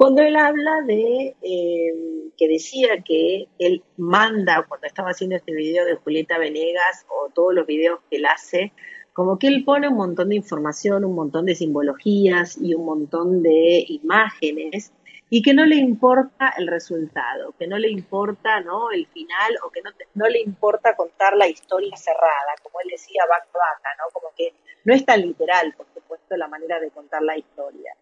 Cuando 0.00 0.22
él 0.22 0.34
habla 0.36 0.80
de 0.86 1.36
eh, 1.42 1.92
que 2.38 2.48
decía 2.48 3.02
que 3.04 3.48
él 3.58 3.84
manda, 3.98 4.64
cuando 4.66 4.86
estaba 4.86 5.10
haciendo 5.10 5.36
este 5.36 5.52
video 5.52 5.84
de 5.84 5.96
Julieta 5.96 6.38
Venegas 6.38 7.04
o 7.10 7.28
todos 7.34 7.52
los 7.52 7.66
videos 7.66 8.00
que 8.08 8.16
él 8.16 8.24
hace, 8.24 8.72
como 9.12 9.38
que 9.38 9.48
él 9.48 9.62
pone 9.62 9.88
un 9.88 9.96
montón 9.96 10.30
de 10.30 10.36
información, 10.36 11.04
un 11.04 11.14
montón 11.14 11.44
de 11.44 11.54
simbologías 11.54 12.56
y 12.58 12.72
un 12.72 12.86
montón 12.86 13.42
de 13.42 13.84
imágenes 13.88 14.90
y 15.28 15.42
que 15.42 15.52
no 15.52 15.66
le 15.66 15.76
importa 15.76 16.54
el 16.56 16.66
resultado, 16.66 17.54
que 17.58 17.66
no 17.66 17.76
le 17.76 17.90
importa 17.90 18.60
¿no? 18.60 18.90
el 18.92 19.06
final 19.06 19.58
o 19.66 19.70
que 19.70 19.82
no, 19.82 19.90
no 20.14 20.30
le 20.30 20.40
importa 20.40 20.96
contar 20.96 21.36
la 21.36 21.46
historia 21.46 21.94
cerrada, 21.94 22.54
como 22.62 22.80
él 22.80 22.88
decía, 22.90 23.24
vaca 23.28 23.50
vaca, 23.52 23.90
¿no? 23.98 24.10
como 24.14 24.28
que 24.34 24.54
no 24.82 24.94
es 24.94 25.04
tan 25.04 25.20
literal, 25.20 25.74
por 25.76 25.88
supuesto, 25.92 26.38
la 26.38 26.48
manera 26.48 26.80
de 26.80 26.90
contar 26.90 27.20
la 27.20 27.36
historia. 27.36 27.94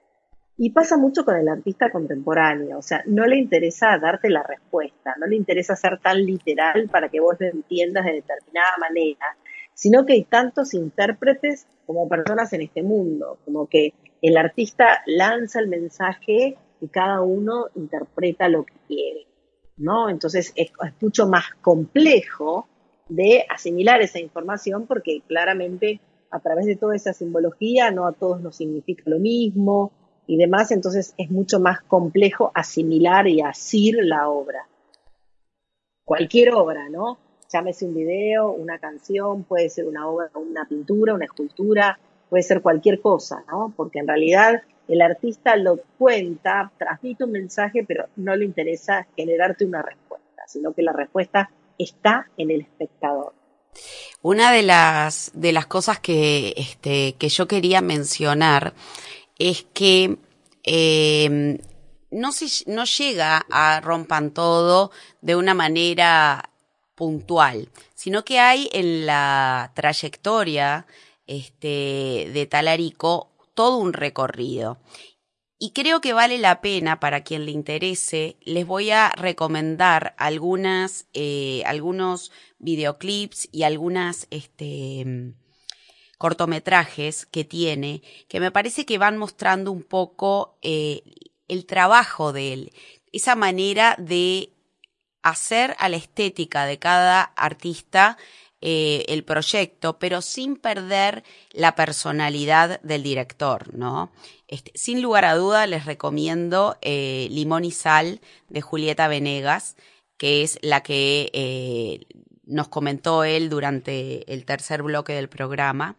Y 0.60 0.70
pasa 0.70 0.96
mucho 0.96 1.24
con 1.24 1.36
el 1.36 1.48
artista 1.48 1.88
contemporáneo, 1.92 2.78
o 2.78 2.82
sea, 2.82 3.04
no 3.06 3.26
le 3.26 3.38
interesa 3.38 3.96
darte 3.96 4.28
la 4.28 4.42
respuesta, 4.42 5.14
no 5.20 5.28
le 5.28 5.36
interesa 5.36 5.76
ser 5.76 6.00
tan 6.00 6.26
literal 6.26 6.88
para 6.90 7.08
que 7.08 7.20
vos 7.20 7.36
lo 7.38 7.46
entiendas 7.46 8.04
de 8.04 8.14
determinada 8.14 8.76
manera, 8.80 9.36
sino 9.72 10.04
que 10.04 10.14
hay 10.14 10.24
tantos 10.24 10.74
intérpretes 10.74 11.68
como 11.86 12.08
personas 12.08 12.52
en 12.54 12.62
este 12.62 12.82
mundo, 12.82 13.38
como 13.44 13.68
que 13.68 13.94
el 14.20 14.36
artista 14.36 15.00
lanza 15.06 15.60
el 15.60 15.68
mensaje 15.68 16.58
y 16.80 16.88
cada 16.88 17.22
uno 17.22 17.66
interpreta 17.76 18.48
lo 18.48 18.64
que 18.64 18.74
quiere, 18.88 19.28
¿no? 19.76 20.10
Entonces 20.10 20.52
es, 20.56 20.72
mucho 21.00 21.28
más 21.28 21.54
complejo 21.60 22.66
de 23.08 23.44
asimilar 23.48 24.02
esa 24.02 24.18
información 24.18 24.88
porque 24.88 25.22
claramente 25.28 26.00
a 26.32 26.40
través 26.40 26.66
de 26.66 26.74
toda 26.74 26.96
esa 26.96 27.12
simbología 27.12 27.92
no 27.92 28.08
a 28.08 28.12
todos 28.12 28.40
nos 28.40 28.56
significa 28.56 29.04
lo 29.06 29.20
mismo 29.20 29.92
y 30.28 30.36
demás, 30.36 30.70
entonces 30.70 31.14
es 31.16 31.30
mucho 31.30 31.58
más 31.58 31.80
complejo 31.80 32.52
asimilar 32.54 33.26
y 33.26 33.40
asir 33.40 33.96
la 34.02 34.28
obra. 34.28 34.68
Cualquier 36.04 36.52
obra, 36.52 36.90
¿no? 36.90 37.18
Llámese 37.50 37.86
un 37.86 37.94
video, 37.94 38.50
una 38.50 38.78
canción, 38.78 39.44
puede 39.44 39.70
ser 39.70 39.86
una 39.86 40.06
obra, 40.06 40.30
una 40.34 40.66
pintura, 40.66 41.14
una 41.14 41.24
escultura, 41.24 41.98
puede 42.28 42.42
ser 42.42 42.60
cualquier 42.60 43.00
cosa, 43.00 43.42
¿no? 43.50 43.72
Porque 43.74 44.00
en 44.00 44.06
realidad 44.06 44.62
el 44.86 45.00
artista 45.00 45.56
lo 45.56 45.80
cuenta, 45.96 46.70
transmite 46.78 47.24
un 47.24 47.32
mensaje, 47.32 47.86
pero 47.88 48.08
no 48.16 48.36
le 48.36 48.44
interesa 48.44 49.06
generarte 49.16 49.64
una 49.64 49.80
respuesta, 49.80 50.42
sino 50.46 50.74
que 50.74 50.82
la 50.82 50.92
respuesta 50.92 51.50
está 51.78 52.28
en 52.36 52.50
el 52.50 52.60
espectador. 52.60 53.32
Una 54.20 54.52
de 54.52 54.62
las, 54.62 55.30
de 55.32 55.52
las 55.52 55.66
cosas 55.66 56.00
que, 56.00 56.52
este, 56.58 57.14
que 57.14 57.30
yo 57.30 57.48
quería 57.48 57.80
mencionar 57.80 58.74
es 59.38 59.66
que 59.72 60.18
em, 60.64 61.58
no, 62.10 62.32
se, 62.32 62.46
no 62.70 62.84
llega 62.84 63.46
a 63.50 63.80
rompan 63.80 64.32
todo 64.32 64.90
de 65.20 65.36
una 65.36 65.54
manera 65.54 66.50
puntual, 66.94 67.70
sino 67.94 68.24
que 68.24 68.40
hay 68.40 68.68
en 68.72 69.06
la 69.06 69.72
trayectoria 69.74 70.86
este, 71.26 72.30
de 72.32 72.46
Talarico 72.50 73.30
todo 73.54 73.78
un 73.78 73.92
recorrido. 73.92 74.78
Y 75.60 75.72
creo 75.72 76.00
que 76.00 76.12
vale 76.12 76.38
la 76.38 76.60
pena 76.60 77.00
para 77.00 77.24
quien 77.24 77.44
le 77.44 77.50
interese, 77.50 78.36
les 78.42 78.64
voy 78.64 78.90
a 78.90 79.10
recomendar 79.10 80.14
algunas, 80.16 81.08
eh, 81.14 81.62
algunos 81.66 82.30
videoclips 82.60 83.48
y 83.50 83.64
algunas, 83.64 84.28
este, 84.30 85.34
cortometrajes 86.18 87.26
que 87.26 87.44
tiene, 87.44 88.02
que 88.28 88.40
me 88.40 88.50
parece 88.50 88.84
que 88.84 88.98
van 88.98 89.16
mostrando 89.16 89.72
un 89.72 89.82
poco 89.82 90.58
eh, 90.62 91.02
el 91.46 91.64
trabajo 91.64 92.32
de 92.32 92.52
él, 92.52 92.72
esa 93.12 93.36
manera 93.36 93.94
de 93.98 94.52
hacer 95.22 95.76
a 95.78 95.88
la 95.88 95.96
estética 95.96 96.66
de 96.66 96.78
cada 96.78 97.22
artista 97.22 98.18
eh, 98.60 99.04
el 99.06 99.22
proyecto, 99.22 100.00
pero 100.00 100.20
sin 100.20 100.56
perder 100.56 101.22
la 101.52 101.76
personalidad 101.76 102.80
del 102.82 103.04
director, 103.04 103.72
¿no? 103.72 104.10
Este, 104.48 104.72
sin 104.74 105.00
lugar 105.00 105.24
a 105.24 105.36
duda 105.36 105.68
les 105.68 105.84
recomiendo 105.84 106.76
eh, 106.82 107.28
Limón 107.30 107.64
y 107.64 107.70
Sal 107.70 108.20
de 108.48 108.60
Julieta 108.60 109.06
Venegas, 109.06 109.76
que 110.16 110.42
es 110.42 110.58
la 110.62 110.82
que 110.82 111.30
eh, 111.32 112.06
nos 112.48 112.68
comentó 112.68 113.24
él 113.24 113.48
durante 113.48 114.32
el 114.32 114.44
tercer 114.44 114.82
bloque 114.82 115.12
del 115.12 115.28
programa. 115.28 115.96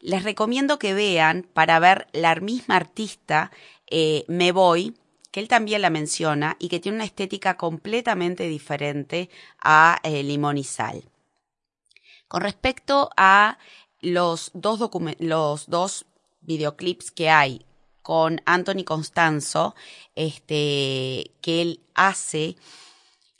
Les 0.00 0.24
recomiendo 0.24 0.78
que 0.78 0.94
vean 0.94 1.46
para 1.52 1.78
ver 1.78 2.08
la 2.12 2.34
misma 2.36 2.76
artista 2.76 3.50
Me 4.26 4.52
Voy, 4.52 4.96
que 5.30 5.40
él 5.40 5.48
también 5.48 5.82
la 5.82 5.90
menciona 5.90 6.56
y 6.58 6.68
que 6.68 6.80
tiene 6.80 6.96
una 6.96 7.04
estética 7.04 7.56
completamente 7.56 8.48
diferente 8.48 9.30
a 9.60 10.00
Limón 10.04 10.58
y 10.58 10.64
Sal. 10.64 11.04
Con 12.26 12.42
respecto 12.42 13.10
a 13.16 13.58
los 14.00 14.50
dos, 14.54 14.80
los 15.18 15.68
dos 15.68 16.06
videoclips 16.40 17.10
que 17.10 17.28
hay 17.28 17.66
con 18.02 18.40
Anthony 18.46 18.84
Constanzo, 18.84 19.74
este, 20.14 21.32
que 21.40 21.62
él 21.62 21.80
hace, 21.94 22.56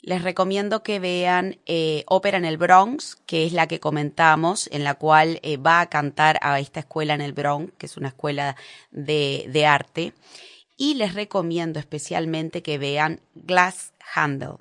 les 0.01 0.23
recomiendo 0.23 0.81
que 0.81 0.99
vean 0.99 1.59
eh, 1.65 2.03
Ópera 2.07 2.37
en 2.37 2.45
el 2.45 2.57
Bronx, 2.57 3.17
que 3.25 3.45
es 3.45 3.53
la 3.53 3.67
que 3.67 3.79
comentamos, 3.79 4.67
en 4.71 4.83
la 4.83 4.95
cual 4.95 5.39
eh, 5.43 5.57
va 5.57 5.81
a 5.81 5.89
cantar 5.89 6.39
a 6.41 6.59
esta 6.59 6.79
escuela 6.79 7.13
en 7.13 7.21
el 7.21 7.33
Bronx, 7.33 7.73
que 7.77 7.85
es 7.85 7.97
una 7.97 8.09
escuela 8.09 8.55
de, 8.89 9.45
de 9.49 9.65
arte. 9.65 10.13
Y 10.75 10.95
les 10.95 11.13
recomiendo 11.13 11.79
especialmente 11.79 12.63
que 12.63 12.79
vean 12.79 13.21
Glass 13.35 13.93
Handle. 14.15 14.57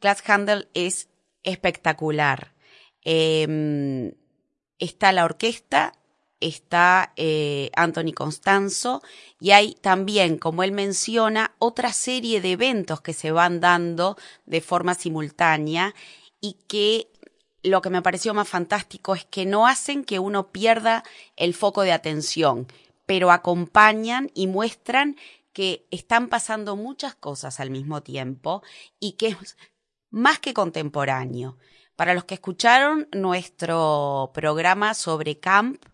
Glass 0.00 0.22
Handle 0.28 0.68
es 0.74 1.08
espectacular. 1.44 2.52
Em, 3.04 4.12
está 4.78 5.12
la 5.12 5.24
orquesta, 5.24 5.92
está 6.46 7.12
eh, 7.16 7.70
Anthony 7.74 8.12
Constanzo 8.14 9.02
y 9.40 9.52
hay 9.52 9.74
también, 9.74 10.38
como 10.38 10.62
él 10.62 10.72
menciona, 10.72 11.54
otra 11.58 11.92
serie 11.92 12.40
de 12.40 12.52
eventos 12.52 13.00
que 13.00 13.12
se 13.12 13.30
van 13.32 13.60
dando 13.60 14.16
de 14.46 14.60
forma 14.60 14.94
simultánea 14.94 15.94
y 16.40 16.58
que 16.68 17.10
lo 17.62 17.80
que 17.80 17.90
me 17.90 18.02
pareció 18.02 18.34
más 18.34 18.48
fantástico 18.48 19.14
es 19.14 19.24
que 19.24 19.46
no 19.46 19.66
hacen 19.66 20.04
que 20.04 20.18
uno 20.18 20.48
pierda 20.52 21.02
el 21.36 21.54
foco 21.54 21.82
de 21.82 21.92
atención, 21.92 22.66
pero 23.06 23.30
acompañan 23.30 24.30
y 24.34 24.46
muestran 24.46 25.16
que 25.54 25.86
están 25.90 26.28
pasando 26.28 26.76
muchas 26.76 27.14
cosas 27.14 27.60
al 27.60 27.70
mismo 27.70 28.02
tiempo 28.02 28.62
y 29.00 29.12
que 29.12 29.28
es 29.28 29.56
más 30.10 30.38
que 30.38 30.52
contemporáneo. 30.52 31.56
Para 31.96 32.12
los 32.12 32.24
que 32.24 32.34
escucharon 32.34 33.08
nuestro 33.12 34.32
programa 34.34 34.94
sobre 34.94 35.38
camp, 35.38 35.84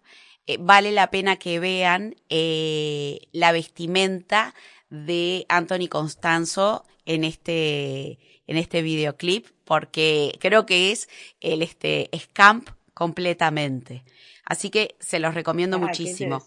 eh, 0.54 0.56
vale 0.60 0.92
la 0.92 1.10
pena 1.10 1.36
que 1.36 1.60
vean 1.60 2.14
eh, 2.28 3.20
la 3.32 3.52
vestimenta 3.52 4.54
de 4.90 5.46
Anthony 5.48 5.88
Constanzo 5.88 6.84
en 7.06 7.24
este, 7.24 8.18
en 8.46 8.56
este 8.56 8.82
videoclip, 8.82 9.46
porque 9.64 10.36
creo 10.40 10.66
que 10.66 10.90
es 10.92 11.08
el 11.40 11.62
este, 11.62 12.08
camp 12.32 12.68
completamente. 12.94 14.04
Así 14.44 14.70
que 14.70 14.96
se 14.98 15.20
los 15.20 15.34
recomiendo 15.34 15.76
Ah, 15.76 15.80
muchísimo. 15.80 16.40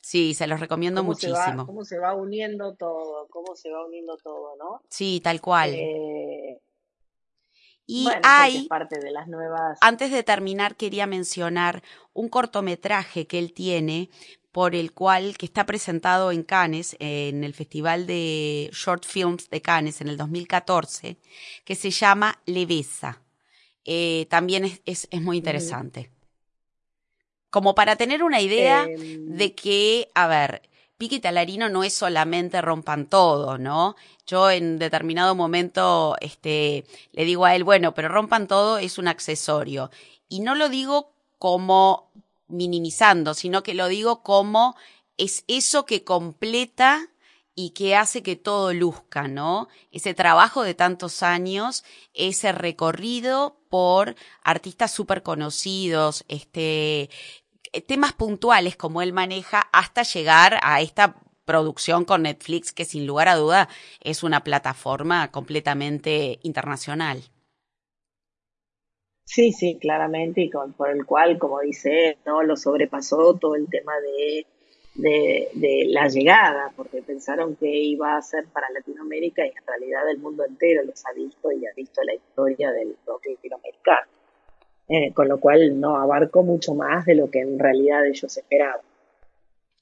Sí, 0.00 0.34
se 0.34 0.46
los 0.46 0.60
recomiendo 0.60 1.02
Cómo 1.02 1.14
se 1.14 1.30
va- 1.30 1.38
muchísimo. 1.38 1.66
cómo 1.66 1.84
se 1.84 1.98
va 1.98 2.14
uniendo 2.14 2.74
todo, 2.74 3.26
cómo 3.28 3.54
se 3.54 3.70
va 3.70 3.84
uniendo 3.86 4.16
todo, 4.16 4.56
¿no? 4.56 4.80
Sí, 4.88 5.20
tal 5.22 5.40
cual. 5.40 5.74
Eh, 5.74 6.58
y 7.86 8.04
bueno, 8.04 8.20
hay, 8.24 8.56
es 8.58 8.68
parte 8.68 8.98
de 8.98 9.10
las 9.10 9.28
nuevas. 9.28 9.78
antes 9.80 10.10
de 10.10 10.22
terminar, 10.22 10.76
quería 10.76 11.06
mencionar 11.06 11.82
un 12.12 12.28
cortometraje 12.28 13.26
que 13.26 13.38
él 13.38 13.52
tiene 13.52 14.10
por 14.52 14.76
el 14.76 14.92
cual, 14.92 15.36
que 15.36 15.46
está 15.46 15.66
presentado 15.66 16.30
en 16.30 16.44
Cannes, 16.44 16.96
en 17.00 17.42
el 17.42 17.54
Festival 17.54 18.06
de 18.06 18.70
Short 18.72 19.04
Films 19.04 19.50
de 19.50 19.60
Cannes 19.60 20.00
en 20.00 20.06
el 20.06 20.16
2014, 20.16 21.16
que 21.64 21.74
se 21.74 21.90
llama 21.90 22.40
Leveza. 22.46 23.20
Eh, 23.84 24.26
también 24.30 24.64
es, 24.64 24.80
es, 24.86 25.08
es 25.10 25.20
muy 25.20 25.38
interesante. 25.38 26.12
Como 27.50 27.74
para 27.74 27.96
tener 27.96 28.22
una 28.22 28.40
idea 28.40 28.84
em, 28.84 29.36
de 29.36 29.56
que, 29.56 30.08
a 30.14 30.28
ver, 30.28 30.62
Pique 31.04 31.20
Talarino 31.20 31.68
no 31.68 31.84
es 31.84 31.92
solamente 31.92 32.62
rompan 32.62 33.04
todo, 33.10 33.58
¿no? 33.58 33.94
Yo 34.26 34.50
en 34.50 34.78
determinado 34.78 35.34
momento 35.34 36.16
este, 36.18 36.86
le 37.12 37.26
digo 37.26 37.44
a 37.44 37.54
él, 37.54 37.62
bueno, 37.62 37.92
pero 37.92 38.08
rompan 38.08 38.48
todo 38.48 38.78
es 38.78 38.96
un 38.96 39.06
accesorio. 39.06 39.90
Y 40.30 40.40
no 40.40 40.54
lo 40.54 40.70
digo 40.70 41.12
como 41.38 42.10
minimizando, 42.48 43.34
sino 43.34 43.62
que 43.62 43.74
lo 43.74 43.88
digo 43.88 44.22
como 44.22 44.76
es 45.18 45.44
eso 45.46 45.84
que 45.84 46.04
completa 46.04 47.10
y 47.54 47.70
que 47.70 47.96
hace 47.96 48.22
que 48.22 48.36
todo 48.36 48.72
luzca, 48.72 49.28
¿no? 49.28 49.68
Ese 49.92 50.14
trabajo 50.14 50.62
de 50.62 50.72
tantos 50.72 51.22
años, 51.22 51.84
ese 52.14 52.52
recorrido 52.52 53.58
por 53.68 54.16
artistas 54.42 54.90
súper 54.90 55.22
conocidos, 55.22 56.24
este, 56.28 57.10
temas 57.80 58.12
puntuales 58.12 58.76
como 58.76 59.02
él 59.02 59.12
maneja 59.12 59.68
hasta 59.72 60.02
llegar 60.02 60.58
a 60.62 60.80
esta 60.80 61.16
producción 61.44 62.04
con 62.04 62.22
Netflix 62.22 62.72
que 62.72 62.84
sin 62.84 63.06
lugar 63.06 63.28
a 63.28 63.36
duda 63.36 63.68
es 64.00 64.22
una 64.22 64.44
plataforma 64.44 65.30
completamente 65.30 66.38
internacional. 66.42 67.22
Sí, 69.24 69.52
sí, 69.52 69.78
claramente, 69.80 70.42
y 70.42 70.50
con, 70.50 70.74
por 70.74 70.90
el 70.90 71.06
cual, 71.06 71.38
como 71.38 71.60
dice, 71.60 72.18
no 72.26 72.42
lo 72.42 72.56
sobrepasó 72.56 73.34
todo 73.34 73.54
el 73.56 73.68
tema 73.68 73.92
de, 74.00 74.46
de, 74.94 75.48
de 75.54 75.84
la 75.88 76.08
llegada, 76.08 76.72
porque 76.76 77.02
pensaron 77.02 77.56
que 77.56 77.66
iba 77.66 78.16
a 78.16 78.22
ser 78.22 78.46
para 78.52 78.70
Latinoamérica 78.70 79.44
y 79.46 79.48
en 79.48 79.66
realidad 79.66 80.08
el 80.10 80.18
mundo 80.18 80.44
entero 80.44 80.84
los 80.84 81.04
ha 81.06 81.12
visto 81.12 81.50
y 81.50 81.66
ha 81.66 81.72
visto 81.74 82.02
la 82.02 82.14
historia 82.14 82.70
del 82.70 82.96
rock 83.06 83.26
latinoamericano. 83.26 84.06
Eh, 84.88 85.12
con 85.14 85.28
lo 85.28 85.40
cual 85.40 85.80
no 85.80 85.96
abarcó 85.96 86.42
mucho 86.42 86.74
más 86.74 87.06
de 87.06 87.14
lo 87.14 87.30
que 87.30 87.40
en 87.40 87.58
realidad 87.58 88.06
ellos 88.06 88.36
esperaban. 88.36 88.80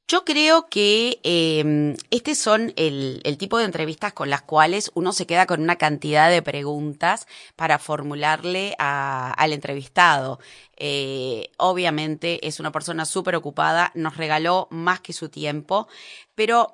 Yo 0.07 0.25
creo 0.25 0.69
que 0.69 1.21
eh, 1.23 1.97
este 2.11 2.35
son 2.35 2.73
el, 2.77 3.23
tipo 3.39 3.59
de 3.59 3.65
entrevistas 3.65 4.13
con 4.13 4.29
las 4.29 4.43
cuales 4.43 4.93
uno 4.95 5.13
se 5.13 5.27
queda 5.27 5.47
con 5.47 5.63
una 5.63 5.77
cantidad 5.77 6.31
de 6.31 6.43
preguntas 6.43 7.27
para 7.57 7.79
formularle 7.79 8.75
al 8.79 9.53
entrevistado. 9.53 10.39
Eh, 10.77 11.49
obviamente 11.57 12.47
es 12.47 12.61
una 12.61 12.73
persona 12.73 13.07
súper 13.07 13.37
ocupada, 13.37 13.91
nos 13.95 14.19
regaló 14.19 14.69
más 14.71 15.01
que 15.01 15.15
su 15.15 15.31
tiempo, 15.31 15.89
pero 16.35 16.73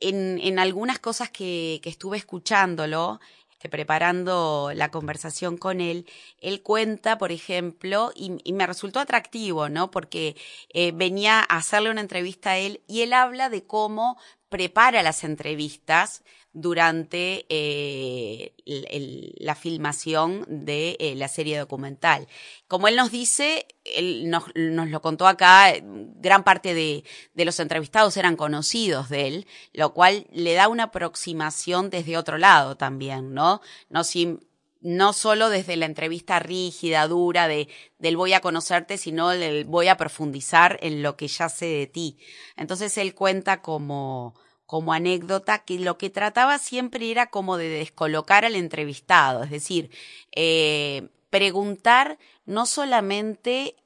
en, 0.00 0.58
algunas 0.58 0.98
cosas 0.98 1.30
que, 1.30 1.80
estuve 1.84 2.16
escuchándolo, 2.16 3.20
preparando 3.68 4.70
la 4.74 4.90
conversación 4.90 5.56
con 5.56 5.80
él, 5.80 6.06
él 6.40 6.62
cuenta, 6.62 7.18
por 7.18 7.32
ejemplo, 7.32 8.12
y, 8.14 8.52
me 8.52 8.66
resultó 8.66 9.00
atractivo, 9.00 9.68
¿no? 9.68 9.90
Porque 9.90 10.36
eh, 10.72 10.92
venía 10.94 11.40
a 11.40 11.56
hacerle 11.56 11.90
una 11.90 12.00
entrevista 12.00 12.50
a 12.50 12.58
él 12.58 12.82
y 12.86 13.02
él 13.02 13.12
habla 13.12 13.48
de 13.48 13.64
cómo 13.66 14.16
prepara 14.48 15.02
las 15.02 15.24
entrevistas 15.24 16.22
durante 16.52 17.46
eh, 17.48 18.54
el, 18.66 18.86
el, 18.90 19.34
la 19.38 19.54
filmación 19.54 20.44
de 20.48 20.96
eh, 20.98 21.14
la 21.14 21.28
serie 21.28 21.58
documental. 21.58 22.26
Como 22.66 22.88
él 22.88 22.96
nos 22.96 23.10
dice, 23.10 23.66
él 23.84 24.28
nos, 24.30 24.44
nos 24.54 24.88
lo 24.88 25.00
contó 25.02 25.26
acá, 25.26 25.72
gran 25.82 26.44
parte 26.44 26.74
de, 26.74 27.04
de, 27.34 27.44
los 27.44 27.60
entrevistados 27.60 28.16
eran 28.16 28.36
conocidos 28.36 29.08
de 29.08 29.26
él, 29.26 29.46
lo 29.72 29.92
cual 29.94 30.26
le 30.32 30.54
da 30.54 30.68
una 30.68 30.84
aproximación 30.84 31.90
desde 31.90 32.16
otro 32.16 32.38
lado 32.38 32.76
también, 32.76 33.34
¿no? 33.34 33.60
No 33.88 34.02
sin, 34.04 34.40
no 34.80 35.12
solo 35.12 35.50
desde 35.50 35.76
la 35.76 35.86
entrevista 35.86 36.38
rígida, 36.38 37.06
dura, 37.08 37.48
de 37.48 37.68
del 37.98 38.16
voy 38.16 38.32
a 38.32 38.40
conocerte, 38.40 38.96
sino 38.96 39.28
del 39.30 39.64
voy 39.64 39.88
a 39.88 39.96
profundizar 39.96 40.78
en 40.82 41.02
lo 41.02 41.16
que 41.16 41.28
ya 41.28 41.48
sé 41.48 41.66
de 41.66 41.86
ti. 41.86 42.18
Entonces 42.56 42.96
él 42.98 43.14
cuenta 43.14 43.60
como, 43.60 44.34
como 44.68 44.92
anécdota 44.92 45.60
que 45.60 45.78
lo 45.78 45.96
que 45.96 46.10
trataba 46.10 46.58
siempre 46.58 47.10
era 47.10 47.30
como 47.30 47.56
de 47.56 47.70
descolocar 47.70 48.44
al 48.44 48.54
entrevistado, 48.54 49.42
es 49.42 49.50
decir, 49.50 49.90
eh, 50.36 51.08
preguntar 51.30 52.18
no 52.44 52.66
solamente 52.66 53.76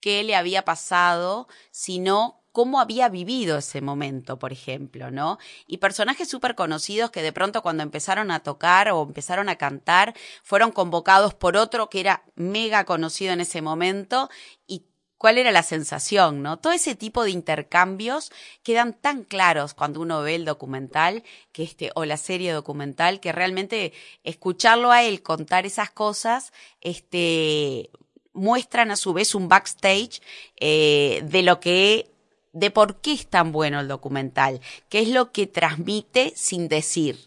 qué 0.00 0.24
le 0.24 0.34
había 0.34 0.64
pasado, 0.64 1.46
sino 1.70 2.42
cómo 2.50 2.80
había 2.80 3.08
vivido 3.08 3.58
ese 3.58 3.82
momento, 3.82 4.36
por 4.36 4.50
ejemplo, 4.50 5.12
¿no? 5.12 5.38
Y 5.68 5.78
personajes 5.78 6.28
súper 6.28 6.56
conocidos 6.56 7.12
que 7.12 7.22
de 7.22 7.32
pronto 7.32 7.62
cuando 7.62 7.84
empezaron 7.84 8.32
a 8.32 8.40
tocar 8.40 8.90
o 8.90 9.00
empezaron 9.00 9.48
a 9.48 9.58
cantar, 9.58 10.12
fueron 10.42 10.72
convocados 10.72 11.34
por 11.34 11.56
otro 11.56 11.88
que 11.88 12.00
era 12.00 12.24
mega 12.34 12.84
conocido 12.84 13.32
en 13.32 13.42
ese 13.42 13.62
momento 13.62 14.28
y 14.66 14.86
cuál 15.24 15.38
era 15.38 15.52
la 15.52 15.62
sensación, 15.62 16.42
¿no? 16.42 16.58
Todo 16.58 16.74
ese 16.74 16.94
tipo 16.94 17.24
de 17.24 17.30
intercambios 17.30 18.30
quedan 18.62 18.92
tan 18.92 19.24
claros 19.24 19.72
cuando 19.72 20.02
uno 20.02 20.20
ve 20.20 20.34
el 20.34 20.44
documental 20.44 21.22
que 21.50 21.62
este, 21.62 21.90
o 21.94 22.04
la 22.04 22.18
serie 22.18 22.52
documental, 22.52 23.20
que 23.20 23.32
realmente 23.32 23.94
escucharlo 24.22 24.90
a 24.92 25.02
él 25.02 25.22
contar 25.22 25.64
esas 25.64 25.90
cosas, 25.90 26.52
este, 26.82 27.88
muestran 28.34 28.90
a 28.90 28.96
su 28.96 29.14
vez 29.14 29.34
un 29.34 29.48
backstage 29.48 30.20
eh, 30.60 31.22
de 31.24 31.42
lo 31.42 31.58
que 31.58 32.10
de 32.52 32.70
por 32.70 33.00
qué 33.00 33.14
es 33.14 33.26
tan 33.26 33.50
bueno 33.50 33.80
el 33.80 33.88
documental, 33.88 34.60
qué 34.90 34.98
es 34.98 35.08
lo 35.08 35.32
que 35.32 35.46
transmite 35.46 36.34
sin 36.36 36.68
decir, 36.68 37.18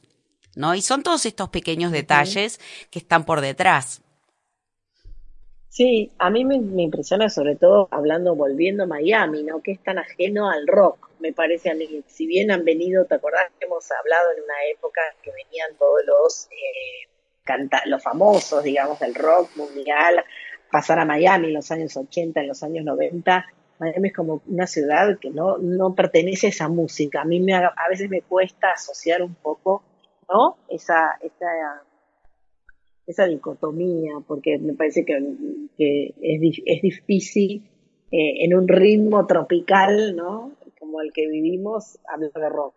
¿no? 0.54 0.76
Y 0.76 0.84
son 0.84 1.02
todos 1.02 1.26
estos 1.26 1.50
pequeños 1.50 1.92
detalles 1.92 2.60
que 2.92 3.00
están 3.00 3.26
por 3.26 3.42
detrás. 3.42 4.02
Sí, 5.78 6.12
a 6.18 6.32
mí 6.32 6.44
me, 6.44 6.56
impresiona 6.82 7.30
sobre 7.30 7.56
todo 7.56 7.88
hablando, 7.92 8.34
volviendo 8.34 8.86
a 8.86 8.88
Miami, 8.88 9.44
¿no? 9.44 9.62
Que 9.62 9.74
es 9.74 9.80
tan 9.84 10.00
ajeno 10.00 10.50
al 10.50 10.66
rock, 10.66 11.12
me 11.20 11.34
parece 11.34 11.70
a 11.70 11.76
mí. 11.76 12.04
Si 12.08 12.26
bien 12.26 12.50
han 12.50 12.66
venido, 12.66 13.06
¿te 13.06 13.14
acordás 13.14 13.44
que 13.60 13.68
hemos 13.68 13.86
hablado 13.92 14.32
en 14.36 14.44
una 14.44 14.56
época 14.74 15.02
que 15.22 15.30
venían 15.30 15.76
todos 15.78 16.02
los, 16.04 16.46
eh, 16.48 17.08
canta 17.44 17.84
los 17.86 18.02
famosos, 18.02 18.64
digamos, 18.64 19.00
del 19.00 19.14
rock 19.14 19.56
mundial, 19.56 20.26
pasar 20.72 20.98
a 20.98 21.06
Miami 21.06 21.50
en 21.50 21.54
los 21.54 21.70
años 21.70 21.96
80, 21.96 22.42
en 22.42 22.48
los 22.48 22.64
años 22.64 22.84
90? 22.84 23.46
Miami 23.78 24.08
es 24.08 24.16
como 24.16 24.42
una 24.48 24.66
ciudad 24.66 25.20
que 25.20 25.30
no, 25.30 25.60
no 25.60 25.94
pertenece 25.94 26.48
a 26.48 26.50
esa 26.50 26.70
música. 26.70 27.22
A 27.22 27.26
mí 27.26 27.40
me, 27.40 27.54
a 27.54 27.72
veces 27.88 28.10
me 28.10 28.24
cuesta 28.24 28.72
asociar 28.72 29.22
un 29.22 29.36
poco, 29.36 29.84
¿no? 30.28 30.58
Esa, 30.70 31.20
esa, 31.22 31.84
esa 33.08 33.26
dicotomía, 33.26 34.20
porque 34.28 34.58
me 34.60 34.74
parece 34.74 35.06
que, 35.06 35.18
que 35.78 36.14
es, 36.22 36.62
es 36.66 36.82
difícil 36.82 37.64
eh, 38.12 38.44
en 38.46 38.54
un 38.54 38.68
ritmo 38.68 39.26
tropical, 39.26 40.16
¿no? 40.16 40.52
Como 40.80 41.02
el 41.02 41.12
que 41.14 41.28
vivimos, 41.28 41.98
hablar 42.14 42.32
de 42.32 42.50
rock. 42.50 42.76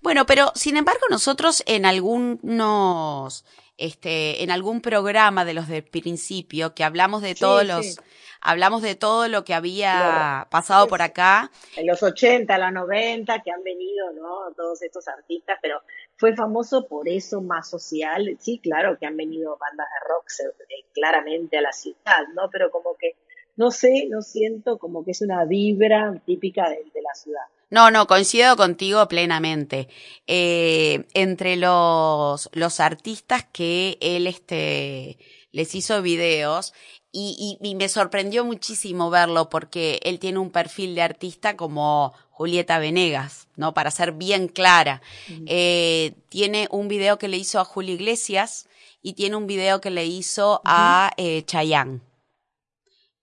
Bueno, 0.00 0.26
pero 0.26 0.52
sin 0.54 0.76
embargo 0.76 1.00
nosotros 1.10 1.62
en 1.66 1.84
algunos, 1.86 3.44
este, 3.78 4.42
en 4.42 4.50
algún 4.50 4.80
programa 4.80 5.44
de 5.44 5.54
los 5.54 5.68
del 5.68 5.82
principio 5.82 6.74
que 6.74 6.84
hablamos 6.84 7.22
de 7.22 7.34
Sí, 7.34 7.40
todos 7.40 7.62
sí. 7.62 7.68
los, 7.68 7.96
hablamos 8.40 8.82
de 8.82 8.94
todo 8.94 9.28
lo 9.28 9.44
que 9.44 9.54
había 9.54 9.92
Claro. 9.92 10.50
pasado 10.50 10.88
por 10.88 11.02
acá. 11.02 11.50
En 11.76 11.86
los 11.86 12.02
80, 12.02 12.56
los 12.58 12.72
90, 12.72 13.42
que 13.42 13.50
han 13.50 13.62
venido, 13.62 14.12
¿no? 14.12 14.52
Todos 14.56 14.82
estos 14.82 15.06
artistas, 15.08 15.58
pero 15.62 15.80
fue 16.16 16.34
famoso 16.34 16.86
por 16.88 17.08
eso 17.08 17.40
más 17.40 17.68
social. 17.70 18.36
Sí, 18.40 18.60
claro 18.62 18.98
que 18.98 19.06
han 19.06 19.16
venido 19.16 19.56
bandas 19.58 19.86
de 19.88 20.08
rock 20.08 20.26
eh, 20.70 20.84
claramente 20.94 21.58
a 21.58 21.62
la 21.62 21.72
ciudad, 21.72 22.26
¿no? 22.34 22.48
Pero 22.50 22.70
como 22.70 22.96
que, 22.98 23.16
no 23.56 23.70
sé, 23.70 24.06
no 24.08 24.22
siento 24.22 24.78
como 24.78 25.04
que 25.04 25.12
es 25.12 25.20
una 25.22 25.44
vibra 25.44 26.20
típica 26.26 26.68
de, 26.68 26.76
de 26.94 27.02
la 27.02 27.14
ciudad. 27.14 27.42
No, 27.70 27.90
no, 27.90 28.06
coincido 28.06 28.56
contigo 28.56 29.06
plenamente. 29.08 29.88
Eh, 30.26 31.04
entre 31.12 31.56
los, 31.56 32.48
los 32.54 32.80
artistas 32.80 33.44
que 33.52 33.98
él 34.00 34.26
este, 34.26 35.18
les 35.52 35.74
hizo 35.74 36.00
videos, 36.00 36.72
y, 37.12 37.58
y, 37.60 37.68
y 37.68 37.74
me 37.74 37.88
sorprendió 37.88 38.44
muchísimo 38.44 39.10
verlo 39.10 39.48
porque 39.48 40.00
él 40.02 40.18
tiene 40.18 40.38
un 40.38 40.50
perfil 40.50 40.94
de 40.94 41.02
artista 41.02 41.56
como 41.56 42.12
Julieta 42.30 42.78
Venegas, 42.78 43.48
¿no? 43.56 43.74
Para 43.74 43.90
ser 43.90 44.12
bien 44.12 44.46
clara. 44.46 45.02
Eh, 45.46 46.14
tiene 46.28 46.68
un 46.70 46.86
video 46.86 47.18
que 47.18 47.28
le 47.28 47.36
hizo 47.36 47.58
a 47.58 47.64
Julio 47.64 47.94
Iglesias 47.94 48.68
y 49.02 49.14
tiene 49.14 49.36
un 49.36 49.46
video 49.46 49.80
que 49.80 49.90
le 49.90 50.06
hizo 50.06 50.60
a 50.64 51.10
eh, 51.16 51.42
Chayanne. 51.44 52.00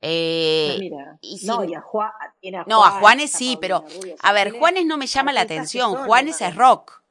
Eh, 0.01 0.91
ah, 0.93 1.17
no, 1.43 1.63
y 1.63 1.73
a, 1.73 1.81
Juan, 1.81 2.11
no, 2.67 2.83
a 2.83 2.91
Juanes 2.99 3.31
sí, 3.31 3.57
pero 3.59 3.85
a 4.21 4.33
ver, 4.33 4.51
Juanes 4.51 4.85
no 4.85 4.97
me 4.97 5.07
llama 5.07 5.31
la 5.31 5.41
atención. 5.41 5.95
Juanes 5.95 6.41
es 6.41 6.55
rock. 6.55 7.01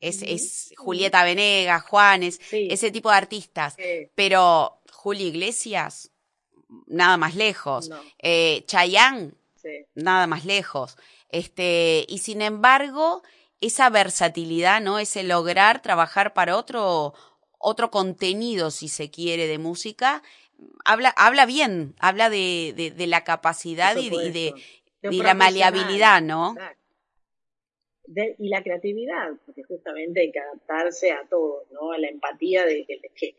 Es, 0.00 0.22
es 0.22 0.72
Julieta 0.76 1.24
Venegas, 1.24 1.82
Juanes, 1.82 2.40
ese 2.52 2.90
tipo 2.90 3.10
de 3.10 3.16
artistas. 3.16 3.76
Pero 4.14 4.80
Julio 4.92 5.26
Iglesias, 5.26 6.10
nada 6.86 7.16
más 7.16 7.34
lejos. 7.34 7.90
Eh, 8.18 8.64
Chayanne, 8.66 9.32
nada 9.94 10.26
más 10.26 10.44
lejos. 10.44 10.96
Este, 11.28 12.04
y 12.08 12.18
sin 12.18 12.42
embargo, 12.42 13.22
esa 13.60 13.90
versatilidad, 13.90 14.80
¿no? 14.80 14.98
Ese 14.98 15.22
lograr 15.22 15.82
trabajar 15.82 16.32
para 16.32 16.56
otro, 16.56 17.14
otro 17.58 17.90
contenido, 17.90 18.70
si 18.70 18.88
se 18.88 19.10
quiere, 19.10 19.46
de 19.46 19.58
música, 19.58 20.22
habla, 20.84 21.10
habla 21.16 21.46
bien, 21.46 21.94
habla 21.98 22.30
de, 22.30 22.94
de, 22.96 23.06
la 23.06 23.24
capacidad 23.24 23.96
y 23.96 24.10
de, 24.10 24.54
la 25.02 25.34
maleabilidad, 25.34 26.22
¿no? 26.22 26.54
Y 28.38 28.48
la 28.48 28.62
creatividad, 28.62 29.32
porque 29.44 29.62
justamente 29.64 30.20
hay 30.20 30.32
que 30.32 30.38
adaptarse 30.38 31.12
a 31.12 31.26
todo, 31.28 31.64
¿no? 31.72 31.92
A 31.92 31.98
la 31.98 32.08
empatía, 32.08 32.64
de, 32.64 32.86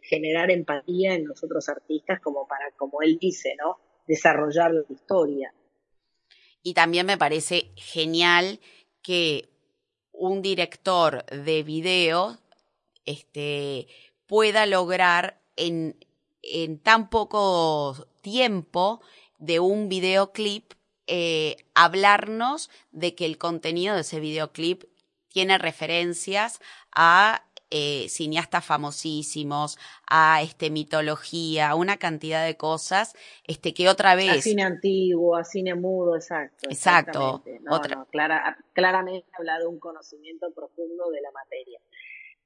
generar 0.02 0.52
empatía 0.52 1.16
en 1.16 1.28
los 1.28 1.44
otros 1.44 1.70
artistas 1.70 2.20
como 2.22 2.48
para, 2.48 2.72
como 2.78 3.02
él 3.02 3.18
dice, 3.20 3.56
¿no? 3.58 3.78
Desarrollar 4.08 4.74
la 4.74 4.84
historia. 4.90 5.54
Y 6.62 6.74
también 6.74 7.06
me 7.06 7.18
parece 7.18 7.72
genial 7.76 8.60
que 9.02 9.50
un 10.12 10.42
director 10.42 11.26
de 11.26 11.64
video 11.64 12.38
este, 13.06 13.88
pueda 14.28 14.66
lograr 14.66 15.40
en, 15.56 15.96
en 16.44 16.78
tan 16.80 17.10
poco 17.10 17.96
tiempo 18.22 19.02
de 19.40 19.60
un 19.60 19.90
videoclip 19.90 20.74
eh, 21.10 21.58
hablarnos 21.74 22.70
de 22.92 23.16
que 23.16 23.26
el 23.26 23.40
contenido 23.40 23.96
de 23.96 24.02
ese 24.02 24.20
videoclip 24.20 24.84
tiene 25.30 25.58
referencias 25.58 26.60
a 26.96 27.44
eh, 27.72 28.08
cineastas 28.10 28.64
famosísimos, 28.64 29.78
a 30.08 30.42
este 30.44 30.70
mitología, 30.70 31.70
a 31.70 31.76
una 31.76 31.98
cantidad 31.98 32.46
de 32.46 32.58
cosas, 32.58 33.16
este 33.48 33.74
que 33.74 33.90
otra 33.90 34.14
vez. 34.14 34.30
A 34.30 34.42
cine 34.42 34.64
antiguo, 34.64 35.36
a 35.36 35.44
cine 35.44 35.74
mudo, 35.74 36.16
exacto. 36.16 36.70
Exacto. 36.70 37.44
otra... 37.70 38.08
claramente 38.74 39.28
habla 39.34 39.58
de 39.58 39.66
un 39.66 39.80
conocimiento 39.80 40.52
profundo 40.54 41.10
de 41.10 41.22
la 41.22 41.32
materia. 41.32 41.80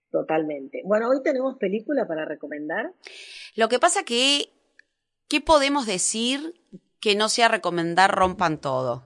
Totalmente. 0.09 0.82
Bueno, 0.86 1.09
hoy 1.09 1.22
tenemos 1.22 1.57
película 1.57 2.07
para 2.07 2.24
recomendar. 2.24 2.93
Lo 3.55 3.68
que 3.68 3.80
pasa 3.80 4.03
que, 4.03 4.49
¿qué 5.28 5.41
podemos 5.41 5.86
decir 5.86 6.53
que 7.04 7.16
no 7.16 7.28
sea 7.28 7.49
recomendar 7.49 8.16
rompan 8.16 8.58
todo. 8.60 9.04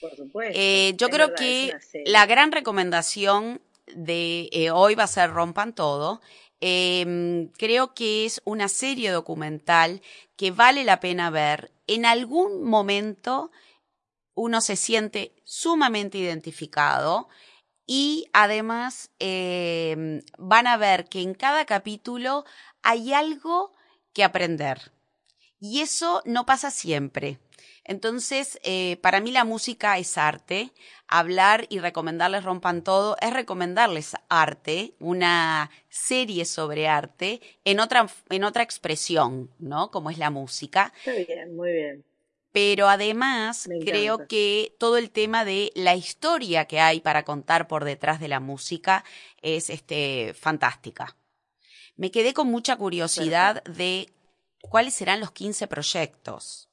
Por 0.00 0.14
supuesto. 0.14 0.54
Eh, 0.56 0.94
yo 0.96 1.08
creo 1.08 1.34
que 1.34 1.76
la 2.06 2.24
gran 2.26 2.52
recomendación 2.52 3.60
de 3.92 4.48
eh, 4.52 4.70
hoy 4.70 4.94
va 4.94 5.02
a 5.02 5.08
ser 5.08 5.32
rompan 5.32 5.74
todo. 5.74 6.20
Em, 6.60 7.48
creo 7.58 7.94
que 7.94 8.24
es 8.26 8.40
una 8.44 8.68
serie 8.68 9.10
documental 9.10 10.02
que 10.36 10.52
vale 10.52 10.84
la 10.84 11.00
pena 11.00 11.30
ver. 11.30 11.72
En 11.88 12.06
algún 12.06 12.62
momento 12.62 13.50
uno 14.34 14.60
se 14.60 14.76
siente 14.76 15.32
sumamente 15.42 16.16
identificado 16.16 17.28
y 17.88 18.28
además 18.32 19.10
em, 19.18 20.22
van 20.38 20.68
a 20.68 20.76
ver 20.76 21.08
que 21.08 21.22
en 21.22 21.34
cada 21.34 21.64
capítulo 21.64 22.44
hay 22.82 23.12
algo 23.12 23.72
que 24.12 24.22
aprender. 24.22 24.91
Y 25.62 25.80
eso 25.80 26.22
no 26.24 26.44
pasa 26.44 26.72
siempre. 26.72 27.38
Entonces, 27.84 28.58
eh, 28.64 28.96
para 28.96 29.20
mí 29.20 29.30
la 29.30 29.44
música 29.44 29.96
es 29.96 30.18
arte. 30.18 30.72
Hablar 31.06 31.66
y 31.68 31.78
recomendarles 31.78 32.42
Rompan 32.42 32.82
Todo 32.82 33.16
es 33.20 33.32
recomendarles 33.32 34.16
arte, 34.28 34.94
una 34.98 35.70
serie 35.88 36.46
sobre 36.46 36.88
arte, 36.88 37.40
en 37.64 37.78
otra, 37.78 38.08
en 38.28 38.42
otra 38.42 38.64
expresión, 38.64 39.52
¿no? 39.60 39.92
Como 39.92 40.10
es 40.10 40.18
la 40.18 40.30
música. 40.30 40.92
Muy 41.06 41.24
bien, 41.26 41.54
muy 41.54 41.72
bien. 41.72 42.04
Pero 42.50 42.88
además, 42.88 43.68
creo 43.84 44.26
que 44.26 44.74
todo 44.80 44.96
el 44.96 45.12
tema 45.12 45.44
de 45.44 45.70
la 45.76 45.94
historia 45.94 46.64
que 46.64 46.80
hay 46.80 47.00
para 47.00 47.22
contar 47.22 47.68
por 47.68 47.84
detrás 47.84 48.18
de 48.18 48.26
la 48.26 48.40
música 48.40 49.04
es 49.42 49.70
este, 49.70 50.34
fantástica. 50.34 51.16
Me 51.94 52.10
quedé 52.10 52.34
con 52.34 52.48
mucha 52.48 52.74
curiosidad 52.74 53.62
de 53.62 54.08
cuáles 54.62 54.94
serán 54.94 55.20
los 55.20 55.32
15 55.32 55.66
proyectos 55.66 56.70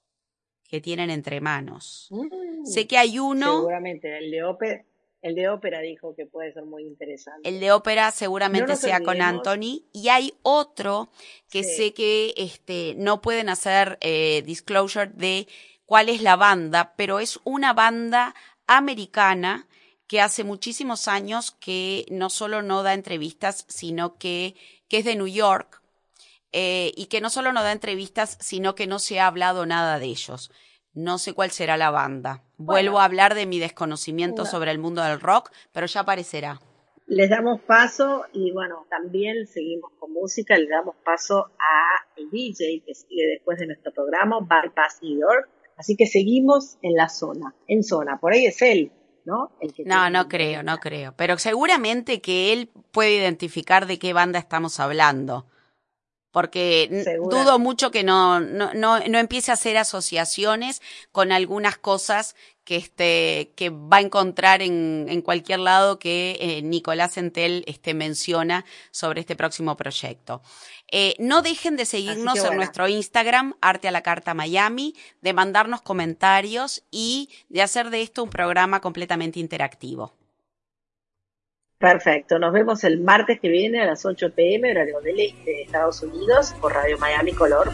que 0.69 0.79
tienen 0.79 1.09
entre 1.09 1.41
manos. 1.41 2.07
Mm. 2.11 2.65
sé 2.65 2.87
que 2.87 2.97
hay 2.97 3.19
uno. 3.19 3.57
Seguramente, 3.57 4.17
el 4.17 4.31
de 4.31 4.43
ópera. 4.43 4.85
El 5.21 5.35
de 5.35 5.49
ópera 5.49 5.81
dijo 5.81 6.15
que 6.15 6.25
puede 6.25 6.53
ser 6.53 6.63
muy 6.63 6.83
interesante. 6.83 7.47
El 7.49 7.59
de 7.59 7.73
ópera 7.73 8.09
seguramente 8.11 8.77
sea 8.77 9.01
con 9.01 9.21
Anthony. 9.21 9.83
Y 9.91 10.07
hay 10.07 10.33
otro 10.43 11.09
que 11.49 11.65
sé 11.65 11.93
que 11.93 12.33
este, 12.37 12.95
no 12.97 13.19
pueden 13.21 13.49
hacer 13.49 13.97
eh, 13.99 14.43
disclosure 14.45 15.11
de 15.13 15.47
cuál 15.85 16.07
es 16.07 16.21
la 16.21 16.37
banda, 16.37 16.93
pero 16.95 17.19
es 17.19 17.37
una 17.43 17.73
banda 17.73 18.33
americana 18.65 19.67
que 20.07 20.21
hace 20.21 20.45
muchísimos 20.45 21.09
años 21.09 21.51
que 21.51 22.05
no 22.09 22.29
solo 22.29 22.61
no 22.61 22.81
da 22.81 22.93
entrevistas, 22.93 23.65
sino 23.67 24.17
que, 24.17 24.55
que 24.87 24.99
es 24.99 25.05
de 25.05 25.17
New 25.17 25.27
York 25.27 25.78
eh, 26.51 26.91
y 26.95 27.05
que 27.07 27.21
no 27.21 27.29
solo 27.29 27.51
no 27.53 27.63
da 27.63 27.71
entrevistas, 27.71 28.37
sino 28.39 28.75
que 28.75 28.87
no 28.87 28.99
se 28.99 29.19
ha 29.19 29.27
hablado 29.27 29.65
nada 29.65 29.99
de 29.99 30.05
ellos. 30.05 30.51
No 30.93 31.17
sé 31.19 31.33
cuál 31.33 31.51
será 31.51 31.77
la 31.77 31.91
banda. 31.91 32.43
Vuelvo 32.57 32.99
a 32.99 33.05
hablar 33.05 33.35
de 33.35 33.45
mi 33.45 33.59
desconocimiento 33.59 34.45
sobre 34.45 34.71
el 34.71 34.79
mundo 34.79 35.03
del 35.03 35.19
rock, 35.19 35.51
pero 35.71 35.85
ya 35.85 36.01
aparecerá. 36.01 36.59
Les 37.05 37.29
damos 37.29 37.61
paso 37.61 38.25
y 38.33 38.51
bueno, 38.51 38.85
también 38.89 39.47
seguimos 39.47 39.91
con 39.99 40.11
música, 40.13 40.57
le 40.57 40.67
damos 40.67 40.95
paso 41.03 41.51
a 41.57 42.05
el 42.17 42.29
DJ 42.29 42.83
que 42.85 42.93
sigue 42.93 43.25
después 43.27 43.57
de 43.59 43.67
nuestro 43.67 43.91
programa, 43.93 44.39
Bypass 44.39 44.99
New 45.01 45.19
York. 45.19 45.49
Así 45.77 45.95
que 45.95 46.05
seguimos 46.05 46.77
en 46.81 46.95
la 46.95 47.09
zona, 47.09 47.55
en 47.67 47.83
zona, 47.83 48.19
por 48.19 48.33
ahí 48.33 48.45
es 48.45 48.61
él, 48.61 48.91
¿no? 49.25 49.51
no, 49.85 50.09
no 50.09 50.27
creo, 50.27 50.61
no 50.61 50.77
creo. 50.77 51.13
Pero 51.15 51.37
seguramente 51.37 52.21
que 52.21 52.51
él 52.51 52.69
puede 52.91 53.15
identificar 53.15 53.85
de 53.85 53.97
qué 53.97 54.11
banda 54.13 54.39
estamos 54.39 54.79
hablando 54.79 55.45
porque 56.39 57.17
dudo 57.29 57.59
mucho 57.59 57.91
que 57.91 58.05
no, 58.05 58.39
no, 58.39 58.71
no, 58.73 58.97
empiece 58.97 59.51
a 59.51 59.55
hacer 59.55 59.75
asociaciones 59.75 60.81
con 61.11 61.33
algunas 61.33 61.77
cosas 61.77 62.33
que, 62.63 62.77
este, 62.77 63.51
que 63.57 63.69
va 63.69 63.97
a 63.97 63.99
encontrar 63.99 64.61
en, 64.61 65.07
en 65.09 65.21
cualquier 65.21 65.59
lado 65.59 65.99
que 65.99 66.37
eh, 66.39 66.61
Nicolás 66.61 67.17
Entel 67.17 67.65
este, 67.67 67.93
menciona 67.93 68.63
sobre 68.91 69.19
este 69.19 69.35
próximo 69.35 69.75
proyecto. 69.75 70.41
Eh, 70.89 71.13
no 71.19 71.41
dejen 71.41 71.75
de 71.75 71.85
seguirnos 71.85 72.37
en 72.37 72.55
nuestro 72.55 72.87
Instagram, 72.87 73.55
Arte 73.59 73.89
a 73.89 73.91
la 73.91 74.01
Carta 74.01 74.33
Miami, 74.33 74.95
de 75.19 75.33
mandarnos 75.33 75.81
comentarios 75.81 76.83
y 76.89 77.29
de 77.49 77.63
hacer 77.63 77.89
de 77.89 78.01
esto 78.01 78.23
un 78.23 78.29
programa 78.29 78.79
completamente 78.79 79.41
interactivo. 79.41 80.18
Perfecto, 81.79 82.39
nos 82.39 82.51
vemos 82.51 82.83
el 82.83 82.99
martes 82.99 83.39
que 83.39 83.47
viene 83.47 83.81
a 83.81 83.85
las 83.85 84.05
8 84.05 84.33
pm, 84.35 84.69
horario 84.69 84.99
del 84.99 85.17
este 85.17 85.49
de 85.49 85.61
Estados 85.61 86.03
Unidos, 86.03 86.53
por 86.59 86.73
Radio 86.73 86.97
Miami 86.97 87.31
Color. 87.31 87.71